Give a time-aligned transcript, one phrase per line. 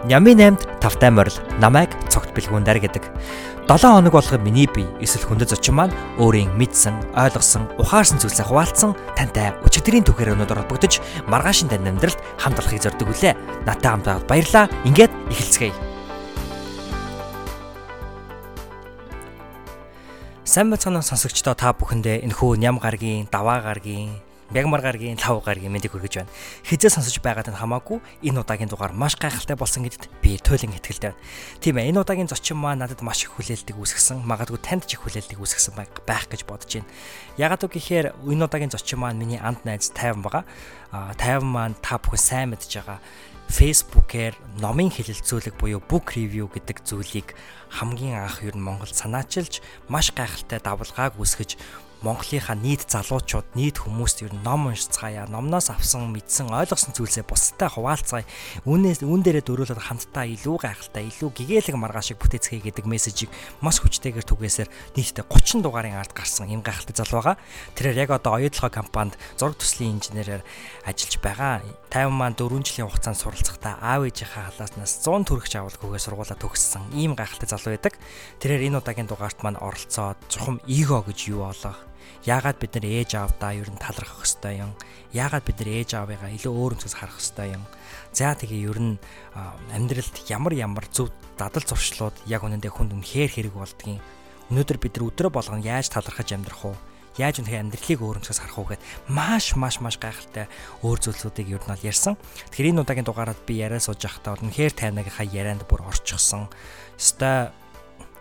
[0.00, 3.04] Нями 8-д тавтай морил намайг цогт бэлгүүндэр гэдэг.
[3.68, 8.96] 7 хоног болгоо миний бие эсвэл хүндэт зочин маань өөрийн мэдсэн, ойлгосон, ухаарсан зүйлсээ хуваалцсан
[9.12, 13.36] тантай өчигдрийн түүхээр өнөдөр холбогдож маргаашин тань амьдралд хамт олохыг зорддог үлээ.
[13.68, 14.64] Натаа хамт байгаад баярлаа.
[14.88, 15.76] Ингээд эхэлцгээе.
[20.48, 25.94] Сайн бацгаана сонсогчдоо та бүхэндээ энэхүү ням гаргийн, даваа гаргийн Мягмар гаргийн 5 гаргийн мэндийг
[25.94, 26.32] хүргэж байна.
[26.66, 31.14] Хизээ сонсож байгаад нь хамаагүй энэ удаагийн дугаар маш гайхалтай болсон гэдэгт би туйлын итгэлтэй
[31.14, 31.22] байна.
[31.62, 35.06] Тийм ээ энэ удаагийн зочин маань надад маш их хүлээлтийг үүсгэсэн, магадгүй танд ч их
[35.06, 36.90] хүлээлтийг үүсгэсэн байх гэж бодож байна.
[37.38, 40.42] Ягаад гэхээр энэ удаагийн зочин маань миний анд найз 50 байгаа.
[40.90, 42.98] А 50 маань та бүхэн сайн мэдж байгаа.
[43.50, 47.34] Facebook-ээр номын хэлэлцүүлэг буюу book review гэдэг зүйлийг
[47.70, 49.58] хамгийн анх ер нь Монголд санаачилж
[49.90, 51.58] маш гайхалтай давлгааг үүсгэж
[52.00, 57.68] Монголынхаа нийт залуучууд, нийт хүмүүст ер нь ном уншицгаая, номноос авсан, мэдсэн, ойлгосон зүйлсээ бусдтай
[57.68, 58.24] хуваалцгаая.
[58.64, 63.28] Үүнээс үүн дээрээ дөрүүлээд хамтдаа илүү гайхалтай, илүү гэгээлэг маргаашиг бүтээцгээе гэдэг мессежийг
[63.60, 67.36] маш хүчтэйгээр түгээсээр нийтдээ 30 дугаарын ард гарсан юм гайхалтай залуу байгаа.
[67.76, 70.40] Тэрээр яг одоо оюутлогоо компанид зураг төслийн инженерээр
[70.88, 71.60] ажиллаж байгаа.
[71.92, 77.12] 50 маань 4 жилийн хугацаанд суралцахдаа аав ээжийнхээ халааснаас 100 төгрөгч авалгүйгээр сургуулаа төгссөн ийм
[77.12, 78.00] гайхалтай залуу байдаг.
[78.40, 81.89] Тэрээр энэ удаагийн дугаарт маань оролцоод чухам эго гэж юу олох
[82.28, 84.76] Яагаад бид нар ээж аавдаа ер нь талрах хөстэй юм?
[85.16, 87.64] Яагаад бид нар ээж аавыгаа илүү өөр өнцгөөс харах хөстэй юм?
[88.12, 88.94] За тэгээ ер нь
[89.72, 91.08] амьдралд ямар ямар зөв
[91.40, 94.04] дадал зуршлууд яг үнэндээ хүнд үнэхээр хэрэг болдгийг
[94.52, 96.76] өнөөдөр бид нар өдрө болгон яаж талархаж амьдрах уу?
[97.16, 100.44] Яаж үнэхээр амьдралыг өөр өнцгөөс харах уу гэд маш маш маш гайхалтай
[100.84, 102.20] өөр зүйлсүүдийг ер нь бол ярьсан.
[102.52, 106.52] Тэгэхээр энэ удаагийн дугаараар би яриа сууж байхдаа үнэхээр тайнагийнхаа ярианд бүр орчихсон.
[107.00, 107.50] Өстой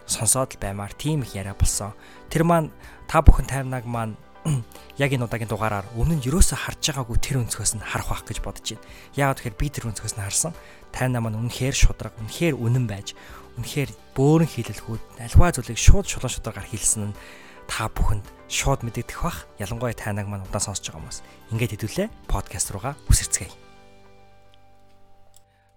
[0.10, 1.94] сонсоод л баймаар тийм их яриа болсон.
[2.34, 2.74] Тэр маань
[3.10, 4.14] та бүхэн таймнаг маань
[5.02, 8.38] яг энэ удаагийн дугаараар өмнө нь юусоо харж байгаагүй тэр өнцгөөс нь харах байх гэж
[8.46, 8.86] бодож байна.
[9.18, 10.54] Яагаад тэгэхээр би тэр өнцгөөс нь харсан.
[10.94, 13.18] Тайна маань үнэхээр шудраг, үнэхээр үнэн байж,
[13.58, 17.18] үнэхээр бөөрн хилэлгүүд альваа зүйлийг шууд шулуун шударгаар хэлсэн нь
[17.66, 19.50] та бүхэнд шууд мэдэгдэх бах.
[19.58, 21.20] Ялангуяа тайнаг маань удаан сонсож байгаа хүмүүс.
[21.50, 23.50] Ингээд хэдүүлээ подкаст руугаа үсэрцгээе.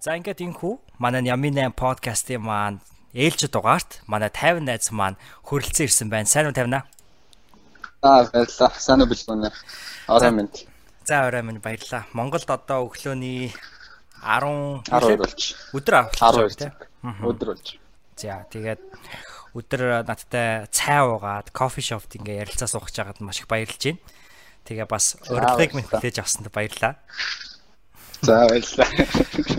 [0.04, 2.84] За ингээд энхүү манай Ями 8 подкастын маань
[3.16, 5.16] ээлж дугаарт манай 50 найз маань
[5.48, 6.28] хөрөлцөн ирсэн байна.
[6.28, 6.84] Сайн уу 50 наа?
[8.02, 8.74] Аа баярлалаа.
[8.82, 9.48] Сайн уу бэлгүүнэ.
[10.10, 10.50] Орой минь.
[11.06, 12.10] За орой минь баярлалаа.
[12.10, 13.54] Монголд одоо өглөөний
[14.18, 15.42] 10 12 болж.
[15.70, 16.74] Өдөр авах тийм.
[17.22, 17.78] Өдөр болж.
[18.18, 18.82] За тэгээд
[19.54, 24.02] өдөр надтай цай уугаад кофе шопт ингээ ярилцаа суух жагаад маш их баярлж байна.
[24.66, 26.98] Тэгээ бас урилгыг минь хүлээж авсанд баярлалаа.
[28.18, 28.90] За баярлалаа.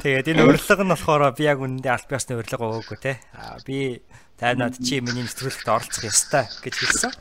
[0.03, 3.23] Тэгээд энэ урилга нь болохоор би яг үнэндээ аль биесны урилга өгөөгүй те.
[3.39, 4.03] Аа би
[4.35, 7.11] тайнаад чи миний нэвтрүүлэгт оролцох ёстой гэж хэлсэн.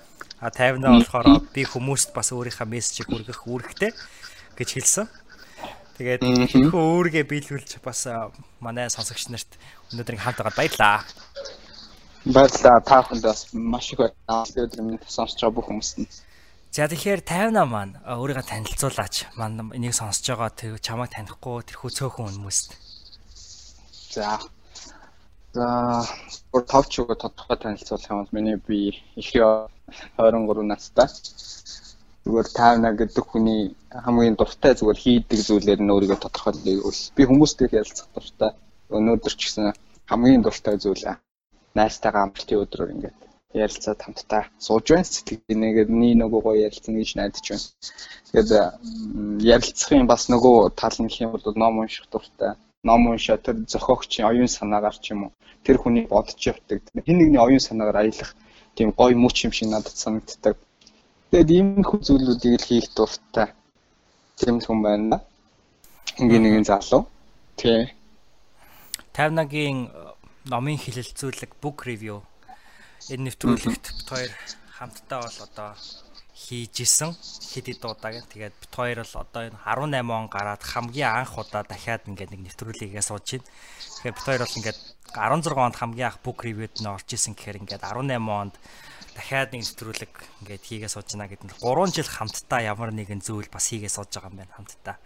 [0.42, 3.94] А 50-аа болохоор би хүмүүст бас өөрийнхөө мессежийг хүргэх үүрэгтэй
[4.58, 5.06] гэж хэлсэн.
[5.97, 6.26] Тэгээд
[6.66, 8.10] хөө өөргөө биелүүлж бас
[8.58, 9.54] манай сонсогч нарт
[9.94, 11.06] өнөөдрийн хамт байгаад баярлаа.
[12.26, 12.82] Баярлалаа.
[12.82, 14.42] Та бүхэнд бас маш их баярлалаа.
[14.50, 16.10] Өнөөдөр сонсож байгаа бүх хүмүүст нь
[16.72, 19.36] За тэгэхээр 58 маань өөрийгөө танилцуулаач.
[19.36, 22.72] Ман энийг сонсож байгаа тэр чамайг танихгүй тэрхүү цөөхөн хүмүүст.
[24.16, 24.41] За.
[25.52, 25.66] За,
[26.52, 28.78] бүр товч өгөө тодорхой танилцуулах юм бол миний би
[29.20, 29.68] ихээ
[30.16, 31.08] 23 настай.
[32.24, 33.62] Зүгээр 58 гэдэг хүний
[34.04, 36.88] хамгийн дуртай зүгээр хийдэг зүйлээр нь өөрийгөө тодорхойлъё.
[37.16, 38.50] Би хүмүүстэй ярилцах дуртай.
[38.96, 39.76] Өнөөдөр ч гэсэн
[40.08, 41.04] хамгийн дуртай зүйл
[41.76, 43.19] найстайгаа амралтын өдрөөр ингээд
[43.52, 45.04] ярилцаад хамтдаа сууж байна.
[45.04, 47.69] Сэтгэл нэгээр нэг нөгөө гоё ярилцсан гэж найдаж байна.
[48.32, 48.50] Тэгээд
[49.52, 52.56] ярилцахын бас нөгөө тал нь хэм бол ном унших дуртай.
[52.82, 55.32] Ном уншаа тэр зохиогчийн оюун санаагаар ч юм уу
[55.65, 56.82] тэр хүний бодож явдаг.
[57.06, 58.34] Хин нэгний оюун санаагаар аялах
[58.75, 60.56] тийм гоё мөч юм шиг надад санагддаг.
[61.31, 63.48] Тэгээд ийм хүү зүйлүүдийг л хийх дуртай.
[64.37, 65.22] Тийм хүн байна.
[66.19, 67.06] Ингийн нэгэн залуу.
[67.56, 67.94] Тий.
[69.14, 69.88] 50-гийн
[70.50, 72.26] номын хилэлцүүлэг book review
[73.10, 74.32] энэ нэвтрүүлэгт хоёр
[74.75, 75.70] хамтдаа бол одоо
[76.43, 77.15] хийж исэн
[77.55, 81.62] хэд хэд удаагийн тэгээд бит хоёр л одоо энэ 18 он гараад хамгийн анх удаа
[81.62, 83.47] дахиад ингээд нэг нэвтрүүлгийгээ сууж байна.
[83.47, 84.79] Тэгэхээр бит хоёр бол ингээд
[85.15, 88.55] 16 онд хамгийн анх book review-д нь орж исэн гэхээр ингээд 18 онд
[89.15, 90.12] дахиад нэг нэвтрүүлэг
[90.43, 94.11] ингээд хийгээ сууж байна гэдэг нь 3 жил хамтдаа ямар нэгэн зүйл бас хийгээ сууж
[94.11, 94.97] байгаа юм байна хамтдаа.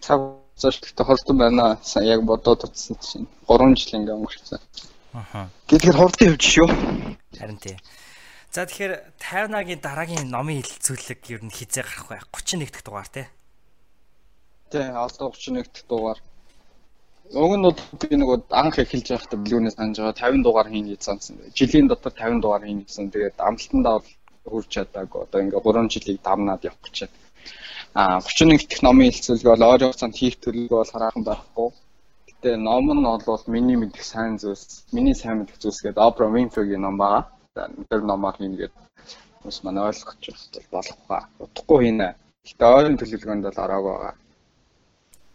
[0.00, 0.20] Цаг
[0.56, 1.78] зөрчилтэй холдсон байна.
[2.00, 4.60] Яг бодоод утсан чинь 3 жил ингээд өнгөрсөн.
[5.12, 5.50] Аха.
[5.68, 6.68] Тэгэхээр хурдан явж шүү.
[7.36, 7.76] Харин тий.
[8.52, 12.20] За тэгэхээр 50-агийн дараагийн номын хилцүүлэг ер нь хизээ гарах вэ?
[12.36, 13.26] 31 дахь дугаар тий.
[14.68, 16.20] Тий, одоо 31 дахь дугаар.
[17.32, 17.64] Уг нь
[17.96, 21.40] би нэг анх эхэлж байхдаа билүүнээс санаж байгаа 50 дугаар хийн гэж сансан.
[21.56, 23.08] Жилийн дотор 50 дугаар хийн гэсэн.
[23.08, 24.12] Тэгээд амлалтандаа бол
[24.44, 25.20] хүрч чадаагүй.
[25.24, 27.16] Одоо ингээ 3 жилийг давнаад явах гэж байна.
[27.96, 31.68] А 31 дахь номын хилцүүлэг бол ойрын хугацаанд хийх төлөв бол хараахан байхгүй.
[32.28, 36.84] Гэтэ ном нь бол миний мэдих сайн зүйлс, миний сайн мэдих зүйлс гэдэг Oprah Winfrey-гийн
[36.84, 37.32] ном байгаа.
[37.52, 38.72] Тэр номоор хийгээд
[39.44, 40.16] бас манай ойлгох
[40.72, 41.18] болох ба.
[41.38, 42.08] Утгагүй хийнэ.
[42.48, 44.14] Гэтэ ойрын төлөвлөгөөнд бол ороогүй байгаа.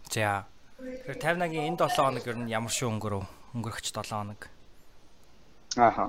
[0.10, 0.46] За.
[0.82, 3.24] Тэгэхээр 58-гийн энэ 7 хоног ер нь ямар шиг өнгөрөв?
[3.54, 4.42] Өнгөрөх 7 хоног.
[5.78, 6.06] Ааха.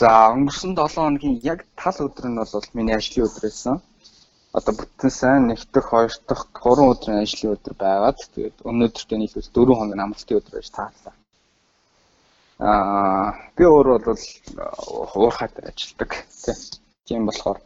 [0.00, 3.76] За өнгөрсөн 7 хоногийн яг тал өдөр нь бол миний ажлын өдөр байсан
[4.58, 9.78] одоо бүтэн сайн нэгдэх хоёр дахь гурван өдрийн ажлын өдөр байгаад тэгээд өнөөдөртөө нийлбэл дөрвөн
[9.78, 11.14] хоног амралтын өдөр байж таарлаа.
[12.58, 14.22] Аа би өөрөө бол
[15.14, 16.10] уурхайд ажилладаг
[17.06, 17.58] тийм болохоор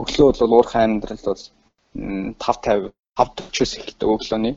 [0.00, 1.42] өглөө бол уурхай амьдрал бол
[1.96, 4.54] 5:50 5:40-с эхэлдэг өглөөний.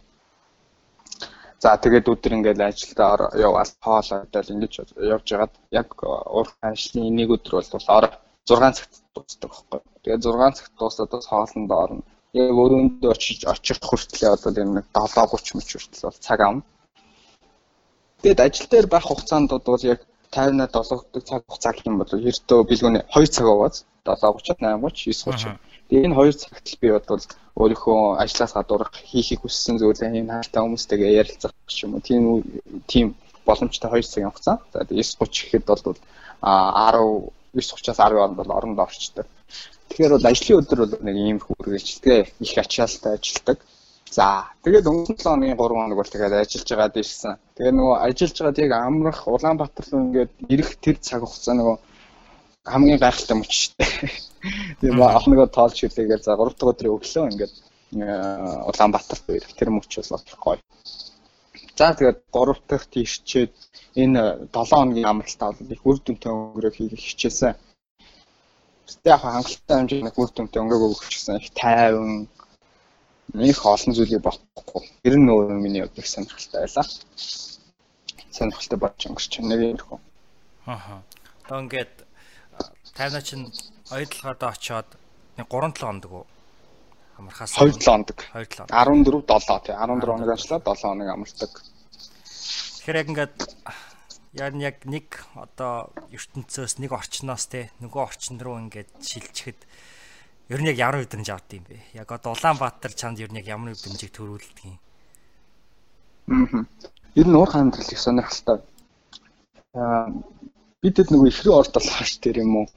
[1.63, 4.73] За тэгээд өдөр ингээд ажилдаа яваад хоолойдол ингэж
[5.13, 8.11] явж байгаад яг уурхай ажлын нэг өдөр бол орой
[8.43, 9.79] 6 цагт дуусдаг байхгүй.
[10.03, 12.03] Тэгээд 6 цагт дуусаад бас хоолнд орно.
[12.35, 16.63] Яг өрөөндөө очиж очих хүртлээ одоо энэ нэг 7:30 мөч хүртэл бол цаг авна.
[18.21, 19.99] Тэгээд ажил дээр байх хугацаанд бол яг
[20.31, 23.75] 50-аад 70 цаг хугацаа гэх юм бол ердөө бэлгүүний 2 цаг аваад
[24.05, 25.57] 7:30-ад 8:30 9:30.
[25.89, 27.23] Тэгээд энэ 2 цагт л би бол
[27.61, 32.23] өөрийнхөө ажлаас гадуурх хийхийг хүссэн зүйлээ энэ хаалтаа хүмүүстэйгээ ярилцах ч юм уу тийм
[32.91, 33.07] тийм
[33.47, 34.57] боломжтой 2 цагийн хугацаа.
[34.73, 35.97] За тэгээд 9:30 гэхэд бол
[36.41, 36.51] а
[36.91, 39.25] 10 9:30-аас 10 хооронд бол орондоо орчдөг.
[39.89, 43.57] Тэгэхээр бол ажлын өдөр бол нэг ийм хүргэлжтэй их ачаалттай ажилдаг.
[44.09, 47.33] За тэгээд өнгөрсөн 7 хоногийн 3 хоног бол тэгээд ажиллаж байгаад ирсэн.
[47.55, 51.77] Тэгээд нөгөө ажиллаж байгаад яг амрах Улаанбаатар руу ингээд ирэх тэр цаг хугацаа нөгөө
[52.73, 53.93] хамгийн гайхалтай мөч дээ.
[54.81, 57.53] Тийм охногоо тоолж хэлээгээр за 3 дахь өдрийн өглөө ингээд
[58.69, 60.61] Улаанбаатарт ирэх тэр мөч бол гоё.
[61.77, 63.53] За тэгээд 3 дахь тийшчээд
[64.03, 67.53] энэ 7 хоногийн амралтаа бол их үр дүнтэй өнгөрөө хийх хичээсэн.
[68.89, 71.37] Гэтэ яг хангалттай хэмжээний үр дүнтэй өнгөрөө өгчихсэн.
[71.37, 72.25] Их тайван
[73.33, 74.83] их олон зүйлийг бодохгүй.
[75.03, 76.85] Тэр нь өөр миний их сонирхолтой байлаа.
[78.31, 79.99] Сонирхолтой болж өнгөрч нэг юм хөө.
[80.65, 81.01] Аа.
[81.45, 81.93] Одоо ингээд
[82.97, 83.49] тайвнаа чинь
[83.91, 84.89] ойдлогоодоо очоод
[85.37, 86.25] нэг 3 7 хоног уу?
[87.19, 91.51] амархаас 2 7 хоног 2 7 14 7 тий 14 хоног ажиллаад 7 хоног амардаг.
[92.79, 93.35] Тэгэхээр яг ингээд
[94.33, 99.59] яг яг нэг одоо ертөнцөөс нэг орчноос те нөгөө орчин руу ингээд шилжихэд
[100.49, 101.77] ер нь яг ямар өдрөмж авд юм бэ?
[102.01, 104.77] Яг одоо Улаанбаатар чамд ер нь яг ямар өдрөмжийг төрүүлдэг юм?
[106.33, 106.65] Аа.
[107.15, 108.59] Ер нь уур амьдрал их сонирхолтой.
[109.77, 110.09] Аа
[110.81, 112.67] бидэд нөгөө ихрийн орд болох ш тэр юм уу?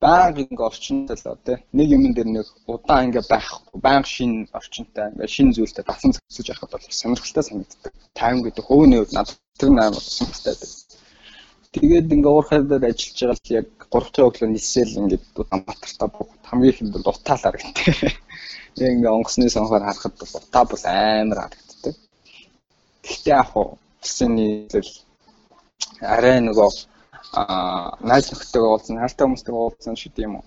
[0.00, 1.58] байнга ингээ орчинтай л оо тий.
[1.76, 6.48] Нэг юм дээр нэг удаан ингээ байхгүй, байнга шин орчинтай, ингээ шин зүйлтэй дасан зохицож
[6.48, 7.92] явахад бол сонирхолтой санагддаг.
[8.16, 10.70] Тайм гэдэг хөвний үед надад тэр нээр сонирхолтой байдаг.
[11.70, 16.30] Тэгээд ингээ уурхай дээр ажиллаж байгаа л яг 3 дахь өглөө нисэл ингээ Улаанбаатартаа буух
[16.48, 17.86] хамгийн ихэнд бол утаалаар гэдэг.
[18.82, 21.94] Яг ингээ онгоцны сонхоор харахад утаа бол амар харагддаг.
[23.06, 24.92] Гэхдээ яг хуу усын нийлэл
[26.14, 26.70] арай нөгөө
[27.38, 30.46] аа найз нөхдөйгөө уулзсан, хайртай хүмүүстэйгээ уулзсан шүү дээ юм уу.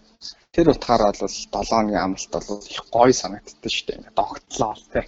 [0.54, 3.98] Тэр утгаараа бол 7 хоногийн амралт бол их гоё санагддаг шүү дээ.
[4.00, 5.08] Ингээ догтлоо тий.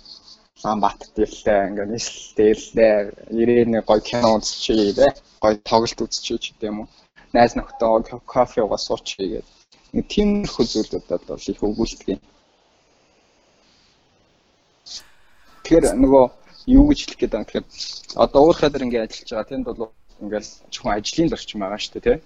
[0.55, 2.95] Улаанбаатар дэрлээ, ингээ нийслэлтэй ирлээ,
[3.41, 5.11] ирээний гоё кино үзчихье тий.
[5.43, 6.87] Гоё тоглолт үзчихье ч гэдэм уу.
[7.35, 9.51] Найз нөхдөйгөө кофе уугаа суучихъя гэдэг.
[9.91, 12.21] Ингээ тиймэрхүү зүйлүүдэд бол их өгүүлдэг юм.
[15.63, 16.23] Тэгэхээр нөгөө
[16.77, 17.67] юу гэж хэлэх гээд байгаа тэгэхээр
[18.23, 19.91] одоо уурхай дээр ингээ ажиллаж байгаа тэнд бол
[20.23, 22.17] ингээл зөвхөн ажлын орчин байгаа шүү дээ тий.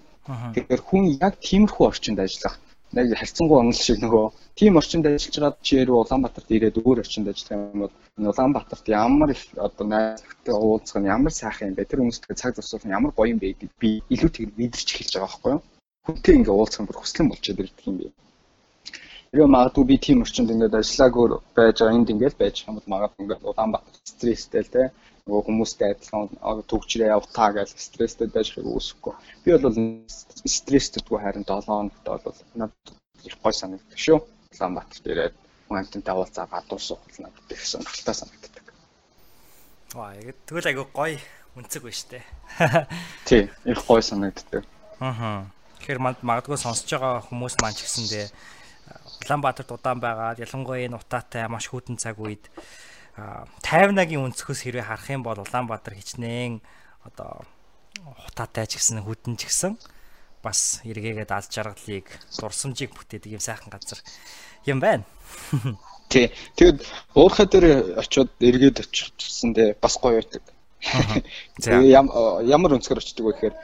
[0.54, 2.54] Тэгэхээр хүн яг тиймэрхүү орчинд ажиллах
[2.96, 4.24] нэг харьцангуй онол шиг нөгөө
[4.58, 7.94] тийм орчинд ажиллаж байгаад чирүү Улаанбаатарт ирээд өөр орчинд ажиллах юм бол
[8.32, 11.86] Улаанбаатарт ямар их одоо найзтай уулзах нь ямар сайхан юм бэ?
[11.86, 15.12] Тэр хүмүүстэй цаг зарцуулах нь ямар гоё юм бэ гэдээ би илүү тэг мэдэрч эхэлж
[15.14, 15.62] байгаа байхгүй юу?
[16.06, 18.06] Хүнтэй ингээ уулзах бүр хүслэн болчиход ирдэг юм би
[19.30, 23.46] Тэрөө магадгүй би тийм орчинд ингээд ажиллаагүй байж байгаа энд ингээд байж бол магадгүй ингээд
[23.46, 24.82] Улаанбаатар стресстэй л те
[25.26, 26.28] нөгөө хүмүүстэй адилхан
[26.70, 29.14] төгжрээ явтаа гэж стресстэй байж байгааг үүсэхгүй.
[29.44, 29.76] Би бол
[30.44, 34.18] стресстэйдгүй харин 7 хоногт бол надад их гой санагддаг шүү.
[34.54, 35.34] Улаанбаатарт ирээд
[35.68, 38.64] хүн амтантай уулзаа гадуур суух бол надад их сонирхолтой санагддаг.
[39.94, 41.12] Ваа, яг тэгвэл айгүй гой
[41.56, 42.20] үнцэг байна штэ.
[43.28, 44.64] Тий, их гой санагддаг.
[45.00, 45.46] Аа.
[45.80, 48.26] Тэгэхээр магадгүй сонсож байгаа хүмүүс маань ч гэсэндээ
[49.24, 52.44] Улаанбаатарт удаан байгаад ялангуяа энэ утаатай маш хүйтэн цаг үед
[53.64, 56.60] 50-агийн өнцгөөс хэрвээ харах юм бол Улаанбаатар хичнээн
[57.04, 57.44] одоо
[58.24, 59.76] хутаатай ч гэсэн хүдэн ч гэсэн
[60.42, 62.06] бас эргээгээд алж жаргалыг
[62.38, 64.00] дурсамжийг бүтээдэг юм сайхан газар
[64.64, 65.04] юм байна.
[66.08, 66.32] Тий.
[66.56, 66.82] Тэгэд
[67.14, 70.42] уурхай дээр очиод эргээд очихсэндээ бас гоё байдаг.
[71.60, 73.54] Ямар өнцгөр очдөг вэ гэхээр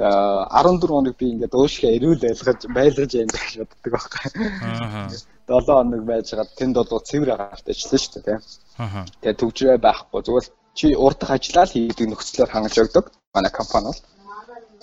[0.00, 4.24] 14 хоног би ингээд уушгаа эрүүл байлгаж байлгаж юм гэж боддог байхгүй.
[4.64, 5.12] Аа.
[5.12, 8.38] 7 хоног байж гад тэнд бол цэвэр агаарт ажилласан шүү дээ.
[8.76, 14.02] Тэгээ төгжрээ байхгүй зүгээр чи урдах ажиллаа л хийдэг нөхцлөөр хангаж өгдөг манай компани бол.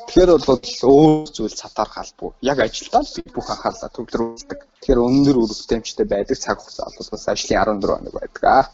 [0.08, 2.34] Тэгэхээр бол өөр зүйл цатаарх албагүй.
[2.42, 4.60] Яг ажилдаа л бүх анхаарлаа төвлөрүүлдэг.
[4.82, 8.66] Тэгэхээр өндөр үр бүтээмжтэй байдаг цаг хугацаа бол бас ажлын 14 хоног байдаг аа.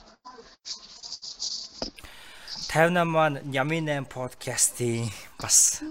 [2.70, 5.12] 58 маань Ями 8 подкастын
[5.42, 5.84] бас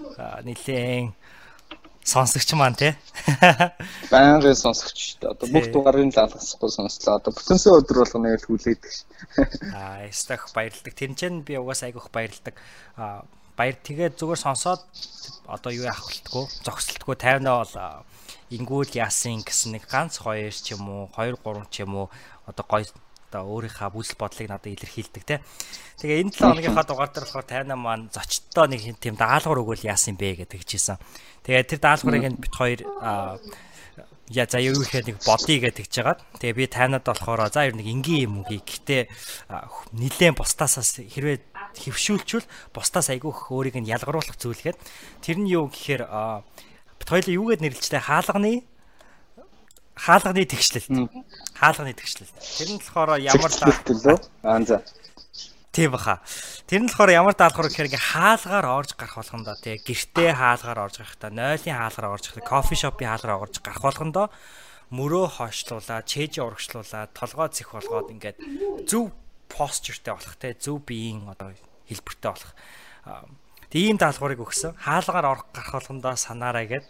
[0.47, 1.13] нэлээд
[2.09, 2.93] сонсогч маань тий.
[4.11, 5.21] Байнгын сонсогч.
[5.21, 7.21] Одоо бүх дугаарыг лалгасахгүй сонслоо.
[7.21, 9.05] Одоо бүтэнсээ өдөр болгоно гэж хүлээдэг ш.
[9.77, 10.93] Аа, стах баярлдаг.
[10.97, 12.57] Тэр чинь би угаас айгүйх баярлдаг.
[12.97, 13.21] Аа,
[13.53, 14.81] баяр тэгээд зүгээр сонсоод
[15.45, 17.75] одоо юу яахвалтгүй, зогсолтгүй 50 бол
[18.55, 22.07] ингүүл яасан гэсэн нэг ганц хоёр ч юм уу, 2 3 ч юм уу
[22.49, 22.87] одоо гоё
[23.29, 25.39] одоо өөрийнхөө бүжил бодлыг надад илэрхийлдэг те.
[26.01, 30.17] Тэгээ энэ 7 хоногийнхаа дугаар дээр болохоор 58 маань зочдтой нэг тийм даалгавар өгвөл яасан
[30.17, 30.97] бэ гэдэг хэлжсэн.
[31.45, 32.81] Тэгээ тэр даалгаврыг нь бит хоёр
[34.29, 36.19] я за юу гэхээр нэг бодъё гэдэг жагаад.
[36.37, 38.61] Тэгээ би тайнад болохоор за ер нь энгийн юм үгүй.
[38.61, 39.09] Гэтэ
[39.93, 41.41] нилээн бусдаасаас хэрвээ
[41.77, 44.77] хөвшүүлчүүл бусдаас айгүйх өөрийг нь ялгаруулах зүйлгээд
[45.25, 48.68] тэр нь юу гэхээр бит хоёлоо юугээд нэрлэлжтэй хаалганы
[49.99, 50.87] хаалганы тэгшлэлт.
[51.59, 52.35] Хаалганы тэгшлэлт.
[52.39, 53.51] Тэр нь болохоор ямар
[54.43, 54.79] аа за
[55.71, 56.19] Тийм баха.
[56.65, 60.95] Тэр нь болохоор ямар даалгавар гэхээр ингээ хаалгаар орж гарах болгондоо тий гэртээ хаалгаар орж
[60.97, 64.27] гарахтаа, нойлын хаалгаар орж гарах, кофе шопын хаалгаар орж гарах болгондоо
[64.89, 68.37] мөрөө хойшлуулаад, чэйж урагшлуулаад, толгой зэх болгоод ингээд
[68.89, 69.13] зөв
[69.45, 71.53] постертэй болох тий зөв биеийн одоо
[71.85, 72.53] хэлбэртэй болох.
[73.69, 74.73] Тийм даалгаврыг өгсөн.
[74.73, 76.89] Хаалгаар орох гарах болгондоо санаарай гэдэг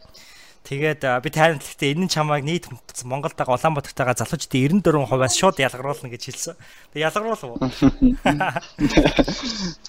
[0.67, 2.67] Тэгээд би тайран гэхдээ энэ чамайг нийт
[3.07, 6.55] Монголдаа Улаанбаатартайгаа залуучдын 94%-аас шууд ялгаруулна гэж хэлсэн.
[6.93, 7.57] Тэг ялгаруулв уу?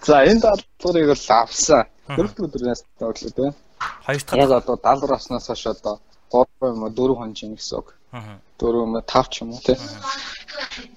[0.06, 1.84] За энэ даалгаврыг бол авсан.
[2.06, 3.50] Дөрөвт өдрөөс тоглоо тий.
[4.06, 4.38] Хоёр дахь.
[4.38, 6.00] Яг одоо даалгавар авснаас хойш одоо
[6.30, 7.94] 3 юм уу 4 хон чинь гэсэн үг.
[8.14, 8.38] Аа.
[8.58, 9.76] 4 юм уу 5 ч юм уу тий.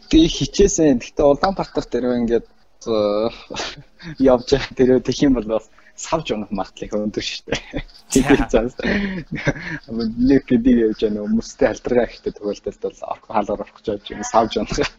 [0.09, 1.01] Тэг хичээсэн.
[1.01, 2.45] Гэхдээ Улаанбаатар дээр ингээд
[4.19, 5.65] явж байгаа тэр тэх юм бол бас
[5.95, 7.83] савж унах магадлал өндөр шүү дээ.
[8.13, 12.97] Тэгээд цаас нэг гэдэг явж байгаа хүмүүстэй халдваргаа ихтэй тохиолдолд бол
[13.29, 14.89] хаалгаар орох гэж байгаа юм савж унах.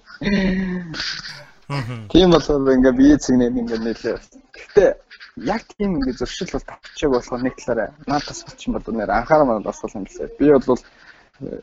[2.13, 4.17] Тийм болохоор ингээ бие цэгнээд ингээ нэлээ.
[4.55, 4.85] Гэтэ
[5.43, 9.49] яг тийм ингээ зуршил бол тавчааг болохоор нэг талаараа наадас боч юм бол нэр анхаарал
[9.51, 10.31] маань бас бол юм лээ.
[10.39, 10.83] Би бол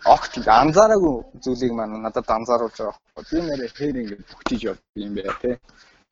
[0.03, 3.23] огт анзаараагүй зүйлийг маань надад анзааруулж байгаа.
[3.31, 5.51] Би нэрээ хээр ингээ бүгчиж явд юм байна те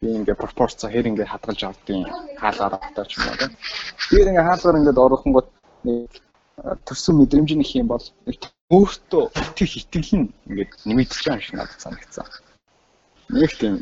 [0.01, 2.07] би ингээ пропорцоо хэр ингээ хадгалж авдیں۔
[2.41, 3.51] хаалгаар автаа ч юм уу тийм.
[4.09, 5.47] Тэгээд ингээ хаалгаар ингээ орохонгод
[5.83, 6.11] нэг
[6.87, 8.05] төрсөн мэдрэмж нэг юм бол
[8.75, 12.27] өөртөө итгэх итгэл нь ингээ нэмэгдэж байгаа юм шиг надад санагдсан.
[13.41, 13.75] Нэг тийм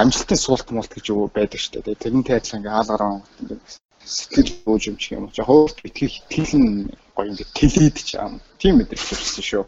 [0.00, 2.02] амжилтын суулт муулт гэж юу байдаг шүү дээ.
[2.02, 3.02] Тэрнтэй адилхан ингээ хаалгаар
[3.40, 3.58] ингээ
[4.04, 5.24] сэтгэл ууж юм шиг юм.
[5.32, 8.32] За өөртөө итгэх итгэл нь гоё ингээ тэлээд ч юм.
[8.60, 9.64] Тийм мэдрэмж төрсөн шүү.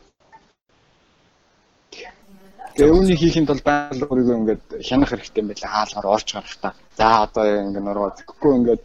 [2.79, 6.71] Тэгээ үүнийг хийхэд бол байгаль өөрийгөө ингээд хянах хэрэгтэй юм байлаа хаалгаар орж гарах та.
[6.95, 8.83] За одоо ингээд нуруу тэгэхгүй ингээд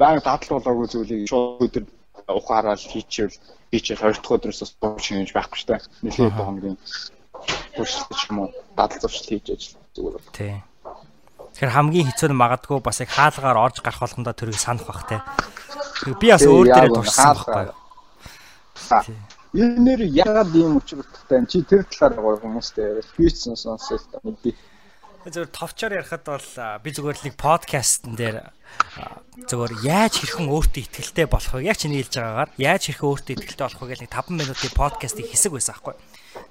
[0.00, 1.84] байнга дадал болоогүй зүйлийг шууд өдөр
[2.32, 3.36] ухаарал хийчихвэл
[3.68, 5.84] хийчихэл хоёр дахь өдрөөс бас бууж хийж байхгүй шүү дээ.
[6.00, 6.76] Нэлээд хоногийн
[7.76, 10.32] туршилт юм уу дадал зуршил хийж ажил зүгээр бол.
[10.32, 10.56] Тий.
[11.52, 15.20] Тэгэхээр хамгийн хэцүү нь магадгүй бас яг хаалгаар орж гарах болгондоо тэрийг санах бах те.
[16.20, 17.68] Би бас өөр дээрээ туршсан байхгүй.
[19.56, 24.52] Энэ нэр яагаад ийм учиртай юм чи тэр талаар гоё хүмүүстэй яриад фьючн сонсож мэдээ.
[25.26, 26.48] Зөвхөн товчоор ярихад бол
[26.84, 28.52] би л нэг подкастн дээр
[29.48, 31.66] зөвөр яаж хэрхэн өөртөө ихтгэлтэй болох вэ?
[31.66, 35.26] Яг чиний хэлж байгаагаар яаж хэрхэн өөртөө ихтгэлтэй болох вэ гэж нэг 5 минутын подкастыг
[35.26, 35.94] хэсэг байсан аахгүй.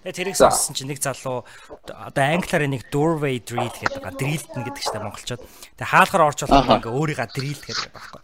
[0.04, 1.46] Тэгээ тэрийг сонссон чинь нэг залуу
[1.88, 4.20] одоо англиар нэг doorway drill гэдэг байгаа.
[4.20, 5.42] Drillтэн гэдэг чинь монголчууд.
[5.80, 8.22] Тэгээ хаалгаар орж болох ингээ өөрийгөө drill гэдэг байхгүй.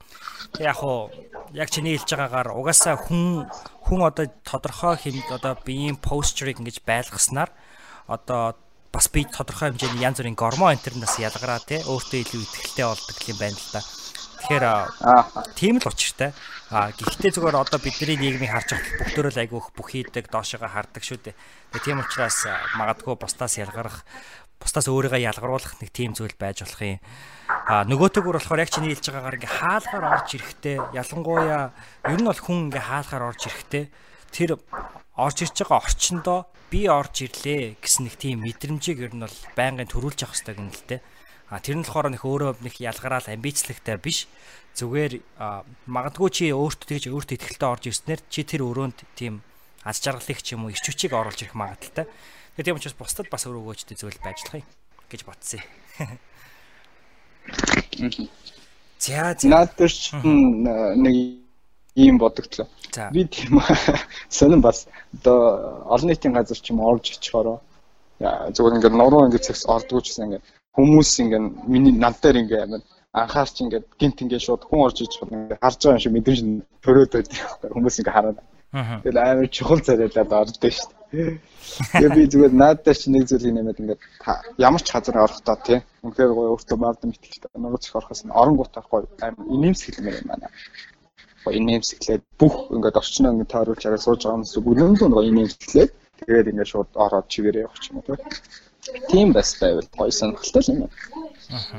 [0.59, 1.11] Яг уу
[1.53, 3.47] яг чиний хэлж байгаагаар угаасаа хүн
[3.85, 7.51] хүн одоо тодорхой хэмд одоо биеийн posture-ыг ингэж байлгаснаар
[8.07, 8.55] одоо
[8.91, 13.37] бас би тодорхой хэмжээний янз бүрийн гормон энтернээс ялгараа тий өөртөө илүү ихтэй болдог юм
[13.39, 13.81] байна л да.
[14.41, 14.65] Тэгэхээр
[15.55, 16.31] тийм л учиртай.
[16.71, 21.03] А гэхдээ зүгээр одоо бидний нийгмийг харж байхад бүгдөө л айгүйх бүх хийдэг, доошоо хардаг
[21.03, 21.35] шүү дээ.
[21.71, 22.47] Тэгээ тийм учраас
[22.79, 24.03] магадгүй бусдаас ялгарах
[24.59, 26.99] бусдаас өөрийгөө ялгаруулах нэг тийм зүйл байж болох юм.
[27.71, 31.71] А нөгөөтэйгөр болохоор яг чиний хэлж байгаагаар ингээ хаалгаар орж ирэхтэй ялангуяа
[32.07, 33.83] ер нь бол хүн ингээ хаалгаар орж ирэхтэй
[34.31, 34.59] тэр
[35.15, 36.39] орж ирж байгаа орчиндоо
[36.71, 40.71] би орж ирлээ гэсэн нэг тийм мэдрэмжийг ер нь бол байнгын төрүүлж явах хэрэгтэй гэнэ
[40.71, 40.97] л те.
[41.51, 44.31] А тэр нь болохоор нэг өөрөө нэг ялгараал амбицлагтай биш.
[44.79, 45.19] Зүгээр
[45.91, 49.43] магадгүй чи өөртөө тэгж өөртөө ихтэй орж ирснээр чи тэр өрөөнд тийм
[49.83, 52.07] аз жаргалыг ч юм уу ирч хүчийг оруулж ирэх магадaltaй.
[52.55, 54.67] Тэгээ тийм учраас бусдад бас зүйл байж болох юм
[55.11, 55.59] гэж бодсон.
[58.99, 59.47] За за.
[59.47, 60.13] Надад ч
[61.03, 61.15] нэг
[61.95, 62.67] ийм бодогдлоо.
[63.11, 63.61] Би тийм
[64.29, 67.59] сонин бас одоо олон нийтийн газар ч юм орж очихороо
[68.21, 70.45] зүгээр ингээд нуруу ингээд цэгс ордгоо ч гэсэн ингээд
[70.77, 72.81] хүмүүс ингээд миний над дээр ингээд амар
[73.13, 76.41] анхаарч ингээд гинт ингээд шууд хүн орж иж ингээд харж байгаа юм шиг мэдрэмж
[76.85, 77.37] төрөөд байдаг
[77.73, 78.39] хүмүүс ингээд хараад.
[79.03, 81.00] Тэгэл амар чухал царайлаад ордог шүү дээ.
[81.11, 84.01] Тэгээ би зүгээр наадтай чи нэг зүйлийг нэмээд ингээд
[84.63, 85.79] ямар ч газар орохдоо тий.
[86.07, 90.27] Үнэхээр гоё өөртөө маавд мэтгэлтэй нуруу зөх орохоос нь орон гутах гоё амар инээмсэглэмээр юм
[90.31, 90.47] байна.
[91.43, 95.91] Гоё инээмсэглээд бүх ингээд орчноо ингээд тойруулж араа сууж байгаа юмс бүгд нь гоё инээмсэглээд
[96.23, 98.17] тэгээд ингээд шууд ороод чигээрээ явах юм тий.
[99.11, 100.95] Тийм бас байвал гоё сонирхолтой юм байна.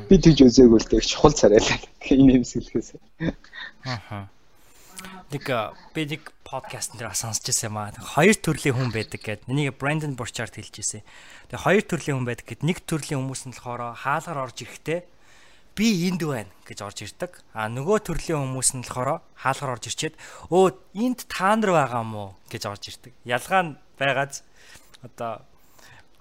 [0.09, 1.81] Би тэгж үзээгүй л тэг чухал царайлаа.
[2.05, 3.01] Инээмсэглэхээс.
[3.89, 4.29] Аха
[5.33, 5.49] нэг
[5.95, 7.97] би нэг подкаст дээр сонсч ирсэн юм аа.
[7.97, 9.49] Хоёр төрлийн хүн байдаг гэд.
[9.49, 11.00] Энийг Brandon Burchard хэлж ирсэн.
[11.49, 15.00] Тэгээ хоёр төрлийн хүн байдаг гэд нэг төрлийн хүмүүс нь болохоор хаалгаар орж ирэхдээ
[15.73, 17.40] би энд байна гэж орж ирдэг.
[17.56, 20.21] А нөгөө төрлийн хүмүүс нь болохоор хаалгаар орж ирчээд
[20.52, 23.16] өө энд та нар байгаа мó гэж орж ирдэг.
[23.25, 24.44] Ялгаа нь байгааз
[25.00, 25.40] одоо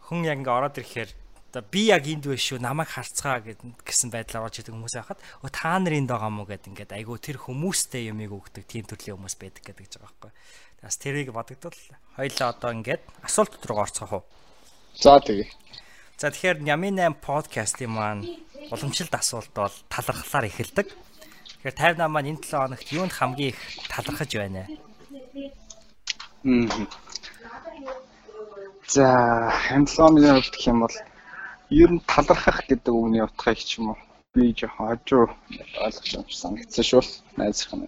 [0.07, 1.11] хүн яг ингээ ороод ирэхээр
[1.51, 5.19] одоо би яг энд биш шүү намайг харцгаа гэсэн байдлаар орж идэг хүмүүс байхад
[5.51, 9.35] та нар энд байгаа мó гэд ингээд айгу тэр хүмүүстэй юмыг өгдөг тийм төрлийн хүмүүс
[9.35, 10.31] байдаг гэдэг гэж байгаа байхгүй.
[10.79, 11.75] Бас тэрийг бодогдвол
[12.15, 14.23] хоёлаа одоо ингээд асуулт руу орцгоох уу.
[14.95, 15.51] За тэгье.
[16.15, 18.23] За тэгэхээр Нямын 8 подкастын маань
[18.71, 20.87] уламжлалт асуулт бол талархлаар эхэлдэг.
[20.87, 23.59] Тэгэхээр 58 маань энэ 7 хоногт юунд хамгийн их
[23.91, 24.71] талархаж байна?
[26.47, 26.87] Мм.
[28.87, 29.05] За,
[29.75, 30.95] энэ 7 хоногийн хувьд гэх юм бол
[31.71, 33.99] ер нь талархах гэдэг үгний утгыг ч юм уу
[34.35, 35.25] би жоохон хожуу
[35.79, 37.03] ойлгож юм санагдсан шүү
[37.39, 37.87] найзах юм.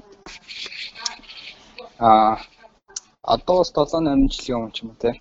[2.00, 2.40] Аа
[3.24, 5.12] одоо бас 7 8 жилийн өмнө ч юм уу те.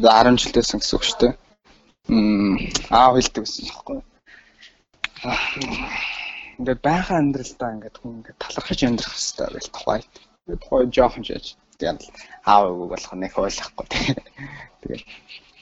[0.00, 1.34] 10 жилдээс гэсэн үг шүү дээ.
[2.08, 2.56] Мм
[2.88, 4.00] аав хэлдэг гэсэн юм баггүй.
[6.58, 10.00] Ингээд байхаа амьдралдаа ингээд хүн ингээд талархаж амьдрах хэрэгтэй байл тухай.
[10.48, 12.00] Тэгээд тухай жоохон жиж тэгээд
[12.48, 13.86] аав үг болох нэг ойлгохгүй.
[14.80, 15.02] Тэгээд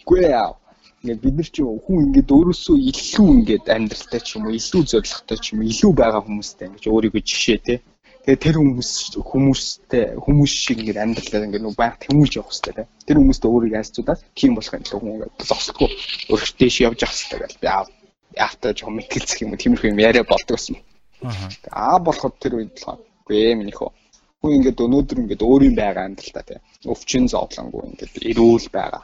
[0.07, 0.62] үгүй аав
[1.03, 5.39] ингээд бид нар чи хүн ингээд өөрөөсөө илүү ингээд амьдралтай ч юм уу илүү зоригтой
[5.43, 7.75] ч юм уу илүү байгаа хүмүүстэй ингээд өөрийгөө жишээ те
[8.23, 12.85] тэгээ тэр хүмүүс хүмүүстэй хүмүүс шиг ингээд амьдралаа ингээд нөө баг тэмүүлж явах хэрэгтэй те
[13.07, 15.91] тэр хүмүүстэй өөрийгөө айцуудаад тийм болох юм л хүн ингээд зогсдоггүй
[16.31, 17.85] өөрөөр дэш явж явах хэрэгтэй гэл би аа
[18.39, 20.79] яатай жоохон мэтгэлцэх юм уу тиймэрхүү юм яриа болдог гэсэн
[21.75, 22.95] аа болоход тэр үед л
[23.27, 23.91] үгүй минийхөө
[24.39, 26.55] хүн ингээд өнөөдөр ингээд өөрийн байгаа амьдралдаа те
[26.87, 29.03] өвчин зовлонгүй ингээд эрүүл байгаа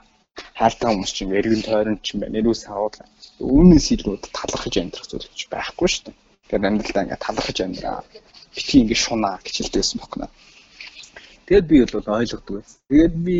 [0.59, 2.35] хаалтаа хүмүүс чинь эргэн тойронд чинь байна.
[2.37, 2.95] Нэрүү савууд.
[3.39, 6.17] Үүнээс илүү талархаж амьдрах зүйл ч байхгүй шүү дээ.
[6.45, 7.99] Тэгэхээр амьдралдаа ингээд талархаж амьдраа.
[8.55, 10.27] Битгий ингээд шунаа гэж хэлдэгсэн бохно.
[11.49, 12.79] Тэгэд би бол ойлгодог байсан.
[12.91, 13.37] Тэгээд би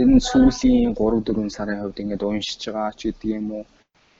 [0.00, 3.64] энэ сүүлийн 3 4 сарын хувьд ингээд уншиж байгаа ч гэдэг юм уу.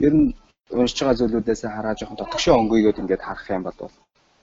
[0.07, 0.35] Ер нь
[0.68, 3.81] уншиж байгаа зүйлүүдээс хараа жоохон дотгошоо өнгөйгöd ингээд харах юм бол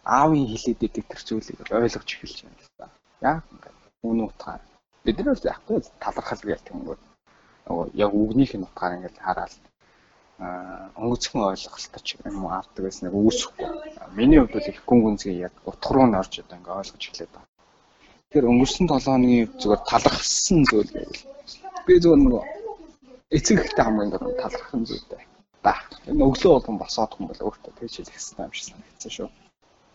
[0.07, 2.89] аавын хилээд идэг тэр зүйлийг ойлгож эхэлж байна.
[3.21, 4.61] Яг ингээд үн утгаар
[5.03, 7.16] бид нар л яахгүй талархал гэдэг юм бол нөгөө
[8.05, 9.53] яг үгнийх нь утгаар ингээд хараад
[10.39, 13.67] аа өнгөцхөн ойлголттой ч юм уу авдаг гэсэн нэг үүсэхгүй.
[14.17, 17.33] Миний хувьд бол их гүн гүнзгий яг утга руу н орж одоо ингээд ойлгож эхлэв.
[18.27, 21.23] Тэгэхээр өнгөрсөн 7 хоногийн зүгээр талархсан зүйл байвал
[21.87, 22.43] би зүгээр нөгөө
[23.37, 25.21] эцэг ихтэй хамгийн гол талархсан зүйлтэй.
[25.63, 25.73] Ба.
[26.09, 29.29] Энэ өглөө болгон босоод хүн бол өөртөө тэгж хэлэх хэрэгтэй юм шиг санагдсан шүү.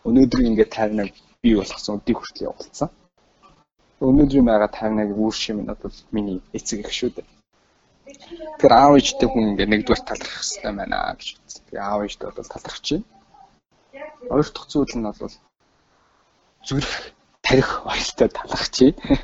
[0.07, 2.89] Өнөөдрийг ингээд 51 бий болгосон өдийг хүртэл явуулсан.
[4.07, 7.27] Өнөөдрийн байгаа 51-ийг үүр шимэн бол миний эцэг их шүү дээ.
[8.59, 11.63] Тэр аав ээжтэй хүн ингээ нэгдүгээр талархах хэрэгтэй байна гэж үзсэн.
[11.67, 13.05] Тэгээ аав ээжтэй бол талархаж байна.
[14.29, 15.35] Хоёр дахь зүйл нь бол
[16.67, 16.93] зүрх
[17.45, 19.19] тарих ойлтой талархаж байна.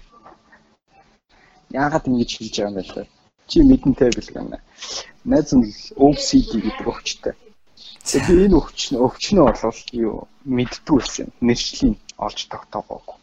[1.82, 3.08] Яагаад ингэж хэлж байгаа юм бэ?
[3.49, 4.58] Чи мэдэнтэй бил гэнэ.
[5.25, 5.65] Найз нь
[6.06, 7.36] OCD гэдэг өвчтэй.
[8.10, 11.28] Тэгээ энэ өвч нь өвч нь бол юу мэддгүй байсан.
[11.45, 13.17] Нэршлийн олж тогтоогоогүй.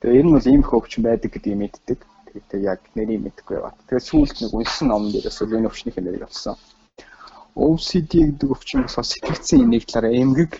[0.00, 1.98] Тэгээ энэ бол ийм их өвчин байдаг гэдгийг мэддэг.
[2.32, 3.76] Тэгээд яг нэрийг мэдэхгүй яваад.
[3.86, 6.56] Тэгээд сүүлд нэг унсан номон дээрээс энэ өвчнийхээ нэрийг олсон.
[7.52, 10.52] OCD гэдэг өвчин болохоор сэтгцэн энийг талаараа эмгэг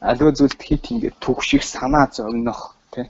[0.00, 3.06] аливаа зүйлд хит ингээд түгших санаа зовнох тий.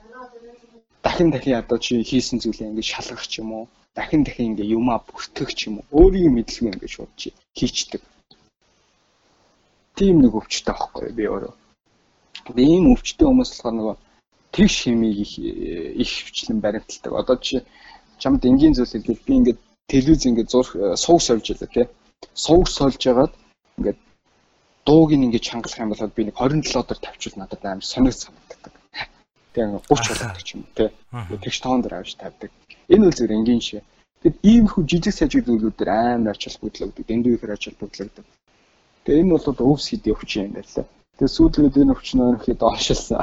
[1.03, 3.65] Дахин дахин одоо чи хийсэн зүйлээ ингээд шалгах ч юм уу.
[3.97, 5.87] Дахин дахин ингээд юмаа бүртгэх ч юм уу.
[5.97, 8.03] Өөрийн мэдлэгээ ингээд шууд чи хийчдэг.
[9.97, 11.55] Тийм нэг өвчтэй байхгүй би өөрөө.
[12.55, 13.97] Би ийм өвчтэй хүмүүс болохоор нөгөө
[14.53, 17.13] тэгш химиг их их хвчлэн баримталдаг.
[17.13, 17.63] Одоо чи
[18.19, 19.59] чамд энгийн зүйл хэлбэл би ингээд
[19.89, 21.87] телевиз ингээд зурх сууг сольж байлаа тий.
[22.35, 23.33] Сууг сольж ягаад
[23.79, 23.99] ингээд
[24.87, 28.73] дууг ингээд чангалах юм бол би нэг 27 дор тавьчвал надад амар сонирх санагддаг.
[29.55, 30.89] Тэгээ 30 болдог ч юм тий.
[31.43, 32.51] Тэгш тоон дээр авч тавьдаг.
[32.89, 33.83] Энэ үл зөв энгийн шээ.
[34.23, 37.07] Тэгэд ийм хүү жижиг сажиг зүйлүүд дээр амар ачаал бүтлэгдэг.
[37.09, 38.27] Дэндүү ихэр ачаал бүтлэгдэг.
[39.05, 40.87] Тэгээ энэ бол өвс хийдэг өвчин юм байна лээ.
[41.17, 43.23] Тэгээ сүүлдээ энэ өвчин өөрөөхөд доошилсан.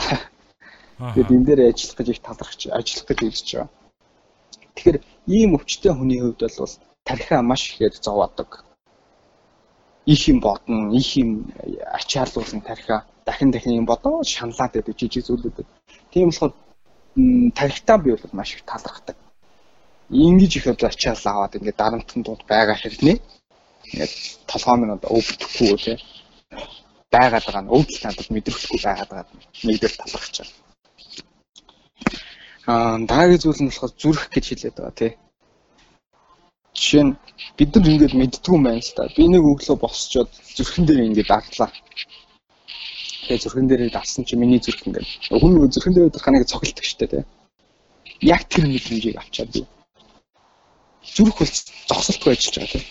[0.98, 3.70] Тэгээд энэ дээр ажиллах гэж их талархаж ажиллах гэж үзэж байгаа.
[4.74, 4.98] Тэгэхээр
[5.30, 6.74] ийм өвчтөе хүний хувьд бол
[7.06, 8.66] тархиа маш ихээр зовоодог.
[10.14, 11.54] Их юм бодно, их юм
[12.00, 15.58] ачаалуулсан тархиа дахин дахин юм бодоо шаналаад байдаг жижиг зүйлүүд.
[16.12, 16.54] Тийм болохоор
[17.54, 19.18] тархитаа би бол маш их талархдаг.
[20.10, 23.18] Ингиж их одоо ачаал аваад ингээд дарамтын дунд байгаа хэрнээ
[23.86, 24.14] ингээд
[24.50, 25.98] толгой минь одоо өвдөхгүй үү
[27.14, 29.28] байгаад байгаа нь өвдөл надад мэдрэхгүй байгаад байгаа
[29.68, 30.66] нэгдэл талархаж байгаа.
[32.71, 35.12] Аа дараагийн зүйл нь болохоор зүрх гэж хэлээд байгаа тий.
[36.77, 37.13] Жишээ нь
[37.58, 39.03] бид нар ингээд мэддгүй юм байна л та.
[39.15, 41.71] Би нэг өглөө босчоод зүрхэн дээр ингээд даглаа.
[43.25, 45.08] Тэгээ зүрхэн дээр давсан чи миний зүрх ингээд
[45.41, 47.23] хүн нөгөө зүрхэн дээр дах нэг цогцолдог штэ тий.
[48.21, 49.62] Яг тэр мэдрэмжийг авчаад би.
[51.15, 51.53] Зүрх бол
[51.89, 52.84] зогсолтгүй ажиллаж байгаа тий.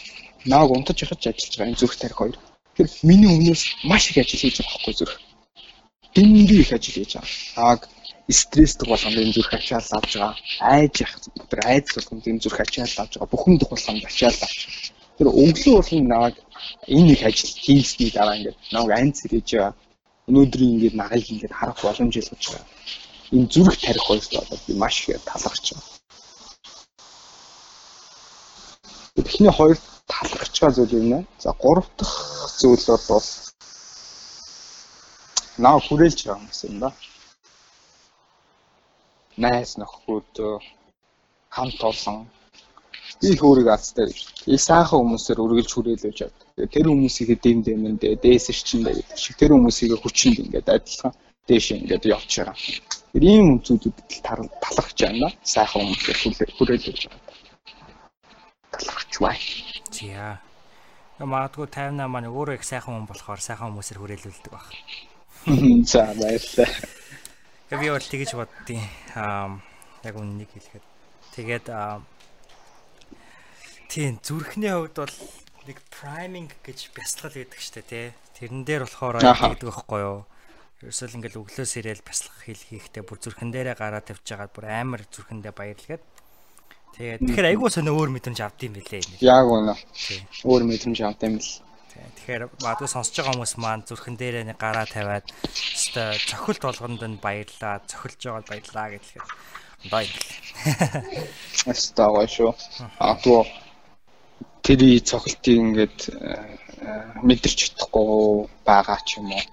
[0.51, 2.37] Нааг унтаж яхаж ажиллаж байгаа энэ зүрх тарих хоёр
[2.77, 5.17] Тэр миний өмнөөс маш их ажил хийж байгаа байхгүй зүрх.
[6.15, 7.33] Дэндүү их ажил хийж байгаа.
[7.57, 7.81] Ааг
[8.33, 10.35] стресстэй болгонд энэ зүрх ачаал авч байгаа.
[10.61, 13.33] Айж явах тэр айц болгонд энэ зүрх ачаал авч байгаа.
[13.33, 14.59] Бүхэн дэх болгонд ачаал авч.
[15.19, 16.35] Тэр өглөө болгон нааг
[16.91, 19.75] энэ их ажил хийсний дараа ингээд нааг айц хийж байгаа.
[20.29, 22.67] Өнөөдрийн ингээд нагаыг ингээд харах боломж илгэж байгаа.
[23.31, 25.95] Энэ зүрх тарих хоёрт одоо би маш их талархаж байгаа.
[29.23, 29.79] Эхний хоёр
[30.11, 31.27] талархаж байгаа зүйл юм байна.
[31.39, 32.17] За гурав дахь
[32.59, 33.27] зүйл бол
[35.59, 36.93] наа хүрээлж байгаа юм юм да.
[39.37, 40.33] Найс нөхөд
[41.53, 42.27] хамт олон
[43.23, 44.19] их өөрийг азтай гэж.
[44.47, 46.41] И сайхан хүмүүсээр үргэлж хүрээлүүлж явд.
[46.73, 51.13] Тэр хүмүүсийг дэм дэмэндээ дээсэр чинь гэдэг шиг тэр хүмүүсийг хүчинд ингээд адилхан
[51.49, 52.57] дээш ингээд явж байгаа.
[53.13, 55.29] Тэр ийм зүйлүүдэд талархаж байна.
[55.45, 57.35] Сайхан хүмүүсээр хүрээлүүлж байгаа.
[58.73, 59.37] Талархаж бай.
[59.93, 60.41] Зя.
[61.17, 64.67] Магадгүй 58 маань өөрөө их сайхан хүн болохоор сайхан хүмүүсээр хүрээлүүлдэг баг.
[65.89, 66.96] За баярлалаа.
[67.67, 68.83] Гэвь би бол тэгэж боддیں۔
[69.19, 69.59] Аа
[70.07, 70.85] яг үннийг хэлэхэд.
[71.35, 71.67] Тэгээд
[73.91, 75.17] тийм зүрхний хувьд бол
[75.67, 78.07] нэг priming гэж бясалгал гэдэг штэ тий.
[78.39, 80.23] Тэрэн дээр болохоор гэдэг байхгүй юу?
[80.85, 85.03] Ерөөсөл ингээл өглөөс ирээл бясалгах хэл хийхдээ бүр зүрхэн дээрээ гараа тавьж байгаа бүр амар
[85.09, 86.05] зүрхэндээ баярлгээд
[86.97, 89.21] Тэгээд тэгэхээр айгүй сонио өөр мэдрэмж авд юм билээ.
[89.21, 89.77] Яг үнэ.
[90.49, 91.51] Өөр мэдрэмж авд юм л.
[92.17, 95.27] Тэгэхээр магадгүй сонсож байгаа хүмүүс маань зүрхэн дээрээ нэг гараа тавиад
[95.77, 99.27] өстой цохилт болгонд нь баярлаа, цохилж байгаад баярлаа гэхлээр
[99.85, 100.41] ондоо юм билээ.
[101.73, 102.51] Өстой гоё шүү.
[102.99, 103.43] Агуу
[104.67, 104.81] тэр
[105.11, 106.57] цохилтыг ингээд э,
[107.23, 109.45] мэдэрч чадахгүй байгаа ч юм уу.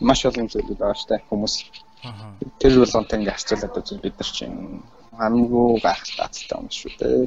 [0.00, 1.54] Маш олон зүйлүүд байгаа штэ хүмүүс.
[2.60, 4.58] Тэр болгонтой ингээд харьцуулаад үзвэл бид нар чинь
[5.20, 7.24] хамгийн гайхалтай юм шүү дээ.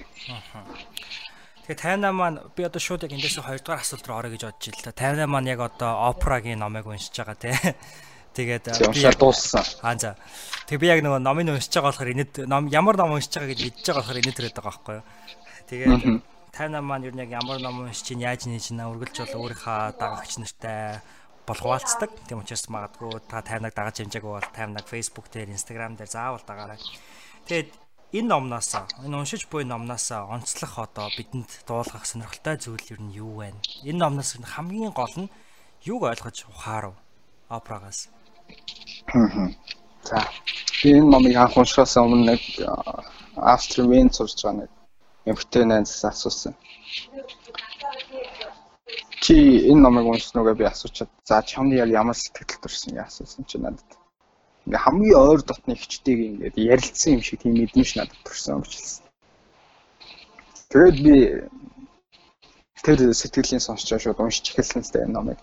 [1.64, 4.68] Тэгээ 58 маань би одоо шууд яг эндээс 2 дугаар асуулт руу орё гэж бодож
[4.68, 4.92] ил та.
[4.92, 7.56] 58 маань яг одоо опрагийн номыг уншиж байгаа тий.
[8.36, 9.64] Тэгээд би яг дууссан.
[9.80, 10.20] Аа за.
[10.68, 13.60] Тэг би яг нөгөө номыг уншиж байгаа болохоор энэд ном ямар ном уншиж байгаа гэж
[13.64, 15.06] мэдж байгаа болохоор энэд төрөд байгаа байхгүй юу.
[15.72, 16.04] Тэгээд
[16.52, 20.34] 58 маань юу нэг ямар ном уншиж чинь яаж нээж нэ үргэлж бол өөрийнхөө дагагч
[20.44, 21.00] нартай
[21.48, 22.12] бол хуваалцдаг.
[22.28, 26.80] Тийм учраас магадгүй та 50-аг дагаж хэмжээг бол 50-аг Facebook дээр, Instagram дээр заавал дагаарай.
[27.48, 27.83] Тэгээд
[28.14, 28.70] энэ номноос
[29.06, 33.48] энэ уншиж буй номноос онцлох одоо бидэнд дуулгах сонирхолтой зүйл юу нь юу вэ?
[33.90, 35.34] Энэ номноос хамгийн гол нь
[35.82, 36.96] юуг ойлгож ухаарав
[37.50, 38.00] операгаас?
[40.08, 40.20] За.
[40.84, 42.42] Би энэ номыг анх уншихаас өмнө нэг
[43.54, 44.72] Австрийн сурж байгаа нэг
[45.30, 46.54] эмэгтэй найзаас асуусан.
[49.24, 49.34] Чи
[49.72, 53.58] энэ номыг уншсан уу гэж би асуучаад за чамд ямар сэтгэл төрсөн яа асуусан чи
[53.58, 53.90] надад
[54.66, 59.04] ингээ хамгийн ойр дотны хчтэйг ингээд ярилцсан юм шиг тийм мэдрэмж надад гэж хэлсэн.
[60.72, 61.16] Тэгээд би
[62.84, 65.40] тэр сэтгэлийн сонсч байгаа шууд уншиж эхэлсэн сте энэ номыг.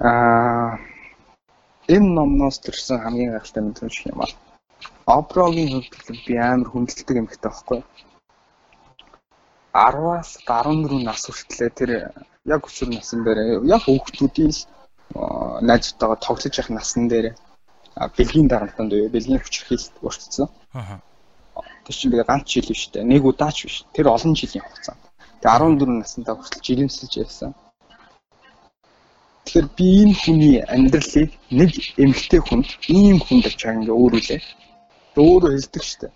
[0.00, 0.78] Аа
[1.94, 4.30] энэ номноос төрсэн хамгийн гайхалтай мэдрэмж юм аа.
[5.18, 7.80] Опрогийн хөвдөл би амар хүндэлдэг юм хэвтэй байхгүй.
[9.76, 11.90] 10-аас 14 нас хүртлээр тэр
[12.54, 14.52] яг өчир насан дээр яг хүүхдүүдийн
[15.14, 17.26] найзтайгаа тоглож явах насн дээр
[18.16, 20.48] бэлгийн дарамтанд уу бэлгийн хүчрхийлэлд өртсөн.
[20.74, 21.00] Аа.
[21.84, 23.04] Тэр чинь би ганц жил биш үү?
[23.06, 23.76] Нэг удаач биш.
[23.94, 25.02] Тэр олон жилийн хугацаанд.
[25.40, 27.54] Тэгээ 14 наснда хүртэл жирэмсэлж явсан.
[29.46, 31.70] Тэгэхээр би энэ хүний амьдралыг нэг
[32.02, 34.40] эмгтэй хүнд ийм хүнд авч байгаа ингээ өөрүүлээ.
[35.16, 36.10] Өөрөө хэлдэг штэ.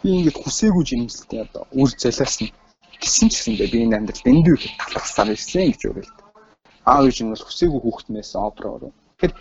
[0.00, 2.48] Би ингээд хүсээгүй жирэмсэлтэй одоо үр залаарсан.
[3.02, 6.19] Гэсэн ч гэсэндээ би энэ амьдралд эндүү их талархсаар ирсэн гэж өөрөлд
[6.90, 8.92] аав ээж нь бол хүсээгүй хүүхднээс опера оров.
[9.20, 9.34] Тэгэхээр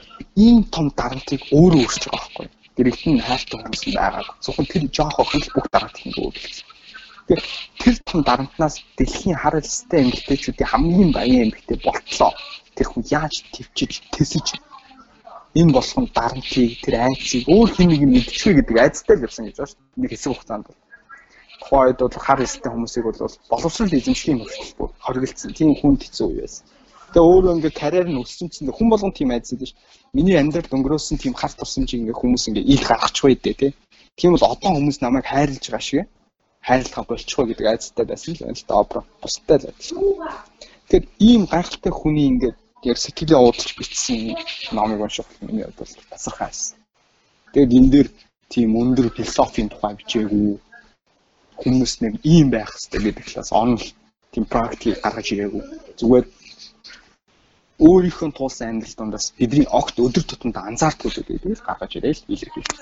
[0.46, 2.48] ийм том дарамтыг өөрөө өөрч байгаа байхгүй.
[2.76, 4.24] Дэрэгт нь хайртай хүмүүс байгаа.
[4.44, 6.68] Зөвхөн тэр жоох охин л бүх дарамтыг өөрчлөсөн.
[7.30, 7.42] Тэгэхээр
[7.82, 12.32] тэр том дарамтнаас дэлхийн хар элстэй эмэгтэйчүүдийн хамгийн баян эмэгтэй болтлоо.
[12.76, 14.48] Тэр хүн яаж төвчж тэсэж
[15.60, 19.70] энэ болох нь дарамтыг тэр айцыг өөр хэнийг мэдчихвэ гэдэг айцтай л явсан гэж байна
[19.70, 20.02] шүү дээ.
[20.02, 20.80] Нэг хэсэг хугацаанд бол.
[21.60, 25.52] Тухайн үед бол хар эстэй хүмүүсийг бол боловсрол эзэмшлийн хөрөлтөд хоригдсан.
[25.58, 26.66] Тийм хүнд хэцүү үе байсан.
[27.10, 29.76] Тэгээ өөрөө ингээд карьер нь өссөн чинь хүн болгон тийм айц байдаг ш.
[30.14, 33.72] Миний амьдрал өнгөрөөсөн тийм хар турсамжийг ингээд хүмүүс ингээд ил гаргачих байдэ тий.
[34.18, 36.06] Тийм бол одоо хүмүүс намайг хайрлаж байгаа шиг
[36.62, 39.02] хайрлахаа болчихоо гэдэг айцтай байсан л байна л да опера.
[39.22, 39.86] Бустай л байдаг.
[40.86, 42.58] Тэгэхээр ийм гайхалтай хүний ингээд
[42.90, 44.38] яг сэтгэлээ уудалж бичсэн
[44.78, 46.78] номыг унших миний хувьд бол тасархай байсан.
[47.54, 48.08] Тэгээд энэ дээр
[48.54, 50.60] тийм өндөр философийн тухай бичээгүй
[51.62, 53.86] хүмүүс нэг ийм байх хэрэгтэй гэдэг талаас онол
[54.32, 55.64] тийм практик гаргаж ирээгүй.
[56.00, 56.26] Зүгээр
[57.88, 62.78] өөрийнхөө туулсан амьдрал дундаас бидний огт өдөр тутамд анзаардгүй зүйлийг гаргаж ирээл илэрхийлж.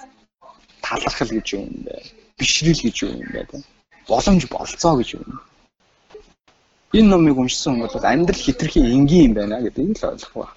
[0.85, 1.95] Талархал гэж юм бэ?
[2.37, 3.41] Бишрэл гэж юм бэ?
[4.09, 5.27] Боломж болцоо гэж юм
[6.93, 10.47] энэ номыг уншсан бол амьдрал хитрхи энгийн юм байна гэдгийг л ойлгох ба.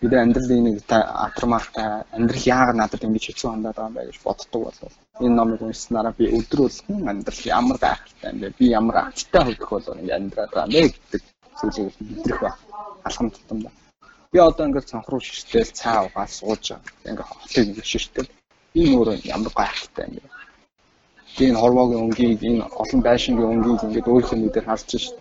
[0.00, 4.60] Бид амьдралын нэг атармаартай амьдрал яагаад надад ингэж хэцүү хандаад байгаа юм бэ гэж боддог
[4.64, 4.78] бол
[5.24, 8.54] энэ номыг уншсанараа би өдөр болгон амьдрал ямар гайхалтай юм бэ?
[8.58, 11.22] Би ямар амттай хөвөх бол ингэ амьдраад байгаа юм бэ гэдэг
[11.58, 12.50] зүйлийг мэдрэх ба.
[13.04, 13.70] Алхам тутамда.
[14.32, 17.10] Би одоо ингээд цонхруу шиштэл цаа угаал сууж байгаа.
[17.10, 18.28] Ингээ хотыг ингэ шиштэл
[18.74, 20.32] энэ өөрөө ямар гайхалтай юм бэ?
[21.40, 25.16] энэ хормогийн өнгийг энэ олон байшингийн өнгийг ингээд өөрийнхөө нүдээр харж шít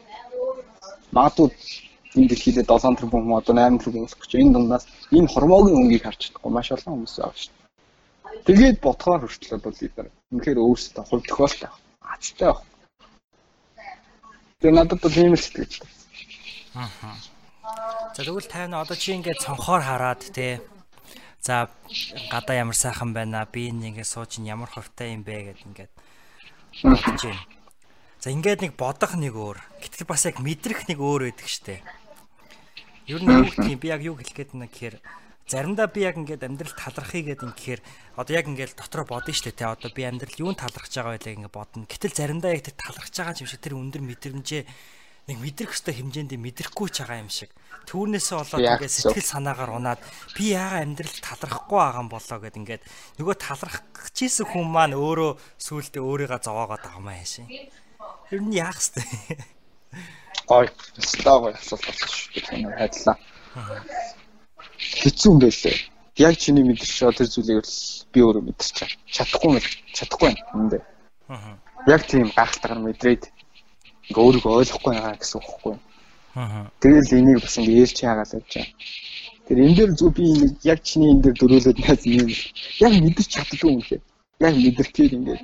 [1.16, 1.48] магадгүй
[2.16, 4.86] энэ дэлхийд 7 тэрбум хүн одоо 8 тэрбум болох гэж энэ дундаас
[5.18, 7.60] энэ хормогийн өнгийг харж чадахгүй маш олон хүмүүс байгаа дээ.
[8.48, 11.72] Тэгээд бодхоор хүртэл бол эдгээр үнэхээр өөрсдөө хувь тохиолтой
[12.14, 12.60] азтай баг.
[14.60, 15.88] Тэгээд надад бол ийм л сэтгэл.
[16.76, 17.16] Аа.
[18.16, 20.62] За тэгвэл тайна одоо чи ингээд цонхоор хараад те
[21.42, 21.70] За
[22.30, 25.92] гадаа ямар сайхан байна би энэ ингээд сууж ямар ховтой юм бэ гэд ингээд
[26.86, 27.42] бодож байна.
[28.22, 29.58] За ингээд нэг бодох нэг өөр.
[29.82, 31.82] Гэтэл бас яг мэдрэх нэг өөр байдаг штэ.
[33.10, 34.96] Ер нь юу гэх юм би яг юу хэлэх гээд байна гэхээр
[35.50, 37.82] заримдаа би яг ингээд амьдрал талархъя гэдэг юм гэхээр
[38.22, 41.58] одоо яг ингээд дотроо бодно штэ те одоо би амьдрал юунд талархаж байгаа байлаа ингээд
[41.58, 41.90] бодно.
[41.90, 44.64] Гэтэл заримдаа яг тэр талархаж байгаа юм шиг тэр өндөр мэдрэмжээ
[45.30, 47.52] нэг мэдрэх хөстэй хэмжээнд мэдрэхгүй ч байгаа юм шиг.
[47.86, 50.02] Түүнээсээ болоод ингээд сэтгэл санаагаар унаад
[50.38, 52.84] би яага амьдрал талархахгүй байгаа юм болоо гэд ингээд
[53.22, 53.86] нөгөө талархах
[54.18, 55.32] гэжсэн хүн маань өөрөө
[55.62, 57.48] сүултээ өөрийгөө зовоогоод байгаа юм аашийн.
[58.34, 59.02] Ер нь яах вэ?
[60.48, 60.70] Гой.
[60.98, 62.78] Стаа гой асуулт болсон шүү дээ.
[62.80, 63.18] Хайдлаа.
[64.78, 65.78] Хэцүү юм байлээ.
[66.20, 67.76] Яг чиний мэдэрч тэр зүйлийг л
[68.12, 68.78] би өөрөө мэдэрч
[69.16, 69.64] чадахгүй
[69.96, 70.84] чадахгүй юм дээ.
[71.32, 71.56] Аа.
[71.88, 73.24] Яг тийм гахалтайгаар мэдрээд
[74.12, 75.76] ингээ өөрийгөө ойлгохгүй байгаа гэсэн үг байхгүй.
[76.36, 76.68] Аа.
[76.84, 78.76] Тэгэл энийг бас ингээ ээлж яагаад явж байгаа.
[79.48, 82.30] Тэр энэ дээр зүг би нэг яг чиний энэ дээр дөрөөлөд найз юм.
[82.86, 84.02] Яг мэдэрч чаддгүй юм лээ.
[84.40, 85.40] Яг мэдэрчээд ингээ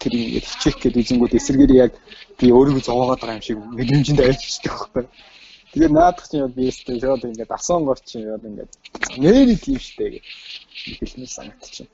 [0.00, 1.92] тэр ингээд хичээх гээд үзэнгүүд эсэргээр яг
[2.38, 5.04] би өөрийгөө зовоогоод байгаа юм шиг мэдрэмжинд айлчдаг байхгүй.
[5.72, 8.72] Тэгээ наадах чинь би өстэй шууд ингээд асон горч чинь яа ингээд
[9.20, 10.24] нэр тийм штэ гэж
[11.00, 11.88] хэлмэл санагдчихэв.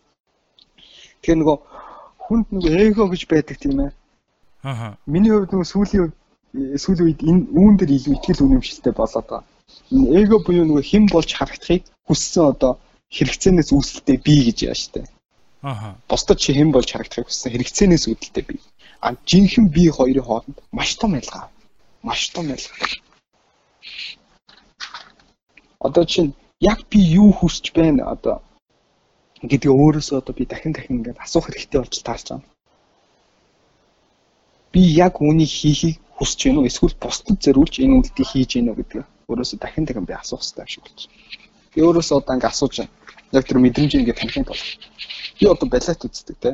[1.22, 1.56] Тэгээ нөгөө
[2.26, 3.90] хүнд нөгөө эго гэж байдаг тийм ээ.
[4.62, 4.94] Аа.
[5.06, 6.12] Миний хувьд нөгөө сүүлийн
[6.78, 9.42] сүүлийн үед энэ үүн дээр илүү ихтгэл үнэмшилтэй болоод байгаа.
[9.90, 12.72] Эго буюу нөгөө хэн болж харагдахыг хүссэн одоо
[13.10, 15.02] хэрэгцээнээс үүсэлтэй би гэж яа штэ.
[15.66, 15.98] Аа.
[16.06, 18.56] Бусдад чи хэн болж харагдахыг хүссэн хэрэгцээнээс үүдэлтэй би.
[19.02, 21.50] А жинхэнэ би хоёрын хооронд маш том ялгаа.
[22.06, 22.78] Маш том ялгаа.
[25.82, 28.46] Одоо чинь яг би юу хүсэж байна одоо
[29.42, 32.51] гэдгээ өөрөөсөө одоо би дахин дахин ингээд асуух хэрэгтэй болж таарч байгаа.
[34.72, 38.78] Би яг үүнийг хийхийг хүсэж байна уу эсвэл бусдад зориулж энэ үйлдэлийг хийж гэнэ үү
[38.78, 41.08] гэдгээ өөрөөсөө дахин дахин би асуух хэрэгтэй шиг байна.
[41.74, 42.92] Би өөрөөсөө одоо ингээд асууж байна.
[43.32, 44.64] Яг тэр мэдрэмж ингээд танихын тулд
[45.38, 46.50] би одоо балет үздэг те.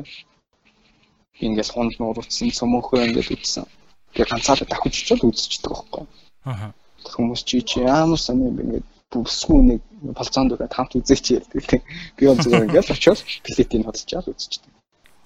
[1.39, 3.65] Ингээл хонд нуурсан, цөмөхөө ингээд үзсэн.
[4.11, 6.03] Тэгээ ганцаараа давхиж очиод үзчихдэг байхгүй.
[6.49, 6.73] Аа.
[7.13, 9.81] Хүмүүс чи чи ямар сони юм бэ ингээд бүсгүй нэг
[10.17, 11.77] болцоонд үрээд хамт үзэх чи ярьдаг те.
[12.17, 14.73] Би бол зүгээр ингээд очиод билетийг хөдөлж аваад үзчихдэг.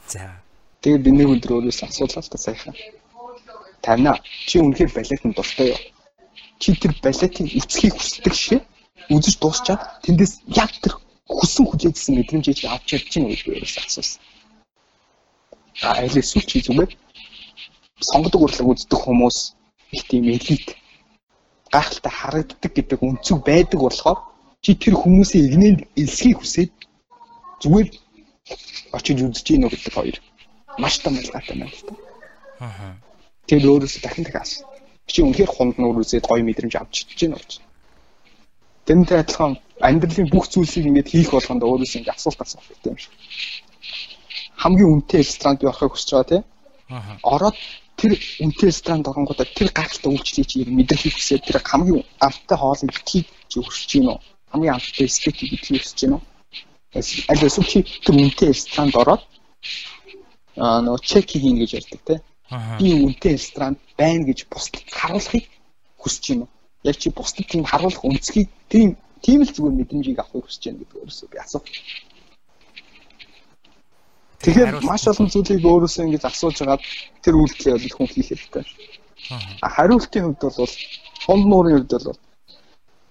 [0.08, 0.43] За.
[0.84, 2.76] Тэгээд би нэг өдөр өөрөөс асуулаа л та саяхан.
[3.82, 5.82] Танаа чи үнэхээр балетанд дуртай юу?
[6.60, 8.62] Чи тэр балетыг эцгийг хүсдэг шээ?
[9.10, 10.96] үзэж дуусчаад тэндээс яг тэр
[11.28, 14.22] хүссэн хүлээжсэн мэдрэмжийг чи авч чадж байна гэж би өөрөөсөө асуусан.
[15.84, 16.92] А аль эсвэл чи зүгээр
[18.00, 19.38] сонгодог урлаг үздэг хүмүүс
[19.92, 20.68] их тийм элит
[21.74, 24.20] гайхалтай харагддаг гэдэг өнцөг байдаг болохоор
[24.64, 26.72] чи тэр хүмүүсийн игнэнд элсхийг хүсээд
[27.62, 27.88] зүгээр
[28.96, 30.18] очиж үзэж гинөө гэдэг хоёр
[30.78, 31.94] маш том ялгаатай байна л та.
[32.60, 32.96] Аа.
[33.48, 34.68] Тэр өөрөөсөө дахин дахин асуу.
[35.08, 37.52] Чи үнэхээр хунд нуур үзээд гоё мэдрэмж авч чадж гинөө гэж.
[38.88, 43.14] Тэнтэй адилхан амьдралын бүх зүйлсийг ингээд хийх болгонд өөрөөс ингээд асуулт асуух хэрэгтэй юм шиг.
[44.64, 46.44] Хамгийн үнэтэй ресторанд явахыг хүсэж байгаа тийм.
[46.92, 47.20] Аа.
[47.24, 47.58] Ороод
[48.00, 48.12] тэр
[48.44, 53.58] үнэтэй ресторанд оронгуудаа тэр гайхалтай үйлчлэгийг чи мэдрэхийг хүсээд тэр хамгийн амттай хоолыг битгий чи
[53.60, 54.20] өсөж гин үү?
[54.52, 56.22] Хамгийн амттай стейкийг битгий өсөж гин үү?
[57.32, 59.24] Аль эсвэл чи тэр үнэтэй ресторанд ороод
[60.58, 62.16] нөгөө чек хийн гэж ярьдаг те.
[62.80, 65.46] Би үнэтэй ресторанд байна гэж бусдад харуулахыг
[65.98, 66.48] хүсэж байна.
[66.84, 70.98] Яг чи бусдад тийм харуулах өнцгийг тийм тийм л зүгээр мэдрэмжийг авахыг хүсэж байна гэдэг
[71.02, 71.66] өөрөөсөө би асуух.
[74.44, 76.84] Тэгэхээр маш олон зүйлийг өөрөөсөө ингэж асууж хагаад
[77.24, 78.64] тэр үйлдэлээ бол хүн хийх хэрэгтэй.
[79.64, 80.74] А хариултын хувьд бол
[81.26, 82.20] хонд нуурын хувьд бол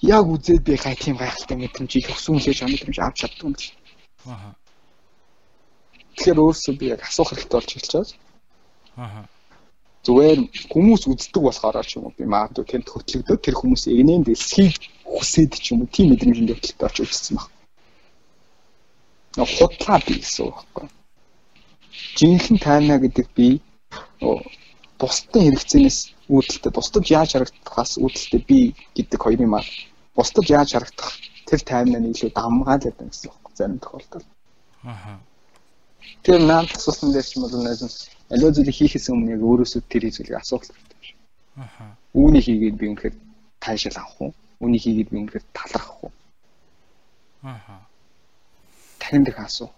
[0.02, 3.64] яг үзээд би гай тийм гайхалтай мэдрэмж их өсвөлж байгаа мэдрэмж авч чаддаг юм л.
[4.28, 4.52] Аа.
[6.16, 8.04] Тэгэхээр өөрөөсөө би яг асуух хэрэгтэй болж байгаа.
[8.96, 9.24] Аа.
[10.06, 10.38] Зүгээр
[10.72, 15.52] хүмүүс үздэг болохоор ч юм уу би магадгүй тэнд хөтлөгдөө тэр хүмүүс игнэн дэлсхийг хүсээд
[15.62, 17.48] ч юм уу тийм мэдрэмжинд хөтлөлтөд орж ирсэн баг.
[19.56, 20.86] Худлаа би гэсэн үг байхгүй
[22.16, 23.48] жинхэнэ тайна гэдэг би
[25.00, 25.98] бусдын хэрэгцээнээс
[26.32, 28.60] үүдэлтэй бусдад яаж харагдахаас үүдэлтэй би
[28.96, 29.64] гэдэг хоёрын маа
[30.16, 31.12] бусдад яаж харагдах
[31.48, 34.28] тэр таймнаа илүү дамгаалаад байна гэсэн үг зарим тохиолдолд.
[34.84, 35.18] Аа.
[36.22, 37.94] Тэр наад асуусан дээр ч юм бол нэлээд
[38.32, 41.10] аливаа зүйлийг хийхээс өмнө яг өөрөөсөө тэр зүйлийг асуух хэрэгтэй.
[41.62, 41.96] Аа.
[42.14, 43.14] Үүнийг хийгээд би үнэхээр
[43.62, 44.32] таашаал авах уу?
[44.62, 46.12] Үүнийг хийгээд би үнэхээр талархах уу?
[47.42, 47.84] Аа.
[49.02, 49.70] Танд их асуу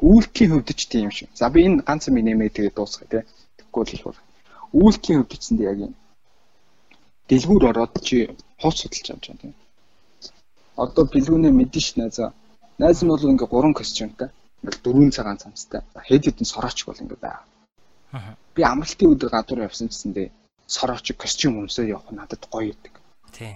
[0.00, 1.28] Үйлдэлийн хувьд ч тийм шүү.
[1.34, 3.22] За би энэ ганц юм нэмээ тэгээд дуусгая тий.
[3.58, 4.18] Тэгвэл их бол.
[4.72, 5.94] Үйлдэлийн зэндээ яг юм.
[7.28, 8.16] Дэлгүүр ороод чи
[8.60, 9.54] хууц судалж авч байгаа тий.
[10.82, 12.30] Одоо бэлгүүнээ мэдэн ш найзаа.
[12.82, 14.28] Найз нь бол ингээ 3 костюмтай.
[14.66, 15.80] Ингээл 4 цагаан цамцтай.
[16.08, 17.46] Хэд хэдэн сорооч бол ингээ байгаа.
[18.54, 20.28] Би амралтын өдөр гадуур явсан гэсэндээ
[20.66, 22.94] сорооч костюм өмсөө явах надад гоё гэдэг.
[23.30, 23.54] Тий.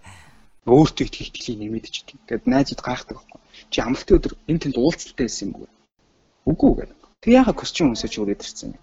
[0.72, 2.24] Өөртөө их ихтгэлийн нэмэд ч гэдэг.
[2.24, 5.68] Тэгэд найзууд гайхдаг байхгүй чи амралтын өдөр энэ тэнд уулзалтай байсан юм уу?
[6.50, 7.00] Үгүй гэдэг.
[7.22, 8.82] Тэг яхаа костюм өмсөж өрөөд ирсэн юм.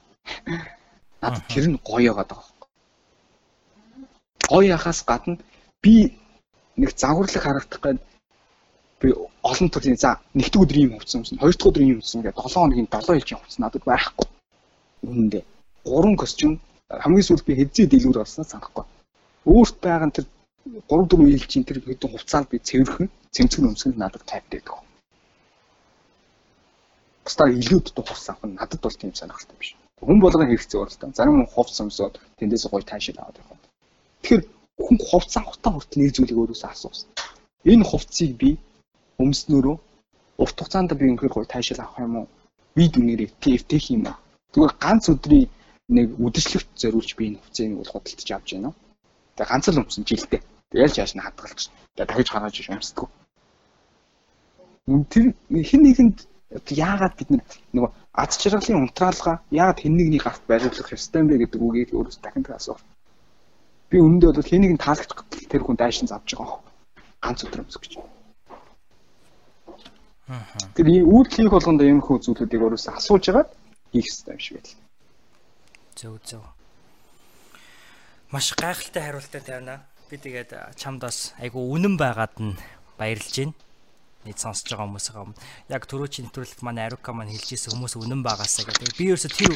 [1.22, 2.68] Надад тэр нь гоё яагаад байгаа.
[4.52, 5.38] Гоё яхаас гадна
[5.84, 6.18] би
[6.78, 8.00] нэг загварлаг харагдах гээд
[9.02, 9.10] би
[9.42, 12.54] олон төрлийн за нэгд өдөр юм хувцсан юмсан, хоёр дахь өдөр юм хувцсан гэдэг 7
[12.54, 14.28] хоногийн 7 жилийн хувцсан надад байхгүй.
[15.10, 15.44] Үнэндээ.
[15.86, 16.54] Гурван костюм
[16.90, 18.86] хамгийн сүүлд би хэзээ дэлгүүр олсноо санахгүй.
[19.50, 20.26] Өөрт байгаа нь тэр
[20.86, 24.86] 3 4 жилийн тэр хэдэн хувцаанд би цэвэрхэн цэмцгэн өмсгөнд надад тайвтай байдаг.
[27.26, 29.74] Бусдаар илүүд тухсан хүн надад бол тийм сонирхолтой биш.
[29.98, 31.10] Хүн болгон хэрэгцээ бол та.
[31.18, 33.62] Зарим хүн хувц өмсөд тэндээс гоё таашаал аваад явах.
[34.22, 34.44] Тэгэхээр
[34.86, 37.10] хүн хувц авахтаа хүртэл нэг зүйлийг өөрөөсөө асуусан.
[37.66, 38.50] Энэ хувцсыг би
[39.24, 39.76] өмснөрөө
[40.42, 42.28] урт хугацаанд би үнэхээр гоё таашаал авах юм уу?
[42.76, 44.18] Би дүнээрээ TFT хийх юм уу?
[44.52, 45.50] Тэгвэл ганц өдрийн
[45.96, 48.72] нэг үдшилтэд зориулж би энэ хувцсыг бол худалдаж авч байна.
[49.36, 50.42] Тэгээ ганц л өмсөн жилдээ.
[50.72, 51.62] Тэгэл чааш нь хадгалж.
[51.96, 53.10] Тэгээ дахиж гаргаж иш өмсдөг
[54.88, 55.34] тэр
[55.70, 56.18] хэн нэгэнд
[56.68, 57.30] яагаад бид
[57.74, 62.18] нөгөө аз жаргалын унтраалга яагаад хэн нэгнийг гарт бариулах ёстой юм бэ гэдэг үгийг өөрөөс
[62.20, 62.82] дахин асуух.
[63.90, 66.60] Би үнэндээ бол хэн нэгэн таалагдах тэр хүн дайшин завж байгаа.
[67.24, 67.94] Ганц өдөр өмсөх гэж.
[70.76, 73.50] Тэр үйл хийх болгонд хөө зүйлүүдийг өөрөөсөө асууж агаад
[73.92, 74.74] хийх хэрэгтэй юм шиг байл.
[75.96, 76.44] Зөв зөв.
[78.32, 79.76] Маш гайхалтай хариултаа тавина.
[80.08, 82.56] Би тэгээд чамд бас айгу үнэн байгаад нь
[82.96, 83.56] баярлж байна
[84.26, 88.70] нийт сонсож байгаа хүмүүсээ яг төрөөчийн нэвтрүүлэгт манай Арука маань хэлж ирсэн хүмүүс үнэн байгаасаа
[88.70, 88.94] гэдэг.
[88.94, 89.50] Би ерөөсө тэр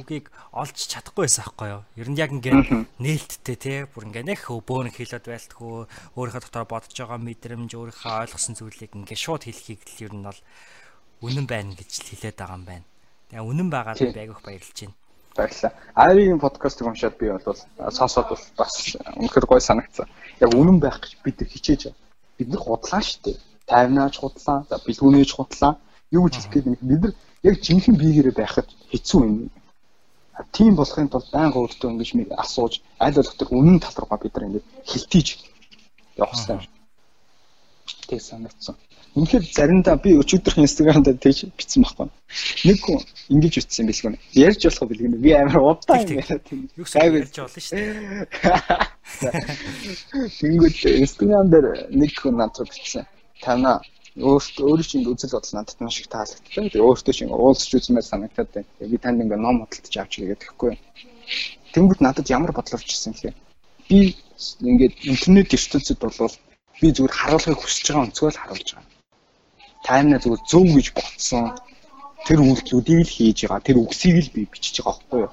[0.00, 1.82] үгийг олж чадахгүй байсан байхгүй юу?
[2.00, 5.84] Ер нь яг ингээд нээлттэй те бүр ингээд нэх бөөн хэлээд байлтгүй
[6.16, 10.40] өөрийнхөө дотор бодож байгаа мэдрэмж өөрийнхөө ойлгосон зүйлийг ингээд шууд хэлхийг л ер нь бол
[11.20, 12.86] үнэн байна гэж л хэлээд байгаа юм байна.
[13.28, 14.96] Тэгээ үнэн байгаад байгах баярлж байна.
[15.36, 15.72] Баярлалаа.
[15.92, 17.44] Аригийн подкастыг уншаад би бол
[17.92, 20.08] сонсоод бас үнэхээр гой санагдсан.
[20.40, 21.92] Яг үнэн байх гэж бид хичээж
[22.40, 25.72] бид нар худлаа шүү дээ тайвнаач худлаа, за бэлгүүнээж худлаа.
[26.10, 29.50] Юу гэж хэлэх гээд бид нар яг жинхэнэ биегээрээ байхад хэцүү юм.
[30.52, 34.34] Тийм болохын тулд байнга өөртөө ингэж нэг асууж, аль болох тэр үнэн тал руугаа бид
[34.34, 35.28] нар ингэж хилтийж
[36.16, 36.64] явах хэрэгтэй юм.
[38.06, 38.76] Тэг санагдсан.
[39.16, 42.08] Үнэхээр заримдаа би өчигдөрх инстаграмд тэгж бичсэн байхгүй.
[42.68, 43.00] Нэг хүн
[43.32, 44.20] ингэж ütсэн бэлгүй нэ.
[44.36, 45.24] Ярьж болох бэлгүй нэ.
[45.24, 46.68] Би амар удаан яриад тийм.
[46.76, 48.28] Юу ч ярьж болно шүү дээ.
[50.36, 53.08] Тэнгүүд инстаграм дээр нэг хүн надад бичсэн
[53.44, 53.78] танаа
[54.16, 56.72] өөртөө өөрийн чинь үзэл бодол надад маш их таалагдсан.
[56.72, 58.68] Тэгээ өөртөө чинь уулзч үзмээр санагдаад байна.
[58.80, 60.72] Би танд ингээ ном бодолтож авч игээд тэгэхгүй.
[61.76, 63.36] Тэнгүүд надад ямар бодол орж ирсэн гэхээр
[63.88, 63.98] би
[64.64, 66.32] ингээд интернет ертөнцид бол
[66.80, 68.92] би зүгээр харуулахыг хүсэж байгаа өнцгөө л харуулж байгаа.
[69.84, 71.44] Таймнаа зүгээр зөв гэж бодсон.
[72.26, 73.66] Тэр үйлдэлүүдийг л хийж байгаа.
[73.68, 75.32] Тэр үгсийг л би бичиж байгаа байхгүй юу?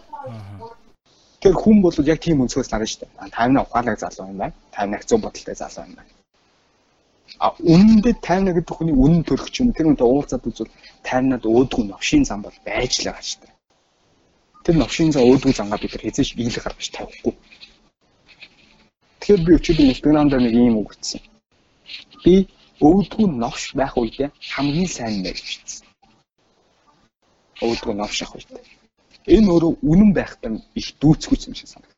[1.39, 3.31] Тэр хүн бол яг тийм өнцгөөс нарна шүү дээ.
[3.31, 4.55] Таймнаа ухаалаг залуу юм байна.
[4.75, 6.11] Таймнаа зөв бодолтой залуу юм байна
[7.41, 9.73] үнэндээ тайна гэдэг хүний үнэн төрөх юм.
[9.73, 10.71] Тэр үнтэй уулзаад үзвэл
[11.03, 13.53] тайнад өөдгөө новшийн зам бол байж л байгаа шүү дээ.
[14.63, 17.33] Тэр новшийн зам өөдгөө зангаа бид нар хэзээ ч биелэх гаргаж тавихгүй.
[19.19, 21.21] Тэгэхээр би өчигдөр Instagram дээр нэг юм үг ütсэн.
[22.23, 22.35] Би
[22.79, 25.87] өвдгүү новш байх үедээ хамгийн сайн нэр бичсэн.
[27.63, 28.63] Өвдгүү новш авах үедээ.
[29.35, 31.97] Энэ өөрөө үнэн байхтан их дүүцгүй юм шиг санагдав.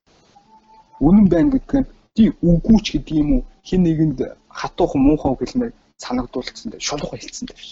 [1.02, 4.20] Үнэн байна гэдэг нь тий үгүйч гэдэг юм уу хин нэгэнд
[4.60, 7.66] хатуухан муухай гэлмээр санагдуулсан дээр шулуухан хэлсэн дээр.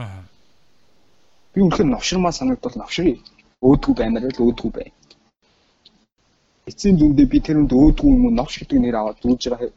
[0.00, 0.22] Аа.
[1.52, 3.16] Би үнэхээр новширмаа санагдвал новширий.
[3.66, 4.88] Өөдгүү баймаар л өөдгүү бай.
[6.68, 9.70] Эцсийн дүндээ би тэрэнд өөдгүү юм уу новш гэдэг нэр аваад дүүж байгаа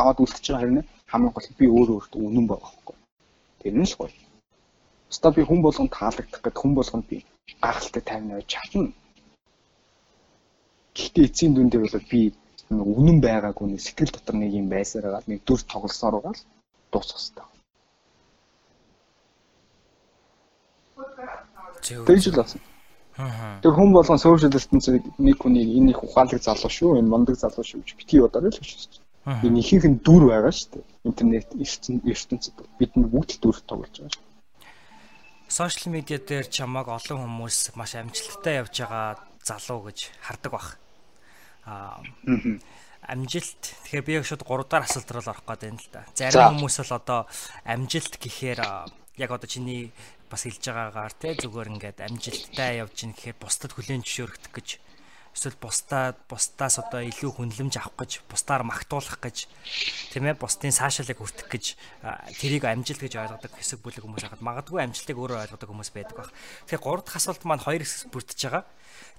[0.00, 2.96] аваад үлдчихэж байгаа хэрнээ хамгийн гол би өөрөө өөртөө үнэн байгаа байхгүй.
[3.60, 4.14] Тэр нь л гоё.
[5.10, 7.16] Өста би хүн болгонд таалагдах гэдэг хүн болгонд би
[7.62, 8.90] гахалтай тайвнаа чадна.
[10.96, 12.20] Гэхдээ эцсийн дүндээ бол би
[12.70, 16.42] үнэн байгаагүй нэг сэтгэл дотор нэг юм байсараа нэг дүр тоглосоор байгаа л
[16.92, 17.46] дуусах хэрэгтэй.
[22.06, 22.60] Тэгж л басан.
[23.62, 27.64] Тэр хүн болгон social distance-ийг нэг хүнийг энэ их ухаалаг залуу шүү, энэ мондөг залуу
[27.64, 29.00] шүү гэж битгий бодорой л гэж.
[29.46, 30.84] Энэ ихийнх нь дүр байгаа шүү дээ.
[31.08, 34.24] Интернет ертөнцид бид нар бүгд дүр тоглож байгаа шүү.
[35.48, 40.66] Сошиал медиа дээр чамаг олон хүмүүс маш амжилттай явж байгаа залуу гэж хардаг баг.
[41.66, 42.00] Аа
[43.06, 46.02] амжилт тэгэхээр би яг шууд 3 дахь асуулт руу орох гээд байна л да.
[46.14, 47.20] Зарим хүмүүс л одоо
[47.62, 49.94] амжилт гэхээр яг одоо чиний
[50.26, 54.68] бас хэлж байгаагаар те зүгээр ингээд амжилттай явж гин гэхээр бусдад хүлээн зөвшөөрөх гэж
[55.36, 59.46] эсвэл бусдаа бусдаас одоо илүү хүнлэмж авах гэж бусдаар магтуулах гэж
[60.10, 61.64] тийм ээ бусдын саашаалыг хүртэх гэж
[62.40, 66.32] тэрийг амжилт гэж ойлгодог хэсэг бүлэг хүмүүс хахад магадгүй амжилтыг өөрөө ойлгодог хүмүүс байдаг баг.
[66.66, 68.64] Тэгэхээр гурав дахь асуулт маань хоёр хэсэг бүрдэж байгаа.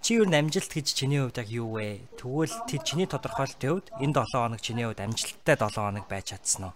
[0.01, 2.01] Чи юу амжилт гэж чиний хувьд яг юу вэ?
[2.19, 6.63] Тэгвэл тэр чиний тодорхойлолтын хувьд энэ 7 хоног чиний хувьд амжилттай 7 хоног байж чадсан
[6.69, 6.75] уу?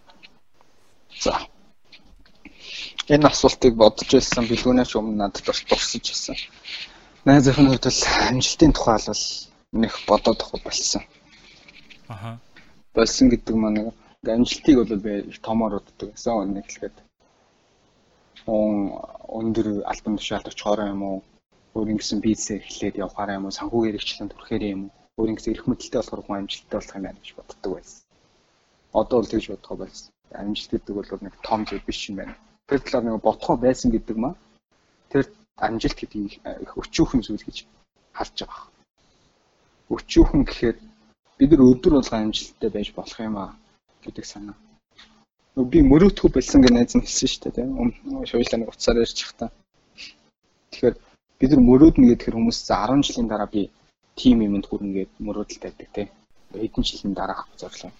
[1.19, 1.35] За.
[3.07, 6.37] Энэ асуултыг бодож байсан бэлгүүнээс өмнө надад бас дурсаж байсан
[7.25, 9.23] найзынхны хувьд бол амжилтын тухай бол
[9.71, 11.01] нэг бодоод авах болсон.
[12.07, 12.39] Аха.
[12.95, 13.93] Болсон гэдэг маань
[14.25, 15.13] амжилтыг бол би
[15.45, 16.97] томоор уддаг гэсэн нэг хэлгээд.
[18.47, 18.97] Он
[19.29, 21.23] өндөр альбом тушаалт очихоор юм уу?
[21.71, 23.55] Өөрийн гэсэн бизнесээ эхлээд явахаар юм уу?
[23.55, 24.91] Санхүүгээр ихчлэн төрөхөр юм уу?
[25.19, 27.99] Өөрийн гэсэн эрх мэдэлтэй болохоор хүн амжилттай болох юм байна гэж боддог байсан.
[28.91, 30.07] Одоо бол тэгж бодох байсан.
[30.35, 32.35] Амжилт гэдэг бол нэг том зүйл биш юм байна.
[32.67, 34.35] Тэр талаар нэг бодхоо байсан гэдэг маа.
[35.11, 35.23] Тэр
[35.55, 37.57] амжилт гэдгийг их өчүүхэн зүйл гэж
[38.17, 38.67] харж байгаа.
[39.95, 40.77] Өчүүхэн гэхээр
[41.39, 43.51] бид нар өдөр болго амжилттай байж болох юм аа
[44.03, 44.55] гэдэг санаа.
[45.55, 47.91] Би мөрөөдхөө болсон гэж найз нь хэлсэн шүү дээ тийм.
[48.27, 49.51] Шууйлаа нэг уцаар ярьчих та.
[50.71, 50.95] Тэгэхээр
[51.41, 53.61] бид нар мөрөөднө гэхээр хүмүүс за 10 жилийн дараа би
[54.19, 56.09] тим юмд хүрнэ гэд мөрөөдөлтэй байдаг тийм.
[56.53, 57.91] Хэдэн жилийн дараа зорлоо.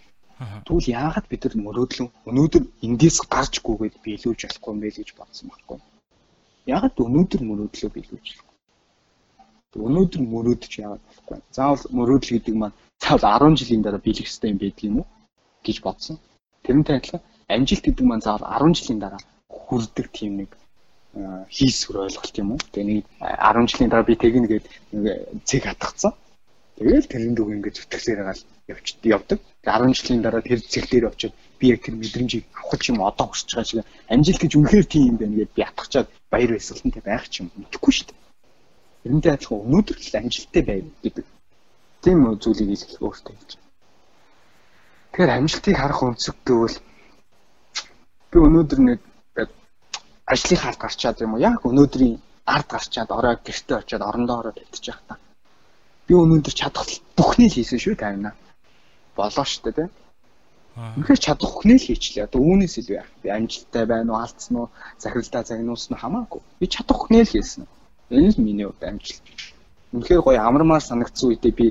[0.66, 5.80] Тэгвэл яагаад бид нар мөрөөдлөн өнөөдөр эндээс гарчгүйгээд биелүүлж болохгүй юм бэ гэж бодсон байхгүй.
[6.76, 8.28] Ягаад өнөөдөр мөрөөдлөө биелүүлж
[9.88, 11.38] өнөөдөр мөрөөдөж яагаад болохгүй.
[11.58, 15.08] Заавал мөрөөдөл гэдэг маань заавал 10 жилийн дараа биелэх хэрэгтэй юм байдаг юм уу
[15.66, 16.18] гэж бодсон.
[16.66, 17.22] Тэрнтэй адилхан
[17.56, 20.50] амжилт гэдэг маань заавал 10 жилийн дараа хүрдэг тийм нэг
[21.52, 22.60] хийсвэр ойлголт юм уу.
[22.72, 24.66] Тэгээ нэг 10 жилийн дараа би тэгнэ гээд
[25.44, 26.14] цэг хатгацсан.
[26.80, 28.42] Тэгэл тэрэн дүү ингэж зүтгэсээр гал
[28.72, 29.40] явж явдаг.
[29.68, 33.50] 10 жилийн дараа тэр цэг дээр очиод би яг тэр мэдрэмжийг авах юм одоо хүсэж
[33.54, 37.44] байгаа шиг амжилт гэж үнэхээр тийм юм байна гэдээ би атгачаад баяр баясгалантай байх ч
[37.44, 38.20] юм мэдэхгүй шүү дээ.
[39.04, 41.26] Тэрнтэй адилхан өнөөдөр л амжилттай байв гэдэг.
[42.02, 43.70] Тийм зүйлийг хэлэх өөртөө хэлж байна.
[45.12, 46.78] Тэгэхээр амжилтыг харах өнцөг гэвэл
[48.32, 49.00] би өнөөдөр нэг
[50.32, 52.16] ажлын хаалт гарчаад юм уу яг өнөөдрийн
[52.56, 55.20] ард гарчаад орой гэртээ очиод орондоо ороод байтчих та.
[56.08, 58.32] Би өнөөдөр чадах бүхнийг хийсэн шүү тайна.
[59.16, 59.88] Болоо штэ тий.
[60.98, 62.26] Үнэхээр чадах бүхнийг л хийчлээ.
[62.26, 63.12] Одоо үүнээс илүү яах.
[63.24, 64.68] Би амжилттай байна уу, алдсан уу,
[65.04, 66.42] захиралдаа загнуулсан уу хамаагүй.
[66.60, 67.68] Би чадах бүхнийг л хийсэн.
[68.10, 69.26] Энэ л миний хувьд амжилт.
[69.92, 71.68] Үнэхээр гоё амармаар санагдсан үедээ би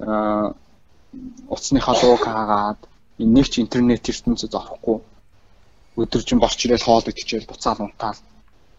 [0.00, 0.56] аа
[1.52, 2.80] утасныхаа дууг хаагаад
[3.18, 5.00] нэг ч интернет ертөнцид орохгүй
[6.02, 8.18] өдөржин борч ирээд хоол идчихэл буцаал унтаал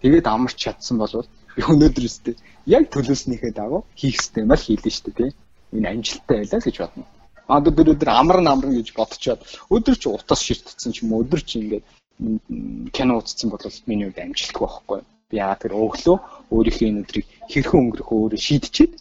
[0.02, 0.98] тэгээд амарч чадсан
[1.60, 2.36] би өнөөдөр өстэй
[2.72, 5.32] яг төлөөснийхээ дагуу хийх л хийлээ шүү дээ.
[5.76, 7.06] Энэ амжилттай байлаа гэж бодно.
[7.50, 9.42] А өдөр өдөр амар намар гэж бодцоод
[9.74, 11.86] өдөр чи утас ширтцсэн ч юм уу өдөр чи ингээд
[12.96, 15.00] кино үзсэн бол миний хувьд амжилтгүй байхгүй.
[15.30, 16.18] Би яагаад тэр өглөө
[16.54, 18.94] өөрийнхөө өдрийг хэрхэн өнгөрөх өөрөө шийдчихэд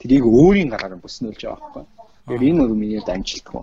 [0.00, 1.84] тэрийг өөрийн гараар бүснүүлж байгаа байхгүй.
[2.26, 3.62] Тэгэхээр энэ өөр миний хувьд амжилтгүй.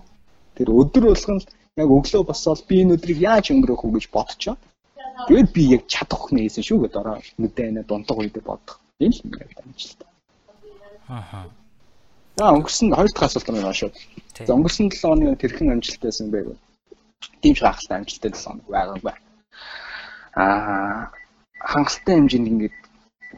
[0.56, 1.38] Тэр өдөр болгон
[1.80, 4.60] яг өглөө босоод би энэ өдрийг яаж өнгөрөх үү гэж бодцоод
[5.26, 8.78] тэгээд би яг чадах нээсэн шүү гэдээ ороо мэдээ дундах үедээ бодох.
[8.98, 10.00] Энэ л миний хувьд амжилт.
[11.08, 11.46] Ахаа.
[12.42, 13.90] Аа өнгөрсөн хоёр дахь асуулт маань шүү.
[14.46, 16.58] За өнгөрсөн 7 оны тэрхэн амжилттайсэн бэ гэв.
[17.42, 19.14] Тийм ч гахалтай амжилттай 7 хоног байгаагүй.
[20.38, 21.10] Аа
[21.72, 22.76] хангалттай хэмжээнд ингээд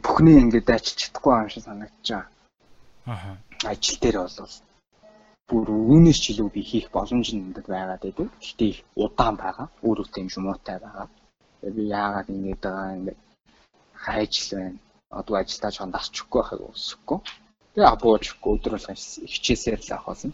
[0.05, 2.25] бүхнээ ингээд дайчилж чадахгүй юм шиг санагдчихаа.
[3.09, 3.37] Аа.
[3.71, 4.53] Ажил дээр бол
[5.51, 8.27] бүр үүнээс ч илүү би хийх боломж нэдэг байгаад байдаг.
[8.39, 9.67] Гэхдээ их удаан байгаа.
[9.83, 11.07] Өөрөөтэй юм шумуутай байгаа.
[11.59, 13.19] Тэгээ би яагаад ингэж байгаа ингээд
[14.03, 14.79] хайж л байна.
[15.19, 17.19] Одоо ажилдаа чонд асчихгүй байхыг өсөхгүй.
[17.75, 18.97] Тэгээ абуучгүй өдөр болгон
[19.33, 20.33] хичээсээр л авах болно.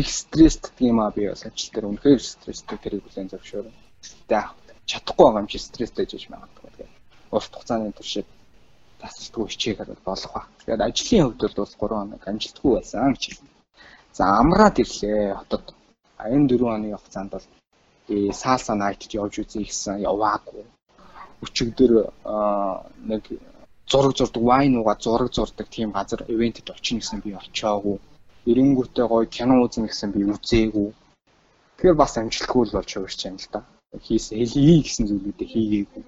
[0.00, 3.76] Их стресст юм аа би бас ажил дээр үнэхээр стресстэй тэрийг хүлээн зөвшөөрөн.
[4.28, 4.44] Тэгээ
[4.90, 6.68] чадахгүй байгаа юм чи стресстэй жиж магадгүй.
[6.76, 6.90] Тэгээ
[7.32, 8.28] урт хугацааны туршид
[9.00, 10.42] тасалдгүй хичээгээд болох ба.
[10.60, 13.53] Тэгээд ажлын хувьд бол 3 хоног амжилтгүй байсан гэж хэлнэ.
[14.16, 15.64] За амраад ирлээ хотод.
[16.34, 17.46] Энэ 4 оны хугацаанд бол
[18.40, 20.62] Salsa Night-д явж үзье гэсэн яваагүй.
[21.44, 21.92] Өчигдөр
[23.10, 23.22] нэг
[23.90, 27.98] зураг зурдаг, вайн уугаад зураг зурдаг тийм газар ивентэд очих гэсэн би очиагүй.
[28.50, 30.88] Эренгүүтээ гоё кино үзнэ гэсэн би үзээгүй.
[31.76, 33.60] Тэгэхээр бас амжилтгүй л болж байгаа юм л да.
[34.06, 36.02] Хийсэн хэлий гэсэн зүйлүүдээ хийгээгүй.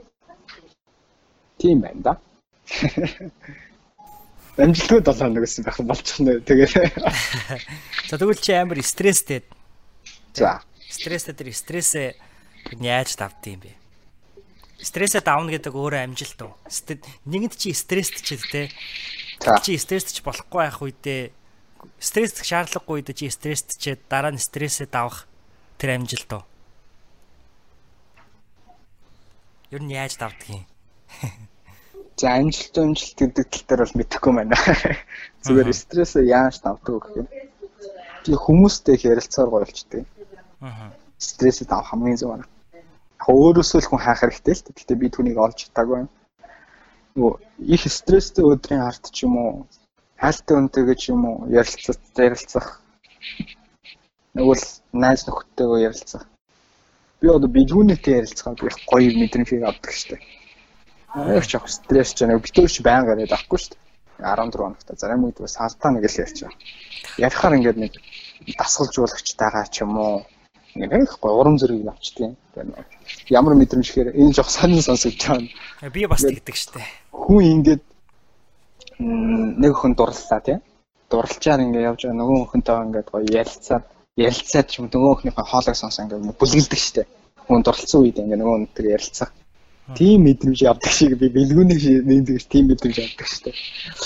[1.59, 2.13] Тийм байна да.
[4.57, 6.41] амжилтгүй 7 хоног гэсэн байх болчихно.
[6.41, 6.97] Тэгээд.
[8.09, 9.45] За тэгвэл чи амар стресстэй.
[10.33, 10.65] За.
[10.89, 12.09] Стресстэй тэр стрессээ
[12.81, 13.73] яаж давдсан юм бэ?
[14.81, 16.57] Стрессээ давна гэдэг өөрөө амжилт уу?
[17.29, 18.73] Нэгэнд чи стресст ч те.
[19.61, 21.37] Чи стресст ч болохгүй байх үедээ
[22.01, 25.29] стресс шаардлагагүй үедээ чи стресст ч дараа нь стрессээ давах
[25.77, 26.45] тэр амжилт уу?
[29.71, 30.65] Юу нь яаж давдаг юм?
[32.17, 34.57] За амжилт амжилт гэдэг тал дээр бол мэдэхгүй байна.
[35.45, 37.29] Зүгээр стрессээ яаж давдаг гэх юм.
[38.25, 40.09] Би хүмүүстэй ярилцаар гойлчдаг.
[40.65, 40.97] Аа.
[41.21, 42.41] Стрессээ давах хамгийн зөв.
[42.41, 42.49] Яг
[43.29, 44.65] өөрөөсөө л хүн хаах хэрэгтэй л.
[44.65, 46.09] Гэхдээ би түүнийг олж чадаагүй.
[47.21, 47.33] Нөгөө
[47.77, 49.53] их стресстэй өдрийн арт ч юм уу,
[50.17, 52.81] хайлттай үнтэйгээ ч юм уу ярилцах, ярилцах.
[54.33, 54.65] Нөгөө л
[54.97, 56.25] найз нөхдөдөө ярилцах.
[57.21, 60.25] Би одоо бэлгүүнэтэй ярилцахад их гоё мэдрэмжийг авдаг штеп
[61.17, 63.81] Аяг жоох стресс ч нэг битүүрч байнга яриад авахгүй шүү дээ.
[64.21, 66.53] 14 хоногт зарим үед бас сартаа нэг л ярьчих.
[67.17, 67.93] Ярихаар ингээд нэг
[68.61, 70.29] дасгалжуулагч тагаа ч юм уу
[70.77, 72.37] нэг байхгүй урам зориг авчдیں۔
[73.33, 75.25] Ямар мэдрэмж ихээр энэ жоох сонин сонсогдож
[75.81, 75.89] байгаа.
[75.89, 76.85] Би бас тэгдэг штэ.
[77.09, 77.83] Хүн ингээд
[79.01, 80.61] нэг хүн дурлалаа тий.
[81.09, 83.85] Дурлалчаар ингээд явж байгаа нөгөө хүнтэйгээ ингээд гоё ярилцаад
[84.21, 87.09] ярилцаад ч юм нөгөө хүнийхээ хоолойг сонсоо ингээд бүлгэлдэг штэ.
[87.49, 89.33] Хүн дурлалцсан үед ингээд нөгөө хүнтэйгээ ярилцах
[89.95, 93.57] тийм мэдрэмж авдаг шиг би бэлгүүний нэгдгээс тийм мэдрэмж авдаг шүү дээ.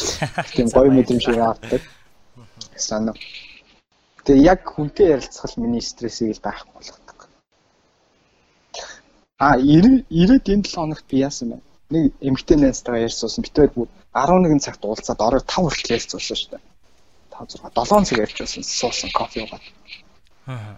[0.57, 1.83] Тийм гоё мэдрэмж авдаг.
[2.77, 3.17] Санаа.
[4.25, 7.19] Тэгээ яг хүнтэй ярилцах л миний стрессийг л байхгүй болгодог.
[9.41, 11.59] А 90 90-д энэ 7 хоногт би яасан бэ?
[11.91, 13.41] Нэг эмгтэй найзтайгаа ярьсан.
[13.41, 16.63] Хоёр бүр 11 цагт уулзаад орой 5 хүртэл ярьсан шүү дээ.
[17.33, 18.63] 5 6 7 цаг ярьчихсан.
[18.69, 19.65] Суусан кофе уугаад.
[20.45, 20.77] Аа.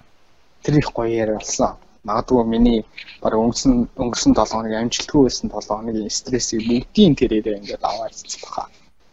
[0.62, 2.80] Тэр их гоё яриа болсон магадгүй миний
[3.22, 8.42] баг өнгөрсөн өнгөрсөн 7 хоног амжилтгүй байсан 7 хоногийн стрессийг бүгдийн тэрээрээ ингээд аваад цэцэх
[8.42, 8.66] баха.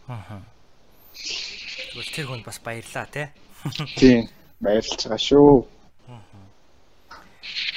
[0.10, 0.42] Аа.
[1.94, 3.28] Тэгвэл тэр хүнд бас баярлаа тий.
[4.00, 5.54] Тийм баярлж байгаа шүү.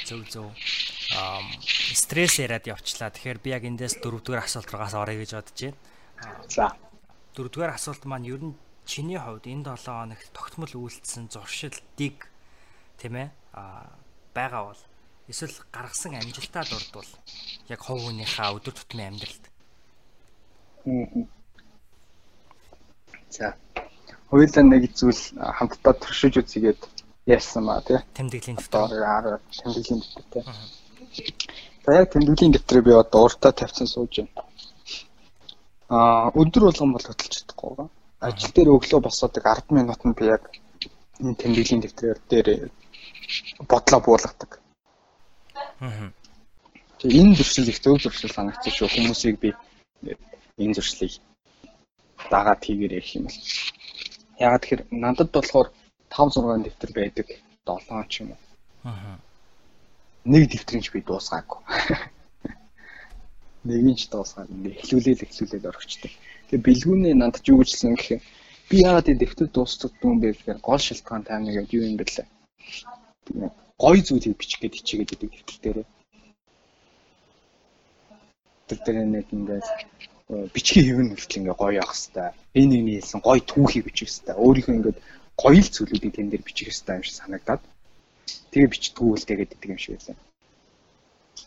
[0.09, 0.49] Зөв зөв.
[1.13, 1.41] Аа
[1.93, 3.13] стресс яриад явчлаа.
[3.13, 5.77] Тэгэхээр би яг эндээс дөрөвдүгээр асуулт руугаас орё гэж бодож байна.
[6.49, 6.67] За.
[7.37, 12.17] Дөрөвдүгээр асуулт маань ер нь чиний хувьд энэ 7 хоногт тогтмол үйлдэлсэн зуршил dig
[12.99, 13.87] тийм ээ а
[14.35, 14.81] байгаа бол
[15.33, 17.11] эсвэл гаргасан амжилтаа дурдвал
[17.73, 19.43] яг хов хүнийхээ өдөр тутмын амьдралд.
[23.33, 23.57] За.
[24.29, 25.21] Хоёулаа нэг зүйл
[25.57, 26.81] хамтдаа туршиж үзьгээд
[27.25, 27.97] ярьсан ба тий.
[28.13, 29.41] Тэмдэглэлийн дэвтэр.
[29.57, 30.43] Тэмдэглэлийн дэвтэр тий.
[31.85, 34.45] За яг тэмдэглэлийн дэвтрээ би одоо уртаа тавьсан сууж байна.
[35.89, 37.89] Аа өдөр болгон бол хөдөлж чадахгүй.
[38.21, 40.43] Ажил дээр өглөө босоод 10 минутанд би яг
[41.19, 42.47] энэ тэмдэглэлийн дэвтрээр дээр
[43.69, 44.62] бодлоо буулгадаг.
[46.99, 48.87] Тэгээ энэ зуршил их зөв зуршил санагдчих шүү.
[48.87, 49.49] Хүмүүсийг би
[50.57, 51.19] энэ зуршлыг
[52.31, 53.39] дагаад хийгэр ярих юм бол.
[54.39, 55.67] Ягаад тэгэхээр надад болохоор
[56.09, 57.27] 5 6 дэвтэр байдаг.
[57.67, 58.39] 7 ч юм уу.
[58.87, 59.19] Аа.
[60.23, 61.59] Нэг дэвтрийг би дуусгаагүй.
[63.67, 66.13] Нэгийг ч дуусгаад ингээ эхлүүлээл эхлүүлээл орчихдаг.
[66.47, 68.23] Тэгээ бэлгүүнээ надад юу гэжсэн гэхээр
[68.69, 72.27] би яагаад энэ дэвтэр дуусгадгүй юм бэ гэхээр гол шалтгаан тань нэг юу юм бэлээ
[73.81, 75.87] гоё зүйлийг бичих гээд хичээгээд идэг дэвтэр дээрээ.
[78.67, 79.67] Тэр дээр нэг ингээд
[80.29, 82.33] э, бичгийн хэв нь хүртэл ингээ гоё явах хэвээр.
[82.59, 84.41] Энэ энэ хэлсэн гоё түүхийг бичих хэвээр.
[84.45, 84.97] Өөрийнхөө ингээд
[85.41, 87.61] гоё л зүйлүүдийг тэн дээр бичих хэвээр юм шиг санагдаад.
[88.51, 90.15] Тэгээ бичдэггүй л тэгээд идэг юм шиг байсан.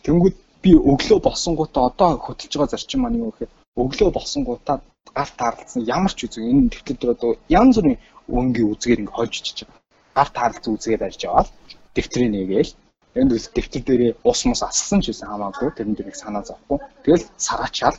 [0.05, 3.53] Тэнгүүд би өглөө босонгуудаа одоо хөтөлж байгаа зарчим маань юу гэхээр
[3.83, 4.77] өглөө босонгуудаа
[5.16, 7.99] гар таарлцсан ямар ч үзэг энэ дээр одоо янз бүрийн
[8.39, 9.81] өнгийн үзгээр ингээ хожиж чиж байгаа.
[10.18, 11.49] Гар таарлцсан үзгээр барьж аваад
[11.97, 12.72] дэвтрийг нэгээл
[13.16, 16.78] энд үл дэвтэр дээрээ ус мус ассан ч гэсэн хамаагүй тэрэн дээр их санаа зовхгүй.
[17.05, 17.97] Тэгэл сараачаал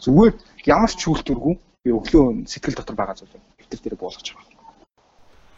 [0.00, 0.34] зүгээр
[0.64, 3.36] ямар ч шүүлтүргүй би өглөө сэтгэл дотор байгаа зүйл
[3.68, 4.54] дэвтэр дээр буулгаж байгаа.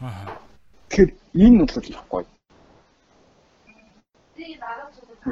[0.03, 0.35] Аа.
[0.91, 1.11] Тэгэхээр
[1.43, 2.25] энэ бол их гоё.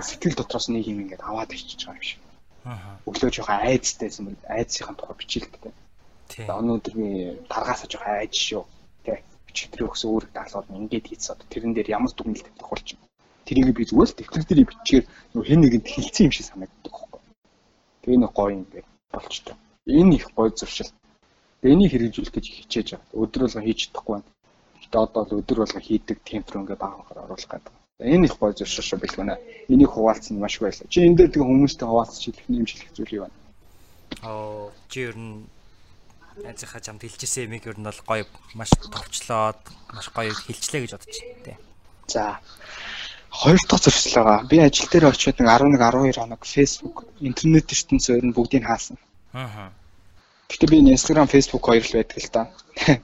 [0.07, 2.21] Сэтгэл дотроос нэг юм ингээд аваад ичиж байгаа юм шиг.
[2.63, 2.99] Аа.
[3.05, 5.63] Өглөө жоохон айцтайсэн бол айцсхийн тухай бичилдэг.
[6.31, 6.47] Тийм.
[6.49, 8.63] Өнөөдрийн таргаасаа жоохон айж шүү.
[9.55, 9.71] Тэ.
[9.71, 12.99] Бичигдрийн өгсөн үүрэг даалгавар нь ингээд хийцээд тэрэн дээр ямар дүгнэлт тавьдаг болчих.
[13.47, 17.21] Тэрийг би зүгээр л тэмдэг дээр бичгээр нөгөө хэн нэгэнд хилцсэн юм шиг санагддаг байхгүй.
[18.03, 18.83] Тэгээ нэг гоё юм бэ
[19.15, 19.55] болчтой.
[19.87, 20.91] Энэ их гоё зуршил.
[21.63, 23.15] Энийг хэрэгжүүлэх гэж хичээж байгаа.
[23.15, 24.29] Өдөр болгон хийж чадахгүй байна.
[24.83, 27.73] Гэтэ одоо л өдөр болгон хийдэг темпер ингээд баагаар оруулах гэдэг.
[28.03, 29.39] Энэ их гоё зуршил шүү бэл байна.
[29.71, 30.91] Энийг хуваалцсан маш байлаа.
[30.91, 33.37] Чи энэ дээр тэгээ хүмүүстэй хуваалцаж хэлэх юм шилэх зүйл юм байна.
[34.27, 35.47] Оо чи ер нь
[36.43, 38.25] найзынхаа чамд хэлчихсэн юмыг ер нь бол гоё
[38.59, 39.61] маш товчлоод
[39.95, 41.57] маш гоё хэлчлээ гэж бодож байна.
[42.07, 42.39] За.
[43.31, 44.47] Хоёр дахь зуршил байгаа.
[44.49, 48.97] Би ажил дээр очиод нэг 11 12 хоног Facebook, интернет ертөнцөөр нь бүгдийг хаасан.
[49.33, 49.71] Аа.
[50.49, 52.43] Гэтэ би Instagram, Facebook хоёр л байдаг л да.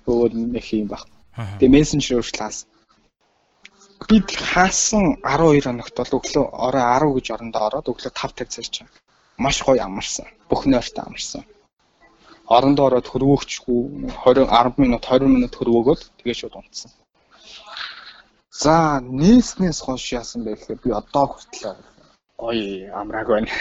[0.08, 1.08] Өөр нэг юм баг.
[1.36, 2.68] Тэгээ Messenger өөрчлөлт хаасан.
[4.08, 4.18] Би
[4.54, 9.00] хаасан 12 хоногт бол өглөө орой 10 гэж орондоо ороод өглөө 5:50 зэрч байгаа.
[9.38, 10.28] Маш гоё амарсан.
[10.50, 11.44] Бүх нойртой амарсан.
[12.56, 13.82] Орондоо ороод хөрвөөгчгүй
[14.28, 16.92] 20 10 минут 20 минут хөрвөөгөөд тэгээ шууд унтсан.
[18.52, 21.80] За, нээснээс хойш яасан бэ гэхээр би одоо хүртэл
[22.42, 23.52] гоё амрааг байна.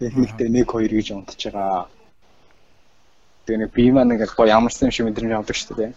[0.00, 1.86] Техниктэй 1 2 гэж унтж байгаа.
[3.44, 5.92] Тэгээ нэг бие маань ингээд гоё амарсан юм шиг мэдрэмж авдаг шүү дээ.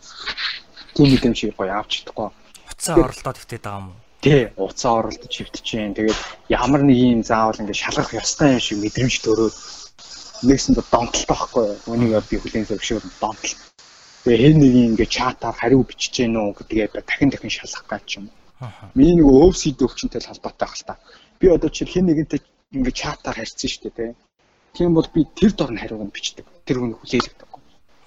[0.95, 2.29] Тийм мэдрэмж гоё авч чадахгүй.
[2.71, 3.99] Уцаа оролдоод хөвтөд байгаа юм уу?
[4.21, 5.95] Тий, уцаа оролдож хөвтөж जैन.
[5.95, 6.19] Тэгээд
[6.49, 9.55] ямар нэг юм заавал ингээд шалгах ёстой юм шиг мэдрэмж төрөөд
[10.41, 11.67] нэгсэнд донтолтой байхгүй?
[11.91, 13.55] Үнийг би хүлээн зөвшөөр донтол.
[14.25, 18.07] Тэгээ хэн нэг юм ингээд чатаар хариу бичиж гэнэ үү гэдгээ дахин дахин шалгах гэж
[18.21, 18.25] юм.
[18.61, 18.89] Аа.
[18.93, 21.01] Миний нэг өвсид өвчнтэй холбоотой байх л та.
[21.41, 22.41] Би одоо чи хэн нэгэнтэй
[22.73, 24.11] ингээд чатаар харьцсан шүү дээ, тий.
[24.77, 26.45] Тийм бол би тэр дор нь хариуг нь бичдэг.
[26.65, 27.49] Тэр хүн хүлээлгдэг.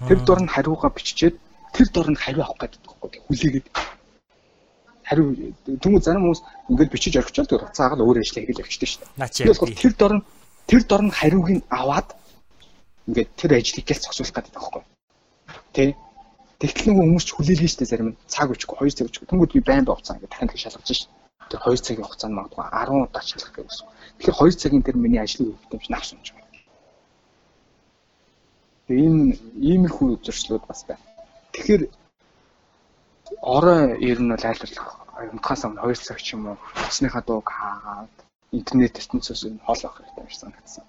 [0.09, 1.37] Тэр дор нь хариугаа биччихээд
[1.75, 3.67] тэр дор нь хариу авах гэдэг байхгүй хүлээгээд
[5.05, 5.27] хариу
[5.83, 9.59] түмүү зарим хүмүүс ингээд бичиж орхичоод тэр уцаагаар л өөр ажил хийгээл явчихдаг шүү дээ.
[9.59, 10.23] Бол тэр дор нь
[10.71, 12.09] тэр дор нь хариуг нь аваад
[13.09, 14.83] ингээд тэр ажлыг гэл зогсуулах гэдэг байхгүй.
[15.77, 15.95] Тэ?
[16.61, 19.29] Тэгтэл нөгөө хүмүүс ч хүлээлгэн штэ зарим нь цаг өчгөө 2 цаг өчгөө.
[19.29, 21.13] Тэнгүүд би байн бовцаа ингээд дахин дахин шалгаж штэ.
[21.51, 23.87] Тэр 2 цагийн хугацаанд магадгүй 10 удаа шалгах гэсэн.
[24.17, 26.53] Тэгэхээр 2 цагийн дээр миний ажлыг өгөх юм чи навс унж байгаа.
[28.87, 29.35] Тэгээ энэ
[29.69, 31.05] иймэрхүү зуршлууд бас байна.
[31.53, 31.83] Тэгэхээр
[33.45, 34.89] орой ер нь бол айлтгах
[35.33, 36.57] унтахаас өмнө 2 цаг ч юм уу
[36.89, 38.15] усныхаа дууг хаагаад
[38.57, 40.85] интернет ертөнцөөс нь хол авах хэрэгтэй юм шиг санагдсан.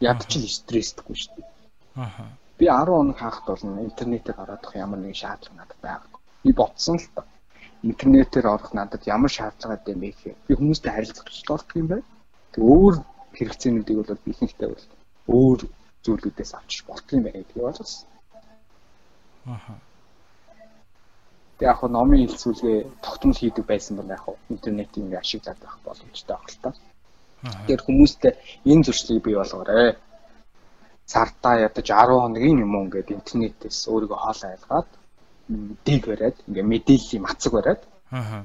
[0.00, 1.48] Ядч л стрессдэггүй шүү дээ.
[1.96, 2.28] Аа.
[2.58, 6.20] Би 10 хоног хаахт болно интернетээр орох ямар нэгэн шаардлага надад байгаагүй.
[6.44, 7.24] Би бодсон л та.
[7.90, 12.04] Интернетээр орох надад ямар шаардлага гэдэм бэ гэхээр би хүмүүстэй харилцах болдог юм байна.
[12.52, 12.94] Тэг өөр
[13.36, 14.86] хэрэгцээнүүдийг бол би ихэнхдээ бол
[15.36, 15.60] өөр
[16.04, 18.08] зүйлүүдээс авчиж болдог юм байна гэдгийг ойлгосон.
[19.48, 19.76] Аа.
[21.56, 25.76] Тэг яг хөө номын хэлцүүлгээ тогтмол хийдэг байсан бол яг хөө интернетийн ингээ ашиглаад байх
[25.84, 26.70] боломжтой байх л та.
[27.42, 28.32] Тэгэхээр хүмүүстэй
[28.70, 29.96] энэ зуршлыг бий болгоорой.
[31.06, 34.88] Цартаа ядаж 10 хоногийн юм уу ингээд интернетээс өөрийгөө хоол айлгаад
[35.86, 38.42] дэг бариад ингээ мэдээллийн мацаг бариад Аа.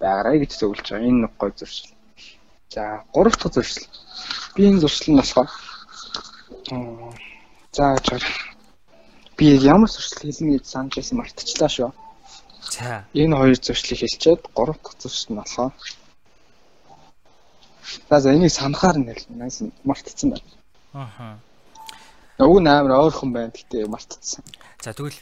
[0.00, 1.08] байгаарай гэж зөвлөж байгаа.
[1.08, 1.90] Энэ нэг гой зуршил.
[2.70, 3.86] За, гурав дахь зуршил.
[4.54, 5.50] Би энэ зуршил нь болохоор
[7.72, 8.22] за чар
[9.36, 11.90] би ямар зуршил хэлнэ гэж санаж байсан мартчихлаа шүү.
[12.70, 13.04] За.
[13.14, 15.72] Энэ хоёр зуршлыг хэлчихэд гурав дахь зуршил нь болохоор
[18.08, 20.48] За за энийг санахаар нь найс мартчихсан байна.
[20.94, 21.38] Аа.
[22.38, 24.44] Уг нь амар ойрхон байна гэхдээ мартчихсан.
[24.80, 25.18] За тэгвэл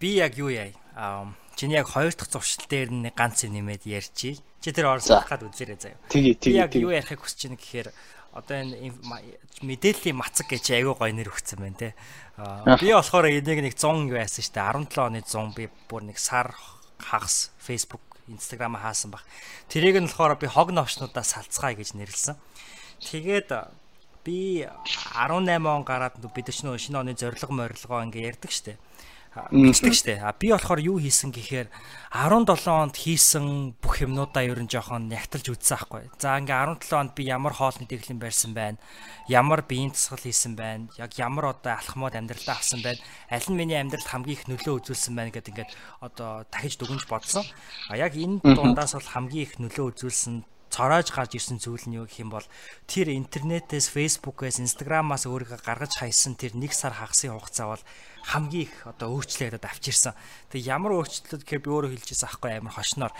[0.00, 0.72] би яг юу яа?
[0.96, 4.40] Аа чиний яг хоёр дахь зуршил дээр нь ганц юм нэмээд ярьчих.
[4.60, 5.98] Чи тэр оролцох гад үзээрэй заяа.
[6.10, 6.98] Тэгээ Би яг тэгээ юу тэгээ.
[7.02, 7.88] ярихыг хүсэж байна гэхээр
[8.32, 8.94] одоо энэ
[9.62, 11.90] мэдээллийн мацаг гэж аягүй гоё нэр өгсөн байна те.
[12.80, 16.54] Би болохоор энийг нэг 100 юу яасан штэ 17 оны 100 би бүр нэг сар
[16.98, 18.00] хагас Facebook,
[18.32, 19.22] Instagram хаасан баг.
[19.68, 22.36] Тэрийг нь болохоор би хог новшнуудаа салцгаая гэж нэрлсэн.
[23.04, 23.50] Тэгээд
[24.24, 24.66] би
[25.18, 28.80] 18 он гараад бид ч нөө шинэ оны зориг морилгоо ингээ ярьдаг штэ.
[29.32, 30.20] Бичдэг штэ.
[30.20, 31.72] А би болохоор юу хийсэн гэхээр
[32.12, 36.04] 17 онд хийсэн бүх юмнуудаа ер нь жоохон нягталж үзсэн аахгүй.
[36.20, 38.76] За ингээ 17 онд би ямар хоолны дэглэм барьсан байна.
[39.32, 40.92] Ямар биеийн тасгал хийсэн байна.
[41.00, 43.00] Яг ямар одоо алхмууд амьдралдаа авсан байна.
[43.32, 45.72] Аль нь миний амьдралд хамгийн их нөлөө үзүүлсэн байна гэдэг ингээд
[46.04, 47.48] одоо дахиж дүгнж бодсон.
[47.88, 52.08] А яг энэ дундаас бол хамгийн их нөлөө үзүүлсэн цороож гарч ирсэн зүйл нь юу
[52.08, 52.48] гэх юм бол
[52.88, 57.84] тэр интернетээс, фэйсбүүкээс, инстаграмаас өөрийгөө гаргаж хайсан тэр нэг сар хагасын хугацаа бол
[58.24, 60.16] хамгийн их одоо өөрчлөлтөд авчирсан.
[60.48, 63.12] Тэг ямар өөрчлөлт гэхээр би өөрөө хэлчихсэн аахгүй амар хошноор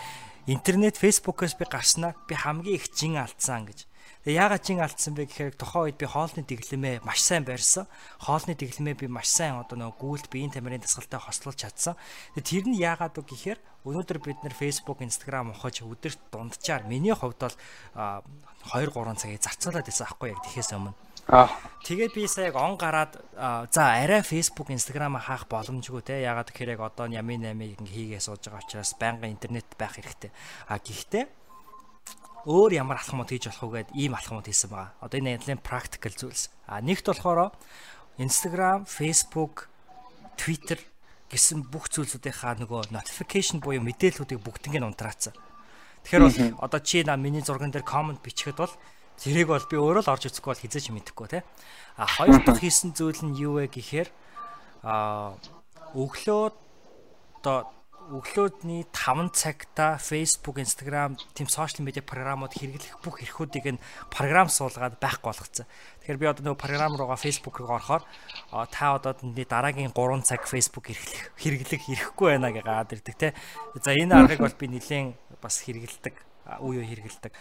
[0.49, 3.85] интернет фейсбુકээс би гарснаар би хамгийн их жин алдсан гэж.
[4.23, 7.91] Тэгээ яагаад чин алдсан бэ гэхээр тухайн үед би хоолны дэглэмээ маш сайн барьсан.
[8.23, 11.99] Хоолны дэглэмээ би маш сайн одоо нөгөө гүйлт биеийн тамирын дасгалтай хослуулж чадсан.
[12.39, 17.13] Тэгээ тэр нь яагаад вэ гэхээр өнөөдөр бид нэр Facebook, Instagram ухаж өдөрт дунджаар миний
[17.13, 17.55] хувьд бол
[17.95, 20.95] 2 3 цагийг зарцуулаад байсан аахгүй яг тэхээс өмнө.
[21.27, 21.47] Аа.
[21.87, 23.15] Тэгээд би сая яг он гараад
[23.71, 26.19] за арай Facebook, Instagram хаах боломжгүй те.
[26.19, 30.31] Ягаад гэхээр яг одоо ямын 8-ыг ингээ хийгээ сууж байгаа учраас байнгын интернет байх хэрэгтэй.
[30.67, 31.27] А гэхдээ
[32.43, 34.91] өөр ямар алхмууд хийж болох вэ гэд ийм алхмууд хийсэн байгаа.
[34.99, 36.51] Одоо энэ ялын практикал зүйлс.
[36.67, 37.55] А нэгт болохоор
[38.19, 39.71] Instagram, Facebook,
[40.35, 40.79] Twitter
[41.33, 45.33] гэсэн бүх зүйлсүүдийнхаа нөгөө notification буюу мэдээллүүдийг бүгднийг унтраацсан.
[46.05, 48.73] Тэгэхээр бол одоо чи на миний зурган дээр comment бичихэд бол
[49.17, 51.39] тэрийг бол би өөрөө л орж үзэхгүй бол хизээч мэдэхгүй те.
[51.97, 54.09] А хоёр дахь хийсэн зүйл нь юу вэ гэхээр
[54.85, 55.33] а
[55.97, 56.53] өглөө
[57.39, 57.57] одоо
[58.11, 64.99] өглөөдний 5 цагта Facebook, Instagram тийм сошиал медиа програмууд хэрэглэх бүх эрхүүдийг нь програм суулгаад
[64.99, 65.65] байхгүй болгоцсон.
[66.03, 68.03] Тэгэхээр би одоо нөгөө програм руугаа Facebook руу орохоор
[68.67, 73.31] та одоо дараагийн 3 цаг Facebook хэрэглэх хэрэглэх эрхгүй байна гэгаад ирдэг те.
[73.79, 76.15] За энэ аргыг бол би нэлээд бас хэрэгэлдэг
[76.59, 77.31] үе үе хэрэгэлдэг.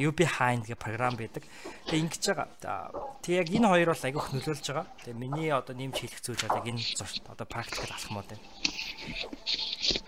[0.00, 1.44] UB Hind гэх програм байдаг.
[1.92, 2.88] Тэгээ ингэж байгаа.
[3.20, 4.88] Тэг яг энэ хоёр бол агиох нөлөөлж байгаа.
[5.04, 6.80] Тэгээ миний одоо нэмж хэлэх зүйл бол яг энэ
[7.28, 8.44] одоо практикт алхмууд байна.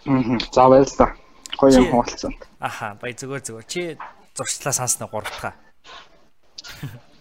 [0.08, 0.40] Аа.
[0.48, 1.12] За баярлалаа.
[1.60, 2.32] Гоё юм хуваалцсан.
[2.56, 3.68] Аха, бая зүгээр зүгээр.
[3.68, 4.00] Чи
[4.32, 5.12] зурчлаа санснаа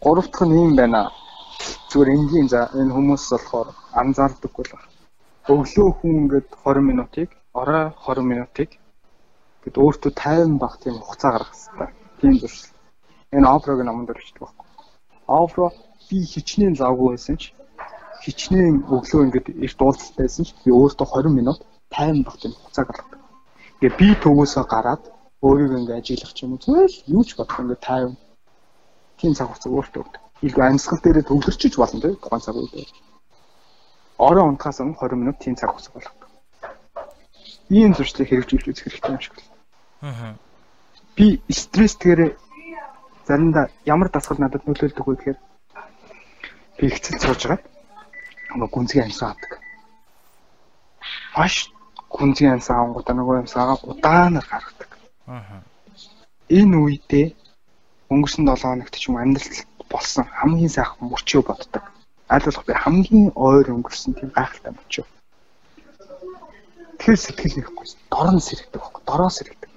[0.01, 0.03] гуравтхаа.
[0.03, 1.11] Гуравтх нь юм байна.
[1.89, 3.67] Зүгээр энгийн за энэ хүмүүс болохоор
[4.01, 4.89] анзаардаггүй л байна.
[5.47, 8.69] Өглөө хүн ингээд 20 минутыг, орой 20 минутыг
[9.63, 11.89] гэд өөртөө 50 баг тийм хугацаа гаргах хэрэгтэй.
[12.19, 12.71] Тийм зуршил.
[13.35, 14.65] Энэ офрог номонд өрчдөг байхгүй.
[15.27, 15.65] Офро
[16.09, 17.43] би хичнээн завгүй байсан ч
[18.23, 22.85] хичнээн өглөө ингээд эрт уулзалт байсан ч би өөртөө 20 минут тайван багт юм хуцаа
[22.85, 23.21] гаргадаг.
[23.79, 25.03] Тэгээ би төвөөсөө гараад
[25.41, 28.15] өөрийгөө ингээ ажиглах юм зүгээр л юу ч бодох ингээ тайван
[29.17, 30.21] тийм цаг хугацаа өөртөө өгдөг.
[30.45, 32.93] Илгүй амьсгал дээрээ төвлөрчиж болно тийм тухайн цаг үед.
[34.17, 36.29] Орой унтахаас өмнө 20 минут тийм цаг хугацаа болгодог.
[37.69, 39.53] Ийм зуршлыг хэрэгжүүлж үзэх хэрэгтэй юм шиг байна.
[40.01, 40.33] Аа.
[41.17, 42.37] Би стресстэйгээр
[43.27, 45.39] заримдаа ямар дасгал надад нөлөөлдөг вэ гэхээр
[46.77, 47.65] би ихцэл сууж байгаа.
[48.53, 49.51] Нөгөө гүнзгий амьсгаа авдаг.
[51.35, 51.73] Маш
[52.09, 54.91] хүнзгийн амьсаа авангуудаа нөгөө амьсаагаа удаанаар гаргадаг.
[55.27, 55.61] Аа.
[56.49, 57.27] Энэ үедээ
[58.11, 61.83] өнгөрсөн 7 хоногт ч юм амьдралд болсон хамгийн сайхан мөчөө боддог.
[62.31, 65.05] Аль болох би хамгийн ойр өнгөрсөн тийм гайхалтай мөчөө.
[66.97, 67.85] Тэгэхээр сэтгэл нэхгүй.
[68.11, 69.03] Дорн сэрэгдэг байхгүй.
[69.07, 69.69] Дороо сэрэгдэг.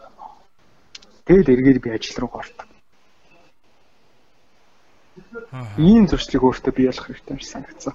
[1.27, 2.67] Тэгэл эргээд би ажил руу гортог.
[5.79, 7.95] Ийм зуршлыг өөртөө бий болох хэрэгтэй юм санагдсан.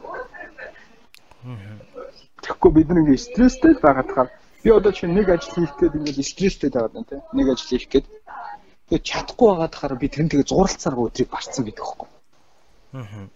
[2.44, 4.30] Тэгэхгүй бид нэг стресстэй байгаад тахаар
[4.64, 7.90] би одоо чинь нэг ажил хийх гээд ингээд стресстэй байгаад байна тийм нэг ажил хийх
[7.90, 8.06] гээд
[8.90, 12.10] тэгээ чадахгүй байгаад тахаар би тэр нь тэгээ зуралцаар өдрийг барцсан гэдэг хөхгүй.
[13.00, 13.28] Аа.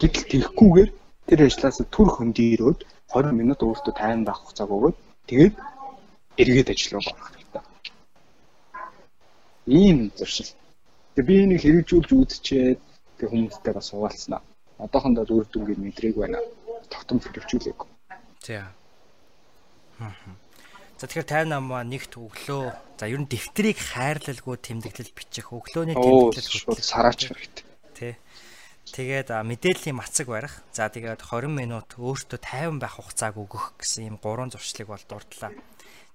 [0.00, 0.90] Гэтэл тэгэхгүйгээр
[1.28, 2.80] тэр ажлаас түр хөндөрөөд
[3.12, 4.96] 20 минут өөртөө тайван байх хугацааг өгөөд
[5.28, 5.54] тэгээд
[6.42, 7.62] эргээд ажил руу гарах хэрэгтэй.
[9.80, 10.52] Ийм зуршил.
[11.14, 12.80] Тэгээ би энийг хэрэгжүүлж үзчихэд
[13.18, 14.42] тэг хүмүүстэй бас суулцснаа.
[14.84, 16.38] Одоохондоо үр дүнгийн мэдрэг байна
[16.90, 17.80] тогтмол хэрэгжүүлээг.
[18.46, 18.68] За.
[20.96, 22.64] За тэгэхээр тайван намаа нэгт өглөө
[22.96, 27.64] за ер нь дэвтрийг хайрлалгүй тэмдэглэл бичих өглөөний тэмдэглэл сараач хэрэгтэй.
[27.92, 28.16] Тэ.
[28.96, 30.64] Тэгээд мэдээллийн мацаг барих.
[30.72, 35.52] За тэгээд 20 минут өөртөө тайван байх хугацааг өгөх гэсэн ийм гурван зуршлыг бол дурдлаа.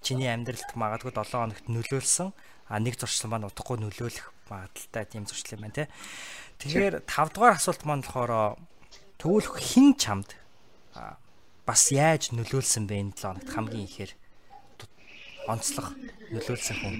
[0.02, 2.34] Чиний амьдралд магадгүй 7 хоногт нөлөөлсөн
[2.66, 5.94] а нэг зуршил маань утгагүй нөлөөлөх магадaltaй тийм зуршил юм байна те.
[6.58, 8.58] Тэгэхээр 5 дугаар асуулт маань болохоор
[9.22, 10.34] төвлөх хин чамд
[11.70, 14.12] бас яаж нөлөөлсөн бэ энэ 7 хоногт хамгийн ихээр
[15.48, 15.88] онцлог
[16.34, 16.96] нөлөөлсөн хүн.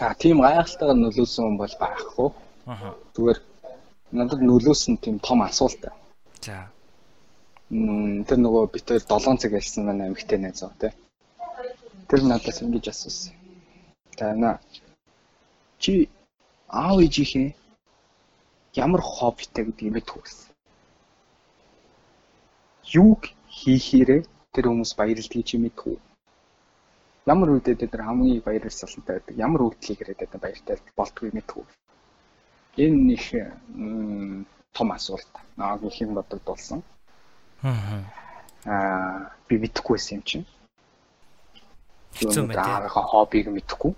[0.00, 2.28] А тийм гайхалтайгаар нөлөөлсөн хүн бол байхгүй.
[2.70, 2.94] Аа.
[3.14, 3.38] Зүгээр
[4.18, 5.82] надад нөлөөсөн тийм том асуулт.
[6.46, 6.70] За.
[7.70, 10.92] Мм тэр нөгөө бид хоёр 7 цаг ярьсан манай эмэгтэй найз аа тий.
[12.08, 13.34] Тэр надаас ингэж асуусан.
[14.18, 14.60] Тана
[15.82, 16.08] чи
[16.68, 17.54] аав ээжийнхээ
[18.84, 20.52] ямар хоббитэй гэдгийг мэдэх үү?
[22.92, 24.20] юуг хийхээрээ
[24.52, 25.96] тэр хүмүүс баярлдгийг чи мэдгүй.
[27.26, 31.64] Ямар үедээ тэр хамгийн баярлсалтай байдаг, ямар үйлдэлийг ирээд байдаг баяртай болдгоо мэдгүй.
[32.82, 33.22] Энэ нэг
[34.72, 35.30] том асуулт.
[35.56, 36.82] Нааг их юм бодогдуулсан.
[37.62, 40.46] Аа би мэдэхгүйсэн юм чинь.
[42.18, 42.86] Хэцүү байна.
[42.90, 43.92] Аагаа хоббиг мэдэхгүй.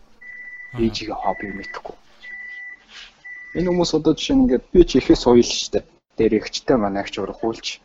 [0.79, 1.97] Ээжигээ хоббиг мэдэхгүй.
[3.57, 5.87] Энэ хүмүүс одоо жишээ нь ингээд би ч ихээс уйл штэ.
[6.19, 7.81] Дээр ихчтэй манай агч урах үйлч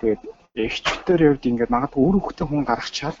[0.00, 0.22] Тэгээд
[0.60, 3.16] эгчтэр явд ингээд магадгүй үр хөвгтэн хүн гаргачаад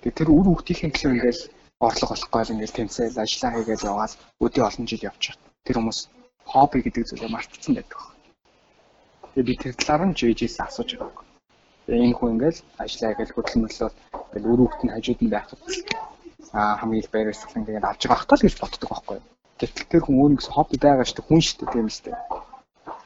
[0.00, 1.40] тэгээд тэр үр хөвгтийнхээ гэхэл ингээд
[1.80, 4.12] орлого олохгүй л ингээд тэмцээл ажиллаа хийгээд яваад
[4.44, 5.98] өдөө олон жил явчихад тэр хүмүүс
[6.50, 8.00] хобби гэдэг зүйлээ мартцсан байдаг.
[9.32, 11.24] Тэгээд би тэр талаар нь жижигээс асууж байгаа.
[11.84, 15.60] Тэгээд энэ хүн ингээд ажиллаа хийгээл хөдөлмөрлөө ингээд үр хөвгт нь хажууд нь байхад
[16.56, 19.28] аа хамгийн их байрсгалан тэгээд авч байгаа хтал гэж боддог байхгүй юу?
[19.60, 22.16] Гэтэл тэр хүн өөрөнгөс хобби байгаа шүү дээ хүн шүү дээ тийм үстэй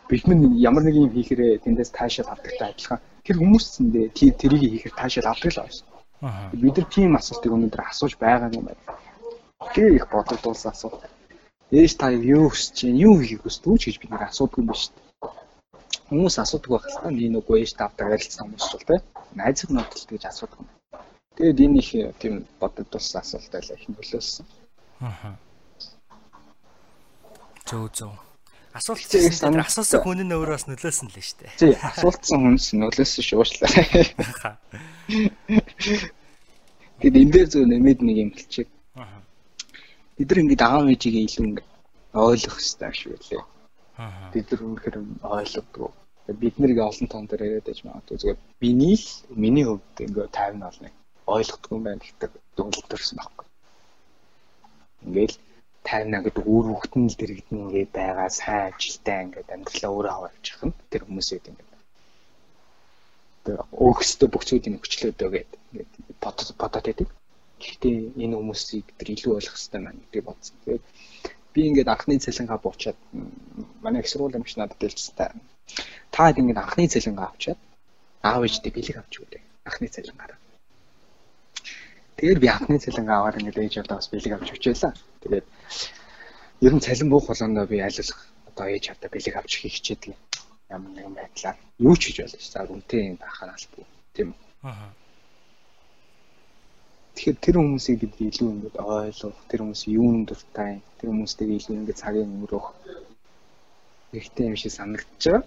[0.08, 4.06] бид минь ямар нэг юм хийхээрээ тэндээс таашаал авдагтай адилхан тэр хүмүүсэндээ
[4.40, 5.86] тэрийг хийхээр таашаал авдаг л байсан.
[6.20, 8.82] Бид нар тийм асуултыг өнөөдөр асууж байгаа юм байна.
[9.74, 11.02] Тэр их бодогдуулсан асуулт.
[11.70, 14.80] Ээж та юу хүсэж чинь юу хийх хүсдэг үү гэж бид нар асуудаг юм байна
[14.82, 15.04] шүү дээ.
[16.08, 18.96] Хүмүүс асуудаг байх л та би нөгөө ээж тавдаг ярилцсан хүмүүс ч бол тэ
[19.38, 20.68] найзыг нотолт гэж асуудаг юм.
[21.36, 21.90] Тэгээд энэ их
[22.20, 24.46] тийм бодогдуулсан асуулт байлаа их нөлөөлсөн.
[25.02, 25.34] Аа.
[27.68, 28.33] Зөө зөө.
[28.74, 31.52] Асуулт чинь асуусан хүн нь өөрөө бас нөлөөсөн л шүү дээ.
[31.62, 33.70] Тий, асуултсан хүнс нөлөөсөн шуушлаа.
[36.98, 38.66] Тэгэд энэ дээр зөв нэмээд нэг юм хэлчих.
[38.98, 39.22] Аа.
[40.18, 41.68] Бид нар ингээд аав ээжигээ илүү ингээд
[42.18, 43.42] ойлгох хэрэгтэй шүү лээ.
[44.02, 44.34] Аа.
[44.34, 45.90] Бид нар үнэхээр ойлгодгоо.
[46.34, 49.06] Бид нэрийг олон тон дээр яриад байж магадгүй зүгээр биний л
[49.38, 50.94] миний хувьд ингээд 50 бол нэг
[51.30, 53.46] ойлгохгүй юм байна гэдэг дүгнэлт төрсэн байхгүй.
[55.06, 55.36] Ингээл
[55.88, 60.78] тайна гэдэг үр хөвгтөн л дэрэгдэн ингээд байгаа сайн ажилтай ингээд амьдралаа өөрөө хаваарчих нь
[60.90, 61.72] тэр хүмүүсэд ингээд
[63.44, 65.92] тэр өөрсдөө бөхцүүдийн хүчлөөдөө гэдэг ингээд
[66.24, 67.08] бодод бодоод байдаг.
[67.60, 70.56] Гэхдээ энэ хүмүүсийг тэр илүү ойлгох хэрэгтэй маань гэдэг бодсон.
[70.64, 70.84] Тэгээд
[71.52, 72.98] би ингээд анхны цалингаа буучаад
[73.84, 75.26] манай их сургууль юмш надад дэлжсэн та.
[76.10, 77.60] Та хэд ингээд анхны цалингаа авчаад
[78.24, 79.42] аав ээжтэй бэлэг авч өгдөө.
[79.68, 80.38] Анхны цалингаараа.
[82.16, 84.92] Тэгээд би анхны цалингаа аваад ингээд ээж авдаа бас бэлэг авч өчөөлаа.
[85.24, 85.46] Тэгээд
[86.66, 88.00] ер нь цалин буух болгондоо би аль
[88.50, 90.14] одоо ээж авдаа бэлэг авч хийх хичээдэг
[90.70, 92.52] ямар нэгэн байдлаар юу ч хийж болно шүү.
[92.52, 94.38] За үнтэй юм байхаас бүү тийм үү.
[94.68, 94.92] Аа.
[97.14, 102.02] Тэгэхээр тэр хүмүүсийг бид илүү ингээд ойлгох, тэр хүмүүс юунд дуртай, тэр хүмүүстэйгээ илүү ингээд
[102.02, 102.66] цагийг өнгөрөөх
[104.10, 105.44] хэрэгтэй юм шиг санагдаж байгаа.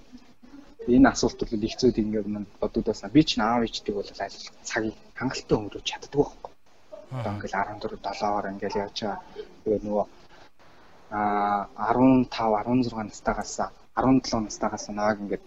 [0.88, 4.96] Энэ асуулт бол их зүйд ингээд манд бодогдоосаа би ч аав ичдэг бол аль цагийг
[5.20, 6.54] хангалттай өнгөрөөж чаддаг байхгүй.
[7.12, 9.20] Одоо ингээл 14 7-оор ингээл явж байгаа.
[9.68, 10.06] Тэгээд нөгөө
[11.12, 13.52] а 15 16 настайгаас
[14.00, 15.44] 17 настайгаас нааг ингээд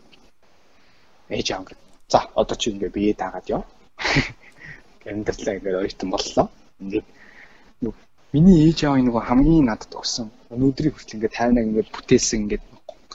[1.33, 1.81] ээж аав ингээд
[2.13, 3.65] за одоо чи ингээд бие даагаад яв.
[5.09, 6.47] Амьдралаа ингээд ойтон боллоо.
[6.85, 7.07] Ингээд
[8.37, 12.65] миний ээж аав нөгөө хамгийн надад өгсөн өнөөдрийг хүртэл ингээд тайнаа ингээд бүтээсэн ингээд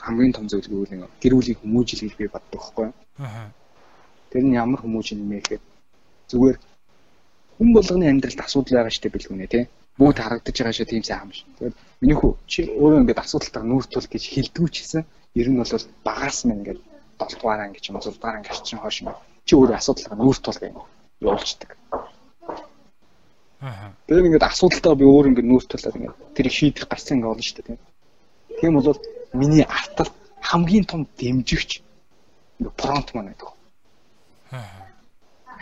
[0.02, 2.88] хамгийн том зүйл гэвэл гэр бүлийн хүмүүжил гэж би боддог байхгүй.
[3.22, 3.54] Аа.
[4.34, 5.64] Тэр нь ямар хүмүүжил нэмээ гэхэд
[6.34, 6.56] зүгээр
[7.56, 9.64] хүн болгоны амьдралд асуудал байгаа штеп билгүнэ тий.
[9.98, 11.40] Бүгд харагдаж байгаа шүү тийм сайхан биш.
[11.58, 15.02] Тэгээд миний хүү чи өөрөө ингээд асуудалтаа нүүр тул гэж хэлдэггүй ч гэсэн
[15.40, 15.72] ер нь бол
[16.04, 16.80] багаас мэн ингээд
[17.16, 20.16] 7 дугаар анги ч юм уу 6 дугаар анги арчин хойш ингээд чи өөрөө асуудалтаа
[20.20, 20.74] нүүр тул гэж
[21.24, 21.70] явуулцдаг.
[23.64, 23.96] Аа.
[24.06, 27.56] Тэгээд ингээд асуудалтаа би өөр ингээд нүүр тулаад ингээд тэрийг шийдэх гарцсан ингээд болно шүү
[27.56, 27.78] дээ
[28.60, 28.72] тийм.
[28.76, 29.00] Бол
[29.32, 30.10] миний артал
[30.44, 31.70] хамгийн том дэмжигч
[32.76, 33.48] пронт маань гэдэг.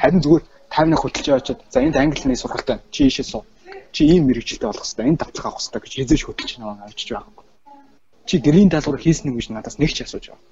[0.01, 2.83] Харин зүгээр 50-ны хөтлж яваад за энд англи хэлний сургалт байна.
[2.91, 3.45] Чи ийшээ суу.
[3.95, 5.07] Чи ийм мэрэгчлээ болох хэрэгтэй.
[5.07, 7.47] Энд давтах авах хэрэгтэй гэж хязгаарч хөтлж наваа авчиж байгаа.
[8.27, 10.43] Чи гэрийн даалгавар хийсэн юм гэж надаас нэг ч асууж байгаа.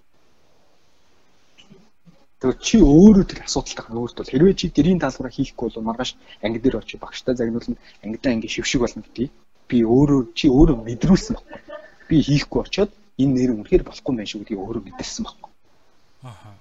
[2.38, 6.10] Тэгэхээр чи өөрөө тэр асуудалтайг өөрт бол хэрвээ чи гэрийн даалгавраа хийхгүй бол маргааш
[6.42, 9.30] анги дээр очиж багштай загнуулна ангидаа анги шившиг болно гэдгийг
[9.70, 11.60] би өөрөө чи өөрөө мэдрүүлсэн байхгүй.
[12.10, 15.50] Би хийхгүй очиод энэ нэр үнэхээр болохгүй байх шүү гэдгийг өөрөө мэдэрсэн байхгүй.
[16.30, 16.54] Аа.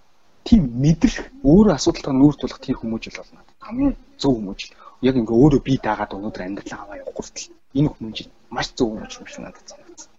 [0.46, 4.74] Тийм мэдрэх өөрөө асуудалтаа нүүр тулах тийм хүмүүжил болно хамгийн зөв хүмүүжил.
[5.02, 9.26] Яг ингээ өөрөө би даагаад өнөөдөр амьдрал аваа явах хүртэл энэ хүмүүжил маш зөв хүмүүжил
[9.26, 10.12] биш надад санагдсан.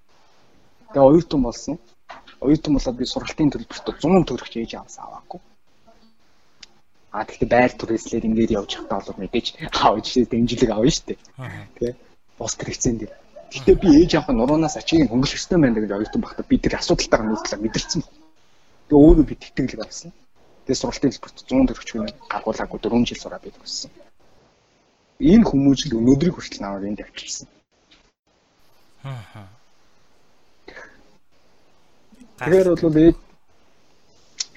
[0.91, 1.77] Тэгээ оюутан болсон.
[2.43, 5.41] Оюутан болоод би сургалтын төлбөрт 100 төгрөгч ээж авсан аваагүй.
[7.15, 11.19] А тэгэхээр байр түрээслээд ингээд явж байхдаа бол мэдээж аав ээжээ дэмжлэг авна шүү дээ.
[11.79, 11.95] Тэ.
[12.41, 13.13] Бус хэрэгцээнд дээр.
[13.53, 17.29] Гэтэ би ээж авах нуруунаас ачийг хөнгөлөх ёстой байна гэж оюутан багтаа би тэр асуудалтайгаа
[17.29, 18.03] нүүдлээ мэдэрсэн.
[18.89, 20.11] Тэгээ өөрөө би тэтгэлэг авсан.
[20.65, 21.91] Тэгээ сургалтын хэлбэрт 100 төгрөгч
[22.33, 23.93] гаргуулаагүй 4 жил сураад бид өссөн.
[25.23, 27.49] Энэ хүмүүжил өнөөдрийг хүртэл наваад энд авчирсан.
[32.43, 33.17] Тэгэхээр бол ээж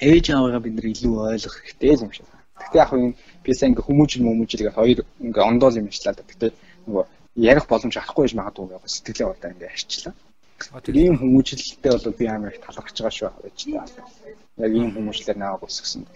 [0.01, 2.25] ээж аваагаа бид нар илүү ойлгох хэрэгтэй юм шиг.
[2.57, 3.13] Гэхдээ яг энэ
[3.45, 6.17] би сайн ингээ хүмүүжил хүмүүжилгээ хоёр ингээ ондоол юм ажиллаа.
[6.17, 6.51] Гэхдээ
[6.89, 7.03] нөгөө
[7.35, 10.13] ярих боломж авахгүй байж магадгүй яг сэтгэлээ удаа ингээ арчлаа.
[10.81, 15.37] Тэр ийм хүмүүжлэлтэй бол би амар их талархаж байгаа шүү гэж та яг ийм хүмүүжлэр
[15.37, 16.07] наваг өсгсөн.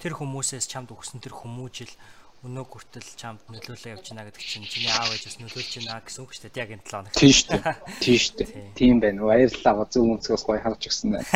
[0.00, 1.92] Тэр хүмүүсээс чамд өгсөн тэр хүмүүжил
[2.40, 6.32] өнөө хүртэл чамд нөлөөлөө явж байна гэдэг чинь чиний аав ээжээс нөлөөлж байна гэсэн үг
[6.32, 6.62] шүү дээ.
[6.64, 7.12] Яг энэ 7 хоног.
[7.12, 7.76] Тийм шүү дээ.
[8.00, 8.48] Тийм шүү дээ.
[8.80, 9.20] Тийм байна.
[9.28, 9.84] Баярлалаа.
[9.92, 11.28] Зөв өнцгөөс гоё харж өгсөн байна.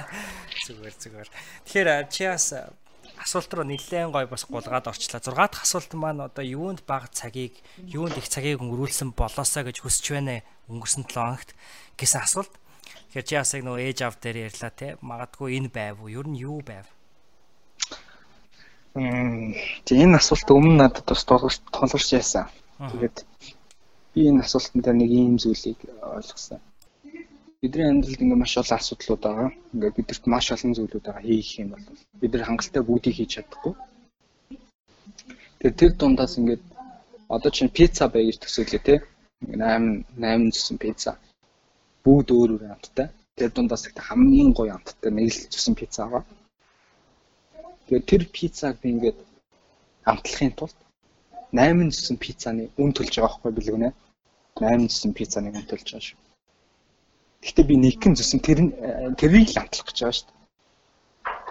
[0.64, 1.28] Зүгээр зүгээр.
[1.68, 2.46] Тэгэхээр чи бас
[3.20, 5.20] асуулт руу нэлээд гоё бас гулгаад орчлаа.
[5.20, 10.16] 6 дахь асуулт маань одоо юунд бага цагийг, юунд их цагийг өнгөрүүлсэн болоосаа гэж хүсэж
[10.16, 10.40] байна
[10.72, 11.52] өнгөрсөн 7 хоногт
[12.00, 12.52] гэсэн асуулт.
[13.12, 14.96] Тэгэхээр чи бас яг нөгөө ээж аав дээр ярьлаа те.
[15.04, 16.08] Магадгүй энэ байв уу?
[16.08, 16.88] Ер нь юу байв?
[18.98, 22.46] Энэ асуулт өмнө надад бас тулгарч яасан.
[22.78, 23.16] Тэгээд
[24.14, 25.78] би энэ асуултанд нэг ийм зүйлийг
[26.16, 26.60] ойлгосон.
[27.60, 29.50] Бидний амьдралд ингээ маш олон асуудлууд байгаа.
[29.74, 31.84] Ингээ бидэрт маш олон зүйлүүд байгаа хийх юм бол
[32.20, 33.74] бид нар хангалттай бүгдийг хийж чадахгүй.
[35.58, 36.62] Тэгээд тэр дундаас ингээд
[37.34, 38.94] одоо чинь пицца бай гэж төсөөлөө те.
[39.42, 41.10] 8 8 зүсэн пицца.
[42.04, 43.08] Бүгд өөр өөр амттай.
[43.38, 46.22] Тэр дундаас хамгийн гоё амттай нэг л зүсэн пицца байгаа.
[47.88, 49.18] Тэгээд тэр пиццаг би ингээд
[50.04, 50.76] амтлахын тулд
[51.56, 53.90] 8 зүсэн пиццаны үн төлж байгаа байхгүй билгэнэ.
[54.60, 56.18] 8 зүсэн пиццаны үн төлж байгаа шүү.
[57.42, 58.58] Гэхдээ би нэгэн зүсэн тэр
[59.16, 60.28] тэрийг л амтлах гэж байгаа шүү.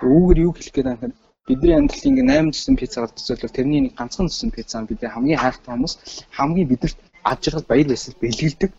[0.05, 1.17] Үүгээр юу хэлэх гээд байна
[1.47, 5.71] бидний амьдрал ингээ 8 зүсэн пиццагаар төсөөлөл тэрний нэг ганцхан зүсэн пиццаа бидний хамгийн хайртай
[5.73, 5.93] хүмүүс
[6.37, 8.71] хамгийн бидэрт аж аргал баяр баясгал бэлгэлдэг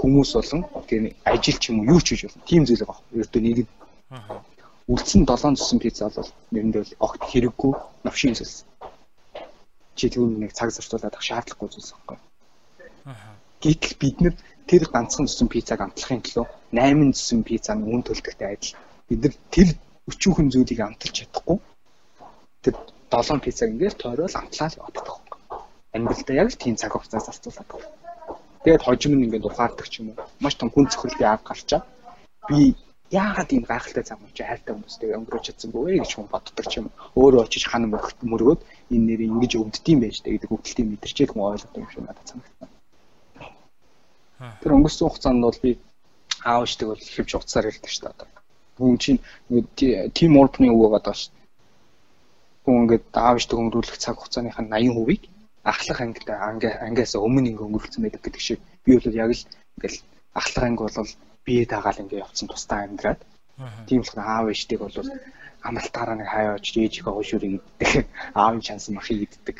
[0.00, 2.48] хүмүүс болон тийм ажил ч юм уу юу ч хийж болно.
[2.48, 3.04] Тим зүйл байгаа.
[3.20, 3.68] Ердөө нийгэд
[4.86, 7.72] үлдсэн 7 зүсэн пицца бол нэрэндээ огт хэрэггүй
[8.06, 8.62] новшин зүйлс.
[9.98, 12.18] Чи түүнийг нэг цаг зарцуулаад авах шаардлагагүй зүйлс байхгүй.
[13.10, 13.34] Аа.
[13.62, 14.34] Гэтэл бид нэр
[14.70, 18.78] тэр ганцхан зүсэн пиццаг амтлахын төлөө 8 зүсэн пиццаны үн төлдөгтэй адил
[19.08, 19.68] бид нар тэр
[20.10, 21.58] өчүүхэн зүйлийг амталж чадахгүй.
[22.62, 22.74] Тэр
[23.10, 25.58] 7 пиццаг ингээл тойрол амтлаа л яваад байгаа байхгүй.
[25.94, 27.90] Амьдралдаа яг л тийм цаг хугацаа зарцуулаад байна.
[28.62, 30.26] Тэгээд хожим нь ингээд ухаардаг ч юм уу.
[30.42, 31.82] Маш том хүн цохилтын ав гарчаа.
[32.46, 32.74] Би
[33.10, 36.90] яагаад ийм гайхалтай зам чи хайртай хүмүүстэй өнгөрөөж чадсангүй вэ гэж хүн боддог ч юм.
[37.14, 38.60] Өөрөө очиж хана мөргөөд
[38.94, 42.70] энэ нэр ингэж өвддөм байж та гэдэг өвдөлтийг мэдэрчээд хүн ойлгодог юм шиг надад санагдсан.
[44.60, 45.70] Тэр өнгөрсөн хугацаанд бол би
[46.42, 48.28] аав ишдэг бол хэвж уцаар ирдэг шүү дээ одоо.
[48.78, 49.20] Хүн чинь
[50.18, 51.30] тим орпны үг даа шүү.
[52.66, 55.22] Хүн ингээд аав ишдэг өнгөрүүлэх цаг хугацааных нь 80%-ийг
[55.66, 59.42] ахлах ангид ангиас өмнө ингээ өнгөрүүлсэн байдаг гэдэг шиг би бол яг л
[59.78, 59.98] ингээл
[60.40, 60.98] ахлах анги бол
[61.46, 63.20] бие дагаал ингээ явцсан тусдаа амьдраад.
[63.88, 64.98] Тийм болохоор аав ээжтэйг бол
[65.68, 67.90] амралтаараа нэг хаяа очиж ээжийнхээ хошуурыг иддэг.
[68.40, 69.56] Аавын шанс махыг иддэг.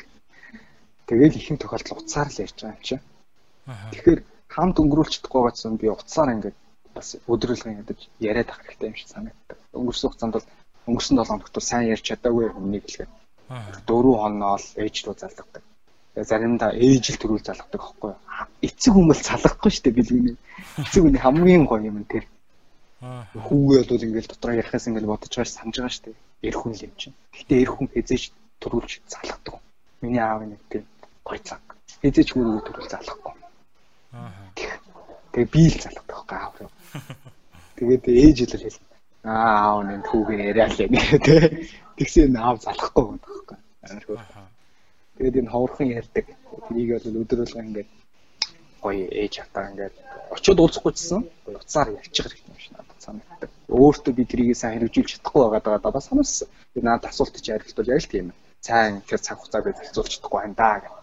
[1.07, 2.95] Тэгэл ихэнх тохиолдол уцаар л ярьж байгаа юм чи.
[3.91, 4.19] Тэгэхээр
[4.55, 6.53] хамт өнгөрүүлж чадахгүй байсан би уцаар ингээ
[6.95, 9.57] бас өдрөлгөн ядаж яриад ах хэрэгтэй юм шиг санагддаг.
[9.79, 10.47] Өнгөрсөн хугацаанд бол
[10.89, 13.11] өнгөрсөн 7 хоногт бол сайн ярьж чадаагүй хүнийг хэлгээд
[13.87, 15.63] дөрөв хоноо л ээж рүү залгадаг
[16.23, 18.13] заримдаа ээж л төрүүл залгадаг аахгүй
[18.65, 20.35] эцэг хүмүүс салгахгүй шүү дээ билгүний
[20.81, 22.25] эцэг хүний хамгийн гоё юм тэр.
[23.37, 26.17] Хүүгээ бол ингээл дотор ярихаас ингээл бодож байгаа санаж байгаа шүү дээ.
[26.47, 27.17] Эр хүн л юм чинь.
[27.35, 28.23] Гэтээ эр хүн хязээж
[28.61, 29.55] төрүүлж залгадаг
[30.01, 30.83] миний аав нэг тийм
[31.21, 31.61] гоё цаг.
[32.01, 33.37] Хязээж хүүгээ төрүүл залгахгүй
[35.37, 36.53] тэгээ би л залгадаг аахгүй аав
[37.77, 38.79] тэгээд ээж л хэл
[39.21, 40.77] аа аав нэг хүүгээ яриа л
[41.21, 41.45] гэх
[41.97, 43.57] тэгсэн аав залгахгүй байна аахгүй.
[43.85, 44.17] Амархуу
[45.17, 46.25] Тэгээд энэ ховорхон ярьдаг.
[46.69, 47.89] Тэрийг бол өдрөөлгөө ингээд
[48.85, 49.95] гоё ээж хатаа ингээд
[50.35, 53.49] очиод уулзахгүйсэн уцаар ярьчих хэрэгтэй юм шиг надад санагддаг.
[53.67, 56.47] Өөртөө би тэрийг сайн хэрэгжүүлж чадахгүй байгаа даа сануулсан.
[56.73, 58.27] Би надад асуулт чи хариултвал яг л тийм.
[58.61, 60.93] Сайн тэр цаг хугацаа би зохицуулж чадахгүй байна даа гэх.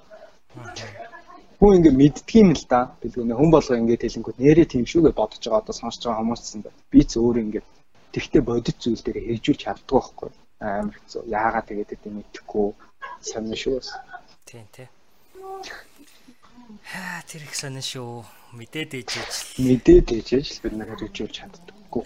[1.59, 2.81] Хүн ингээд мэддгийм л да.
[3.03, 6.61] Билгүүнээ хүн болго ингээд хэлэнгүүт нэрээ тийм шүү гэж бодож байгаа одоо сонсож байгаа хүмүүссэн
[6.63, 6.75] бай.
[6.93, 7.67] Би ч өөр ингээд
[8.15, 10.31] тэгтээ бодит зүйл дээр хэрэгжүүлж чаддгүй байхгүй.
[10.63, 11.23] Амар хэцүү.
[11.35, 12.69] Яагаад тэгээд гэдэг мэдэхгүй
[13.21, 13.81] сонир шүү.
[14.45, 14.89] Тийм тий.
[16.85, 18.25] Хаа тэр их сонир шүү.
[18.55, 19.67] Мэдээд ээжэж л.
[19.67, 22.05] Мэдээд ээжэж л бид нар хэрэгжүүлж чаддаггүй.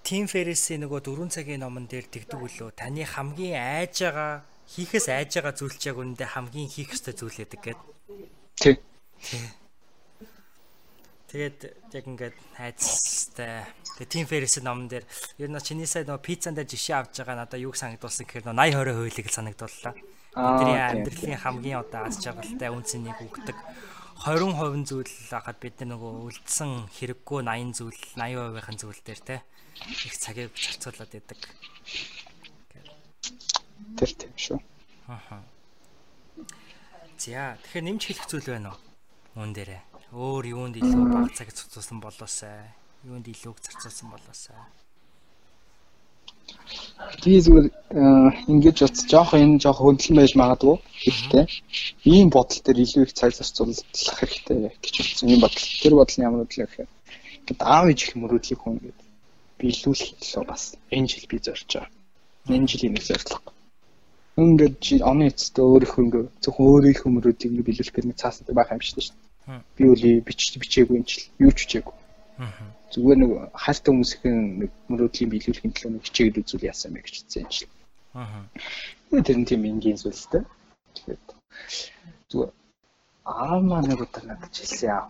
[0.00, 4.42] Тим Феррисийн нөгөө 4 цагийн номон дээр тэгдэг үлөө таны хамгийн айж байгаа
[4.72, 7.80] хийхээс айж байгаа зүйл чиг үнэндээ хамгийн хийх ёстой зүйл гэдэг гээд.
[8.56, 8.80] Тий.
[11.30, 11.58] Тэгээд
[11.94, 13.68] яг ингээд хайцтай.
[14.00, 15.04] Тэгээд Тим Феррисийн номон дээр
[15.36, 18.72] ер нь чиний сая нөгөө пиццан дээр жишээ авч байгаа надаа юг санагдуулсан гэхээр 80
[18.72, 19.94] 20 хуулийг л санагдууллаа.
[20.30, 23.58] Бидний амьдралын хамгийн одоо аз жаргалтай үнцнийг өгдөг
[24.22, 29.36] 20% зүйл хахад бид нар нөгөө үлдсэн хэрэггүй 80 зүйл 80%-ийн зүйл дээр те
[30.06, 31.40] их цагийг зарцуулаад байдаг.
[33.98, 34.58] Тэр тийм шүү.
[35.10, 35.42] Аха.
[37.18, 38.78] За тэгэхээр нэмж хэлэх зүйл байна уу?
[39.34, 39.82] Үүн дээрээ.
[40.14, 42.70] Өөр юунд илүү бага цаг зарцуулсан болоосай.
[43.02, 44.62] Юунд илүү зарцуулсан болоосай
[47.24, 47.66] би зүгээр
[48.52, 51.44] ингэж утас жоох энэ жоох хөндлөн байж магадгүй гэхдээ
[52.14, 55.66] ийм бодол төр илүү их цаг зарцуулах хэрэгтэй гэж утсан юм бодол.
[55.82, 56.88] Тэр бодол нь ямар бодлоо гэхээр
[57.58, 59.06] аав ээж их мөрөөдлийг хүн гэдэг
[59.60, 60.62] биелүүлэх төлөө бас
[60.94, 61.90] энэ жил би зорж байгаа.
[62.54, 63.52] Энэ жилийн нэг зорилго.
[64.40, 68.70] Ингээд чи оны эцэстээ өөрийнхөө ингээд зөвхөн өөрийнхөө мөрөөдийг ингээд биелүүлэх гэдэг нэг цаастай байх
[68.72, 69.60] юм шүү дээ.
[69.76, 71.94] Би үли бич бичээгүй юм чил юу ч бичээгүй.
[72.90, 77.42] Зүгээр нэг хайртай хүмүүсийн нэг мөрөөдлийг биелүүлэхийн төлөө нэг хичээгээд үзүүл яасан мэ гэж хэлсэн
[77.46, 77.70] юм чил.
[78.18, 78.42] Аа.
[79.26, 80.42] Тэр нь тийм энгийн зүйлстэй.
[80.94, 81.20] Тэгэхээр
[82.30, 82.50] зүгээр
[83.30, 85.06] аа маа нэг удаа надад хэлсэн яа.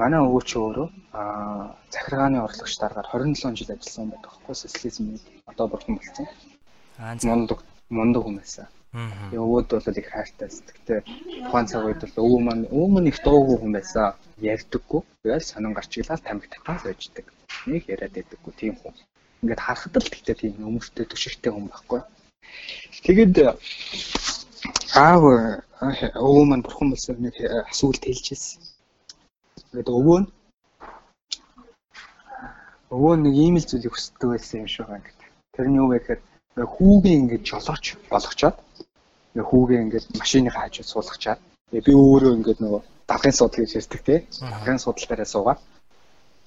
[0.00, 5.04] Манай өвөө ч өөрөө аа захиргааны орлогч дараагаар 27 жил ажилласан байдаг байхгүй социализм
[5.50, 6.26] одоо бурхан болсон.
[7.00, 7.58] Аа мундаг
[7.88, 8.66] мундаг хүн байсан.
[8.96, 10.48] Тэгээ өвөөд бол их хайртай.
[10.48, 11.00] Гэхдээ
[11.44, 14.16] тухайн цаг үед бол өвөө маань өвөө маань их дуугүй хүн байсан.
[14.40, 15.00] Ярьдаггүй.
[15.20, 17.28] Тэгэл сонин гарч иглаад тамиг тавтаа сойждаг.
[17.68, 18.96] Нэг яриад байдаггүй тийм хүн.
[19.44, 22.00] Ингээд харахад л гэхдээ тийм өмөртэй төшөртэй хүн байхгүй.
[23.04, 23.34] Тэгээд
[24.96, 25.22] аав
[26.16, 27.36] өвөө маань бурхан болсон нэг
[27.68, 28.64] асуулт хэлжсэн.
[29.76, 30.28] Тэгээд өвөө нь
[32.96, 35.04] өвөө нэг ийм л зүйлийг хүсдэг байсан юм шиг байна.
[35.52, 36.20] Тэр нь юу вэ гэхээр
[36.64, 38.56] хүүгээ ингэж жолооч болгочоод
[39.44, 41.40] хүүгээ ингээд машины хажууд суулгачаад
[41.72, 42.80] би өөрөө ингээд нөгөө
[43.10, 44.18] давхын судал гэж ярьдаг тий.
[44.40, 45.60] Давхын судал дээрээ суугаад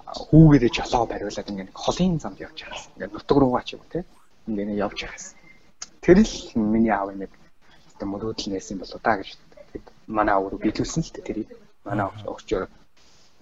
[0.09, 2.81] хүүгээрээ жолоо бариулаад ингээд холын замд явж байгаа.
[2.95, 4.03] Ингээд нутг руугаа ч юм тий.
[4.47, 5.21] Ингээд явж байгаа.
[6.01, 7.31] Тэр л миний аав нэг
[7.99, 9.29] мөрөөдөл нээсэн болоо да гэж
[10.07, 11.49] манай аав руу биелүүлсэн л тэрийг.
[11.85, 12.65] Манай өгчөөр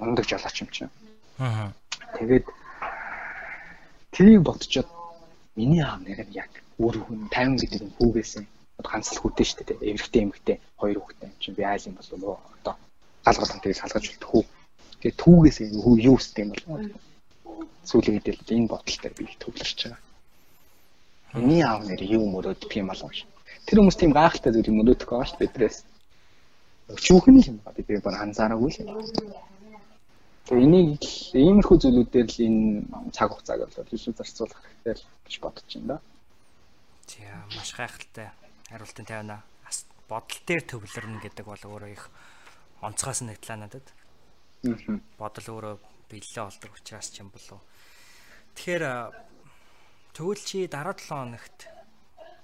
[0.01, 0.91] мундаг жолооч юм чинь.
[1.39, 1.71] Аа.
[2.17, 2.45] Тэгээд
[4.11, 4.89] тэрийг бодцоод
[5.55, 8.45] миний аав нэр нь яг өөр хүн 50 гэдэг нь хүүгээсэн
[8.83, 9.89] ганц л хүүтэй шүү дээ.
[9.91, 12.75] Эмэгтэй эмэгтэй хоёр хүүтэй юм чинь би айл юм болов уу одоо
[13.25, 14.43] галгалан тэгээд салгаж үлдэх хүү.
[15.01, 16.63] Тэгээд түүгээс хүү юу өстэй юм бол
[17.89, 20.01] сүүлийн хэдэл энэ бодолтой би төвлөрч байгаа.
[21.33, 23.25] Миний аав нэр юу мөрөөдөх юм болов ш.
[23.65, 25.77] Тэр хүмүүс тийм гайхалтай зүйл мөрөөдөх байгаа ш бидрээс.
[26.93, 28.79] Өчүүхэн юм ба бид бүр анзаараагүй л.
[30.47, 31.03] Тэгээ энийг
[31.35, 35.97] иймэрхүү зүйлүүдээр л энэ цаг хугацааг бол илүү зарцуулах хэрэгтэй л гэж бодож байна да.
[37.11, 38.31] За маш гайхалтай
[38.69, 39.43] хариултын тавина.
[40.07, 42.07] Бодол дээр төвлөрнө гэдэг бол өөрөө их
[42.79, 43.87] онцгоос нэгтлээ надад.
[45.19, 45.75] Бодол өөрөө
[46.07, 47.59] бэлээ болдог учраас ч юм болов.
[48.55, 49.11] Тэгэхээр
[50.15, 51.67] тэгвэл чи дараа 7 хоногт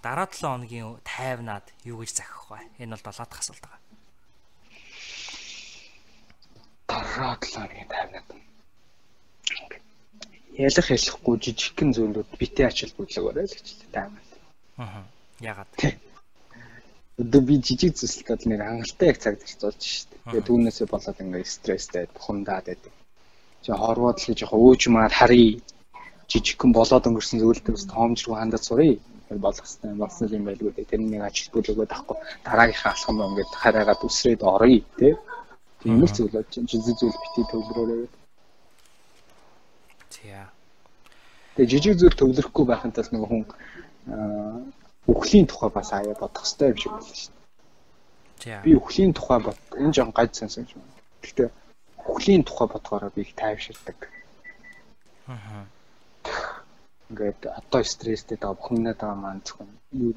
[0.03, 2.59] дараа 7 хоногийн тайвнаад юу гэж захих вэ?
[2.83, 3.81] Энэ бол 7 дахь асуулт байгаа.
[6.91, 8.27] Дараа 7 хоногийн тайвнаад.
[10.53, 14.29] Ялах ялахгүй жижигхэн зүйлүүд битээ ачаал бүлэг өрөөл гэж тайвнаад.
[14.77, 15.07] Аа.
[15.39, 15.71] Ягаад?
[17.23, 20.15] Одоо би жижиг зүйлсэд нэг хангалттай яг цаг зарцуулж штэ.
[20.27, 22.93] Тэгээ түүнээсээ болоод ингээ стресстэй бухимдаад байдаг.
[23.63, 25.63] Чи хорвоод л жоохон өөжмаад харъя.
[26.27, 28.99] Жижигхэн болоод өнгөрсөн зөвлөлтөд бас тоомжруу хандаж сурыг.
[29.31, 30.91] Болох хэвээр болсон юм байлгүй дээ.
[30.91, 32.17] Тэр нэг ажил бүлэгүүд ахгүй.
[32.43, 35.13] Дараагийнхаа алхам ингээд хараагаад үсрээд оръё тий.
[35.79, 38.09] Тийм л зүйлүүд чинь жижиг зүйл бити төвлөрөөрэй.
[40.11, 40.47] Тийм.
[41.55, 43.43] Тэгээ жижиг зүйл төвлөрөхгүй байхын тулд нэг хүн
[45.07, 47.31] үхлийн тухай бас аяа бодох хэрэгтэй юм шиг байна шүү
[48.43, 48.61] дээ.
[48.63, 50.83] Би үхлийн тухай бод энэ жон гаж сансан юм.
[51.21, 51.49] Гэхдээ
[52.07, 53.97] үхлийн тухай бодохоор би их тайвширдаг.
[55.27, 55.65] Аа.
[57.09, 59.69] Ингээд одоо стресстэй байгаа бүхнээд байгаа маань зөвхөн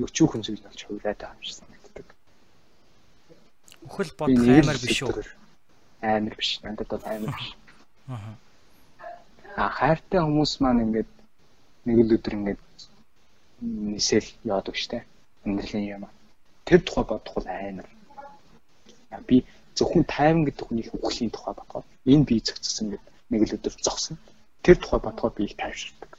[0.07, 2.07] өчүүхэн зүйл болж хуйлаад байгаа юм шиг санагддаг.
[3.87, 5.23] Үхэл бодох амар биш үү?
[6.03, 6.51] Амар биш.
[6.63, 7.49] Надад бол амар биш.
[8.07, 8.35] Аа.
[9.57, 11.11] А хайртай хүмүүс маань ингээд
[11.87, 12.61] нэг л өдөр ингээд
[13.61, 15.05] нисэл яадаг штэ
[15.47, 16.05] амьдралын юм.
[16.67, 17.89] Тэр тухай бодох бол амар.
[19.29, 19.45] Би
[19.79, 24.19] зөвхөн тайван гэдэг хүний үхлийн тухай бодоход энэ бие зөгцсөн гэдэг нэг л өдөр зогсон.
[24.65, 26.13] Тэр тухай бодоход би их тайвширдаг.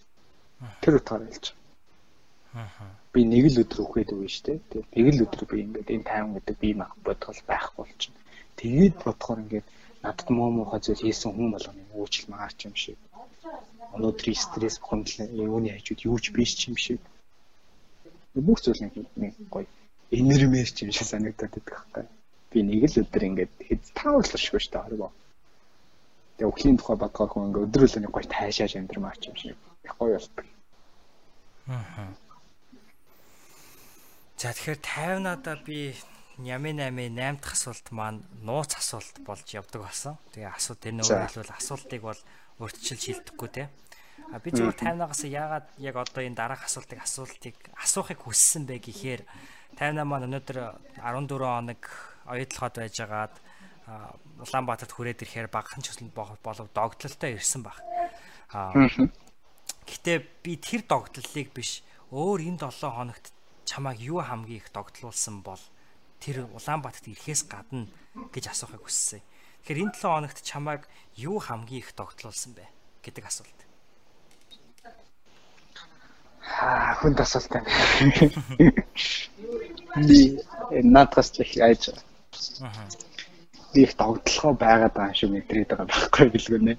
[0.82, 2.90] Тэр утгаараа хэлж байгаа.
[3.14, 4.64] Би нэг л өдөр үхээд үгүй штэ.
[4.72, 8.20] Тэгээд нэг л өдөр би ингээд энэ тайван гэдэг бие мах бодгол байхгүй болчихно.
[8.58, 9.68] Тэгээд бодохоор ингээд
[10.02, 12.98] надад муу муухай зүйл хийсэн хүн болгоны уучлал маарч юм шиг.
[13.94, 17.02] Өнөөдрийн стресс бухимдал юуны хажууд юу ч биш юм шиг
[18.44, 18.94] бүх зүйл нэг
[19.50, 19.66] гоё
[20.12, 22.08] энермерч юм шиг санагдаад байдаг хэрэг.
[22.52, 25.12] Би нэг л өдөр ингээд хэд тааварлашгүй шүү дээ харгаа.
[26.38, 29.58] Тэгээ өхлийн тухай бодгоор хүн ингээд өдрөөлөө нэг гоё тайшааж амьдрмаач юм шиг
[30.00, 30.46] гоё болдог.
[31.68, 32.14] Аа.
[34.38, 35.98] За тэгэхээр 50-надаа би
[36.38, 40.22] Нями 8 8 дахь асуулт маань нууц асуулт болж явдаг болсон.
[40.38, 42.22] Тэгээ асуулт энэ өөр хэлбэл асуултыг бол
[42.62, 43.64] өөрчлөл шилдэхгүй те.
[44.34, 49.22] А би зөвхөн таймнаас яагаад яг одоо энэ дараах асуултыг асуултыг асуухыг хүссэн бэ гэхээр
[49.80, 50.58] таймнаа маань өнөөдөр
[51.00, 51.84] 14 хоног
[52.28, 53.36] оюутлахад байжгаад
[53.88, 57.80] Улаанбаатарт хүрээд ирэхээр багахан ч болов догтлолтой ирсэн баг.
[58.52, 58.76] Аа.
[59.88, 63.32] Гэтэ би тэр догтлолыг биш өөр энэ 7 хоногт
[63.64, 65.64] чамайг юу хамгийн их догтлуулсан бол
[66.20, 67.88] тэр Улаанбаатарт ирэхээс гадна
[68.36, 69.24] гэж асуухыг хүссэн.
[69.64, 70.84] Тэгэхээр энэ 7 хоногт чамайг
[71.16, 72.68] юу хамгийн их догтлуулсан бэ
[73.08, 73.67] гэдэг асуулт.
[76.58, 77.62] Аа хүн тасалтай.
[80.08, 80.20] Би
[80.84, 81.94] надаас ч их айж.
[82.62, 82.72] Аа.
[83.74, 86.74] Би их тогтлохоо байгаад байгаа юм шиг мэдрээд байгаа байхгүй билгүнэ.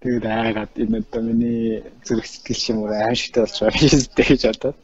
[0.00, 4.78] Тэгээд айгаад энэ одоо миний зүрх сэтгэл шим өөр аимшигтай болж байгаа юм гэж бодоод.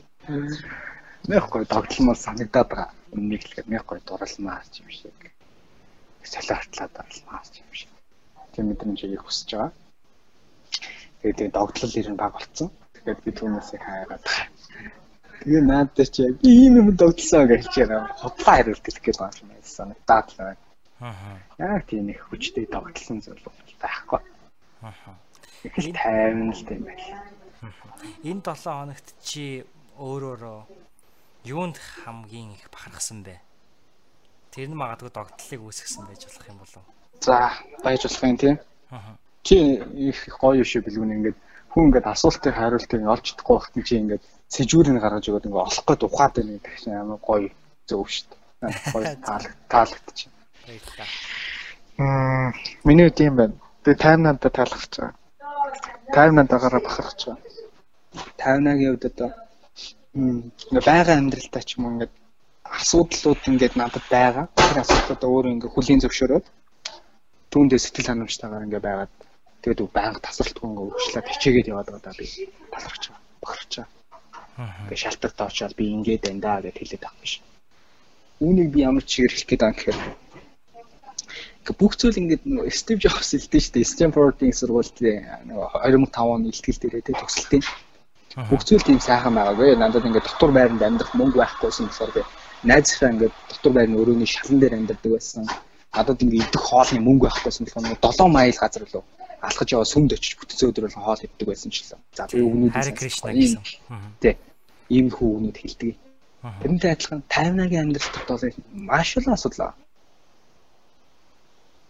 [1.31, 2.91] Нэхгүй тогтломоор санагдаад байгаа.
[3.17, 5.17] Нэг л нэхгүй дурлмаа ч юм шиг.
[6.21, 7.93] Солиортлаад дурлмаа ч юм шиг.
[8.53, 9.73] Тийм мэдрэмжийг хүсэж байгаа.
[11.25, 12.69] Тэгээд догтлол ирэн баг болцсон.
[13.07, 14.25] Тэгээд би түүнээс хайгаад.
[15.47, 18.11] Тэгээ наадтай чи яг ийм юм догтлсон гэж байгаа.
[18.19, 19.55] Хотлоо хариулт гээд байгаа юм.
[19.63, 20.63] Санагдаад л байна.
[20.99, 21.39] Аа.
[21.63, 23.39] Яг тийм их хүчтэй догтлсон зүйл
[23.79, 24.21] байхгүй.
[24.83, 25.15] Аа.
[25.63, 27.07] Их л тайван л тийм байл.
[28.27, 29.63] Энэ 7 хоногт чи
[30.03, 30.59] өөрөөрөө
[31.47, 33.39] юунд хамгийн их бахархсан бэ?
[34.51, 36.83] Тэр нь магадгүй догтлыг үүсгэсэн байж болох юм болов.
[37.23, 37.55] За,
[37.87, 38.59] байж болох юм тийм.
[38.91, 39.15] Аа
[39.47, 39.79] чи
[40.11, 41.39] их гоё шүү бэлгүн ингээд
[41.77, 46.03] хүн ингээд асуултыг хариултыг олж чадахгүй байхад чи ингээд сэжүүрийг гаргаж өгөөд ингээд олох гээд
[46.09, 47.53] ухаад байна гэдэг чинь амар гоё
[47.85, 48.41] зөв шүү дээ.
[48.97, 49.05] Гоё
[49.73, 50.33] таалагдчих.
[52.01, 52.57] Мм
[52.89, 53.61] миний үт юм байна.
[53.85, 55.15] Тэгээ таймнада таалагдж байгаа.
[56.17, 57.45] Таймнадагаар бахархаж байгаа.
[58.41, 59.31] Таймнагийн үед одоо
[60.89, 62.13] байгаа амьдралтай ч юм ингээд
[62.65, 64.49] асуудлууд ингээд надад байгаа.
[64.57, 66.47] Тэр асуудлуудаа өөрөө ингээд хүлийн зөвшөөрөөд
[67.53, 69.13] түүндээ сэтгэл ханамжтайгаар ингээд байгаад
[69.63, 72.27] Тэгээд байнга тасралтгүй ингээ өргөжлээд хичээгээд яваад байгаа да би
[72.73, 73.23] талархаж байгаа.
[73.43, 73.97] Бохорч байгаа.
[74.89, 77.35] Тэгээ шалтарт очоод би ингээд байна да гэж хэлээд байгаа биш.
[78.45, 79.99] Үүнийг би ямар чигээр хэлэх гээд байгаа гэхээр
[81.75, 83.91] бүх зүйл ингээд нөгөө Стив Джобс хэлдэг шүү дээ.
[83.91, 87.65] Стэнфордын сургуулийн нөгөө 2005 оны ихтгэл дээрээ тэ төгсөлтийн
[88.51, 89.75] бүх зүйл тийм сайхан байгаагүй.
[89.75, 92.23] Надад ингээд дотор байранд амьдрах мөнгө байхгүйсэн болохоор би
[92.71, 95.45] найзсаа ингээд дотор байрны өрөөний шалан дээр амьдардаг байсан.
[95.97, 99.03] Надад ингээд идэх хоолны мөнгө байхгүйсэн болохоор 7 майл газар лөө
[99.49, 102.01] алхаж яваа сүмд очиж бүтцэн өдрөөр хоол иддэг байсан ч лээ.
[102.19, 103.63] За би өгнүүд Хари Кришна гэсэн.
[104.23, 104.35] Тий.
[104.91, 105.95] Ийм хүү өгнүүд хэлдэг.
[106.63, 108.45] Тэрнтэй адилхан таймнагийн амьдралд бол
[108.91, 109.75] маш олон асуудал.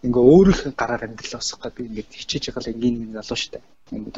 [0.05, 3.37] Ингээ өөрийнх нь гараар амьдрал босох гэдэг би ингээд хичээж байгаа л энгийн нэг залуу
[3.37, 3.61] штэ.
[3.93, 4.17] Ингээд.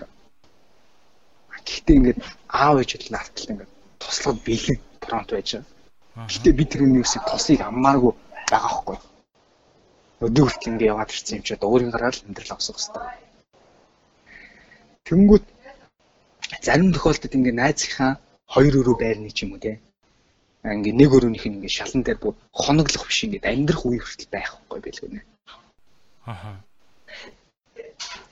[1.65, 5.67] Гэхдээ ингээд аав ээж л наартал ингээд туслахад бэлэн фронт байж байгаа.
[6.27, 8.13] Гэхдээ би тэрний үсийг тослыг аммааргүй
[8.51, 8.97] байгаа хгүй.
[10.25, 13.28] Өдөө хүртэл ингээд яваад ирсэн юм чи одоо өөрийн гараар л амьдрал авсах хэрэгтэй.
[15.09, 15.45] Тэнгүүт
[16.61, 18.11] зарим тохиолдолд ингээ найзынхаа
[18.53, 19.81] хоёр өрөө байрны ч юм уу те.
[20.61, 24.79] Ингээ нэг өрөөнийх нь ингээ шалан дээр бүр хоноглох биш ингээ амьдрах үе хүртэл байхгүй
[24.85, 25.21] байлгүй нэ.
[26.29, 26.51] Аха.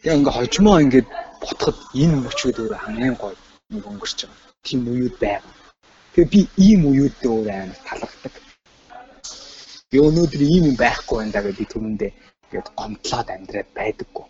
[0.06, 1.04] Яг ингээ хожмоо ингээ
[1.42, 3.34] ботход энэ мөчүүд өөр хамгийн гоё
[3.74, 4.38] нэг өнгөрч байгаа.
[4.62, 5.54] Тийм үеуд байгаа.
[6.14, 8.34] Тэгээ би ийм үеүдээ өөр амар талархдаг.
[9.90, 12.12] Би өнөөдөр ийм юм байхгүй байна даа гэж би түрүүндээ
[12.46, 14.26] ингээд гомдлоод амьдраад байдаггүй.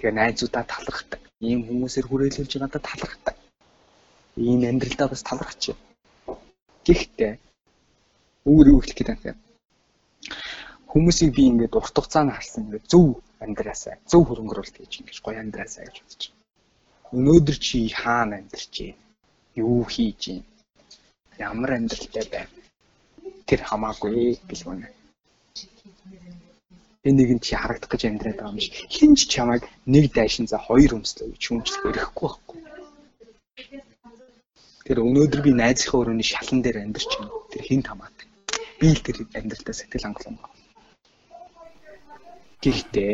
[0.00, 3.36] Тэгээ найзуудаа талархдаг ийм хүмүүсээр хүрээлүүлж байгаадаа талархдаг.
[4.36, 5.22] Ийм амьдралдаа бас
[5.68, 5.80] байна.
[6.86, 7.32] Гэхдээ
[8.52, 9.40] өөр юу хэлэх гээд байна.
[10.90, 13.06] Хүмүүсийг би ингээд урт хугацаанд харсан ингээд зөв
[13.44, 16.40] амьдраасаа, зөв хөрөнгөрүүлэлт гэж ингэж гоё амьдраасаа гэж бодож байна.
[17.16, 19.04] Өнөөдөр чи хаана амьдарч байна?
[19.64, 20.48] Юу хийж байна?
[21.48, 22.52] Ямар амьдралтай байна?
[23.48, 24.88] Тэр хамаагүй гэж байна
[27.02, 30.58] би нэгэн чи харагдах гэж амьдраад байгаа юм шиг хин ч чамайг нэг дайшин за
[30.60, 32.58] хоёр өмслөө гэж хүмжлэх эрхгүй байхгүй.
[34.84, 37.32] Тэр өнөөдөр би найзынхаа өрөөний шалан дээр амьдарч байна.
[37.52, 38.26] Тэр хин хамаатай.
[38.80, 40.56] Би л тэр амьдралтаа сэтгэл хангалуун байна.
[42.60, 43.12] Гэхдээ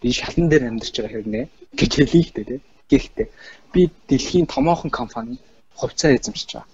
[0.00, 1.44] би шалан дээр амьдарч байгаа хэрнээ
[1.74, 2.60] гэж хэлий хтэй тий.
[2.86, 3.28] Гэхдээ
[3.74, 5.42] би дэлхийн томоохон компани
[5.74, 6.70] хувьцаа эзэмшиж байгаа.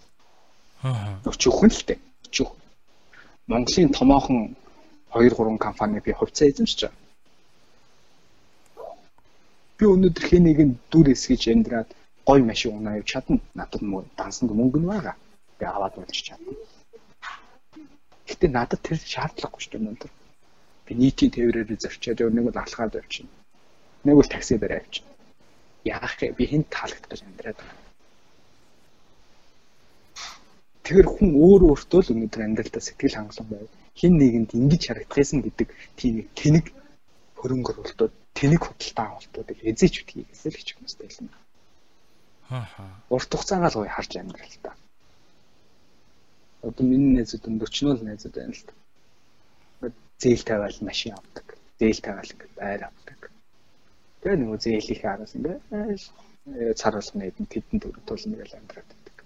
[0.84, 1.24] Аа.
[1.24, 1.98] Өчүүхэн л дээ.
[2.28, 2.52] Өчүүх.
[3.48, 4.56] Монголын томоохон
[5.12, 6.98] 2 3 компани би хувьцаа эзэмшиж байгаа.
[9.78, 11.90] Би өнөөдөр хэнийг нь дүр эсгэж амьдраад
[12.28, 13.42] гой машин унаа явж чадна.
[13.58, 15.16] Надад мөн дансанд мөнгө нь байгаа.
[15.58, 16.54] Би аваад болж чадна.
[18.28, 20.12] Гэтэ надад тэр шаардлагагүй шүү дээ өнөөдөр.
[20.86, 23.34] Би нийтийн тээврээр зарчаад нэг бол алхаад явчихна.
[24.06, 25.10] Нэг бол такси дээр явчихна.
[25.84, 26.38] Яах вэ?
[26.38, 27.78] Би хэн таалагдах гэж амьдраад байгаа.
[30.84, 35.68] Тэгэхээр хүн өөр өөртөө л өнөөдөр амьдралдаа сэтгэл хангалуун байв хин нэгэнд ингэж харагдахсан гэдэг
[35.98, 36.66] тийм нэг тэнэг
[37.40, 41.34] хөрөнгө оруулалтууд тэнэг худалдаа авалтуудыг эзэж үтгий гэсэн л хич хүмүүстэй хэлнэ.
[42.50, 43.00] Аа.
[43.14, 44.72] Урт хугацаагаар гоё харж амьдрал та.
[46.62, 48.74] Одоо миний найзууд өндөрчнөл найзууд байна л та.
[50.20, 51.46] Зээл тавиал машин авдаг.
[51.78, 53.20] Зээл тавиал ингээд байр авдаг.
[54.20, 55.60] Тэгээ нөгөө зээлийнхээ араас ингээд
[56.80, 59.16] цар болгоны хэдэн тэдэн төгрөг тулна гэж амьдраад байдаг.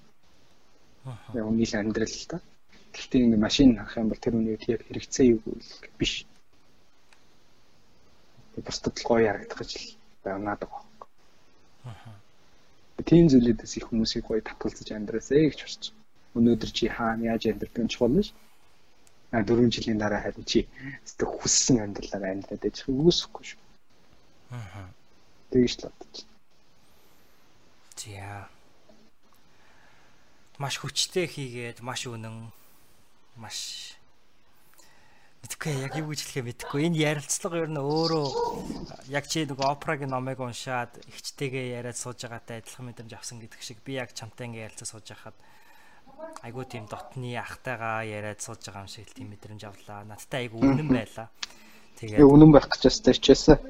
[1.09, 1.19] Аа.
[1.35, 2.39] Яг нийл амьдрал л та.
[2.94, 5.42] Гэхдээ ингэ машин харах юм бол тэр үнийг яг хэрэгцээ юу
[5.98, 6.22] биш.
[8.54, 9.72] Бусдад л гоё харагдах гэж
[10.22, 10.82] байгаад байгаа.
[11.90, 12.14] Аа.
[13.02, 15.84] Тийм зүйлүүдээс их хүмүүсийг гоё татгалзаж амьдраасэ гэж бодож.
[16.38, 18.30] Өнөөдөр чи хаана яаж амьдрэх нь чухал биш.
[19.34, 20.70] А 4 жилийн дараа харин чи
[21.18, 23.60] зөв хүссэн амьдралаар амьдраад байж үгүйсэхгүй шүү.
[24.54, 24.86] Аа.
[25.50, 26.16] Тэгж л бодож.
[27.98, 28.46] За.
[30.62, 32.54] Маш хүчтэй хийгээд маш үнэн
[33.36, 33.94] маш
[35.44, 36.81] мэдхгүй яг юу гэж хэлэхээ мэдхгүй.
[36.89, 38.27] Энэ ярилцлага ер нь өөрөө
[39.12, 43.78] яг чи нөгөө опрагийн номыг уншаад ихчтэйгээ яриад сууж байгаатай адилхан мэдрэмж авсан гэдэг шиг
[43.85, 45.36] би яг чамтай ингээ ярилцаж сууж байхад
[46.40, 50.09] айгуу тийм дотны ахтайгаа яриад сууж байгаа юм шиг тийм мэдрэмж авлаа.
[50.09, 51.28] Надтай айгуу үнэн байлаа.
[52.01, 53.61] Тэгээд үнэн байх гэж ястай хичээсэн.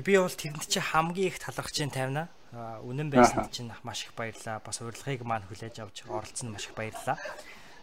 [0.00, 2.32] Би бол тэрэнд чи хамгийн их талархаж чинь тайвна.
[2.52, 4.64] Үнэн байсанд чинь маш их баярлаа.
[4.64, 7.20] Бас урилгыг маань хүлээж авч оролцсон маш их баярлаа.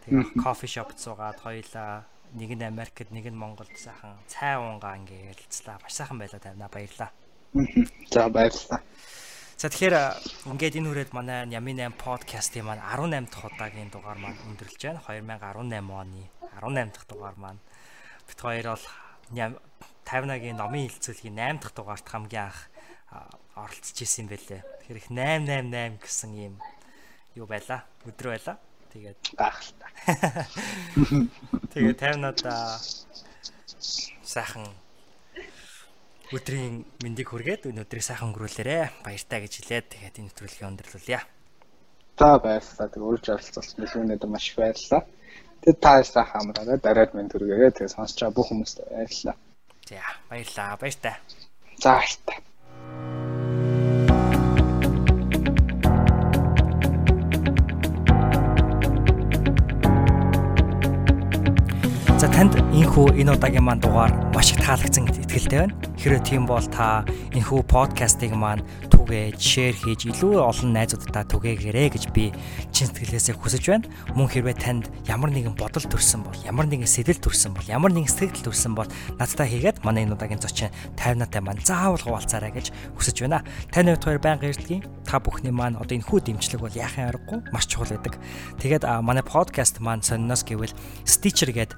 [0.06, 5.34] Тэгээд кофе шопт суугаад хоёлаа нэг нь Америкт нэг нь Монголд сайхан цай уунгаа ингээ
[5.34, 5.82] ярилцлаа.
[5.82, 7.10] Маш сайхан байлаа тайвна баярлаа.
[8.10, 8.80] За баярлалаа.
[9.60, 9.96] За тэгэхээр
[10.48, 15.02] ингээд энэ хүрээд манай Ямин 8 подкастын маань 18 дахь удаагийн дугаар маань өндөрлж байна.
[15.04, 16.22] 2018 оны
[16.56, 17.60] 18 дахь дугаар маань
[18.24, 18.86] бит хоёр бол
[20.06, 22.70] 50-агийн номын хилцүүлгийн 8 дахь дугаарт хамгийн анх
[23.58, 24.62] оролцож исэн юм байлээ.
[24.64, 26.54] Тэгэхээр их 888 гэсэн ийм
[27.34, 27.84] юу байла?
[28.06, 28.54] Өдөр байла.
[28.90, 29.90] Тэгээд гахалтай.
[31.72, 32.38] Тэгээд 50-наад
[34.26, 34.66] сайхан
[36.30, 39.06] өдрийн мэндийг хүргээд энэ өдрийг сайхан өнгөрүүлээрэ.
[39.06, 41.20] Баяртай гэж хэлээд тэгээд энэ нэвтрүүлгийг өндөрлүүлье.
[42.18, 42.88] За баярлалаа.
[42.90, 45.02] Тэг үрж оролцсон өнөөдөр маш их баярлалаа.
[45.62, 46.78] Тэг та сайхан амраарай.
[46.78, 47.70] Дараад мэнд хүргээрэй.
[47.74, 49.36] Тэгээ сонсч байгаа бүх хүмүүст баярлалаа.
[49.88, 50.76] За баярлалаа.
[50.78, 51.14] Баяртай.
[51.82, 52.49] За баяртай.
[62.20, 65.76] cha танд энхүү энэ удаагийн маань дугаар маш их таалагдсан гэдэгт итгэлтэй байна.
[66.00, 67.04] Хэрвээ тийм бол та
[67.36, 72.32] энхүү подкастыг маань түгээж, шеэр хийж илүү олон найзуудтай түгээгээрэй гэж би
[72.72, 73.84] чин сэтгэлээсээ хүсэж байна.
[74.16, 78.08] Мөн хэрвээ танд ямар нэгэн бодол төрсэн бол, ямар нэгэн сэтэл төрсэн бол, ямар нэгэн
[78.08, 78.88] сэтгэл төрсэн бол
[79.20, 83.44] надтай хийгээд манай энэ удаагийн зочин 50-наатай маань заавал хуваалцаарай гэж хүсэж байна.
[83.68, 87.68] Таны хувьд байнга ирдгийн та бүхний маань одоо энэ хүү дэмжлэг бол яахын аргагүй маш
[87.68, 88.16] чухал байдаг.
[88.62, 90.72] Тэгээд манай подкаст маань сонноос гэвэл
[91.04, 91.76] Stitcher гэдэг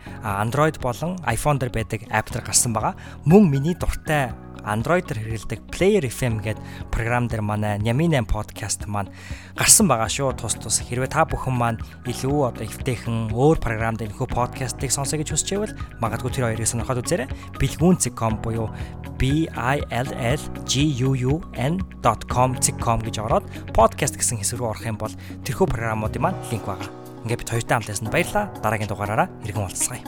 [0.52, 2.92] Android болон iPhone дээр байдаг апп дээр гарсан байгаа.
[3.24, 4.36] Мөн миний дуртай
[4.68, 9.08] Android дээр хэрэглэдэг Player FM гэдэг програм дээр манай Нямин 8 подкаст маань
[9.56, 10.36] гарсан байгаа шүү.
[10.36, 15.24] Тус тус хэрвээ та бүхэн маань илүү одоо эвтэйхэн өөр програм дээр нөхөө подкастыг сонсоё
[15.24, 15.72] гэж байвал
[16.04, 17.32] магадгүй тэр хоёрыг сонирхоод үзээрэй.
[17.56, 18.68] Билгүүн.com буюу
[19.16, 24.84] b i l l g u u n.com.com гэж ороод подкаст гэсэн хэсэг рүү орох
[24.84, 25.16] юм бол
[25.48, 27.01] тэрхүү програмуудын маань линк байгаа.
[27.22, 28.44] Ингээд бид хоёртай хамт байсан баярлалаа.
[28.62, 30.02] Дараагийн дугаараараа иргэн уулзцгаая.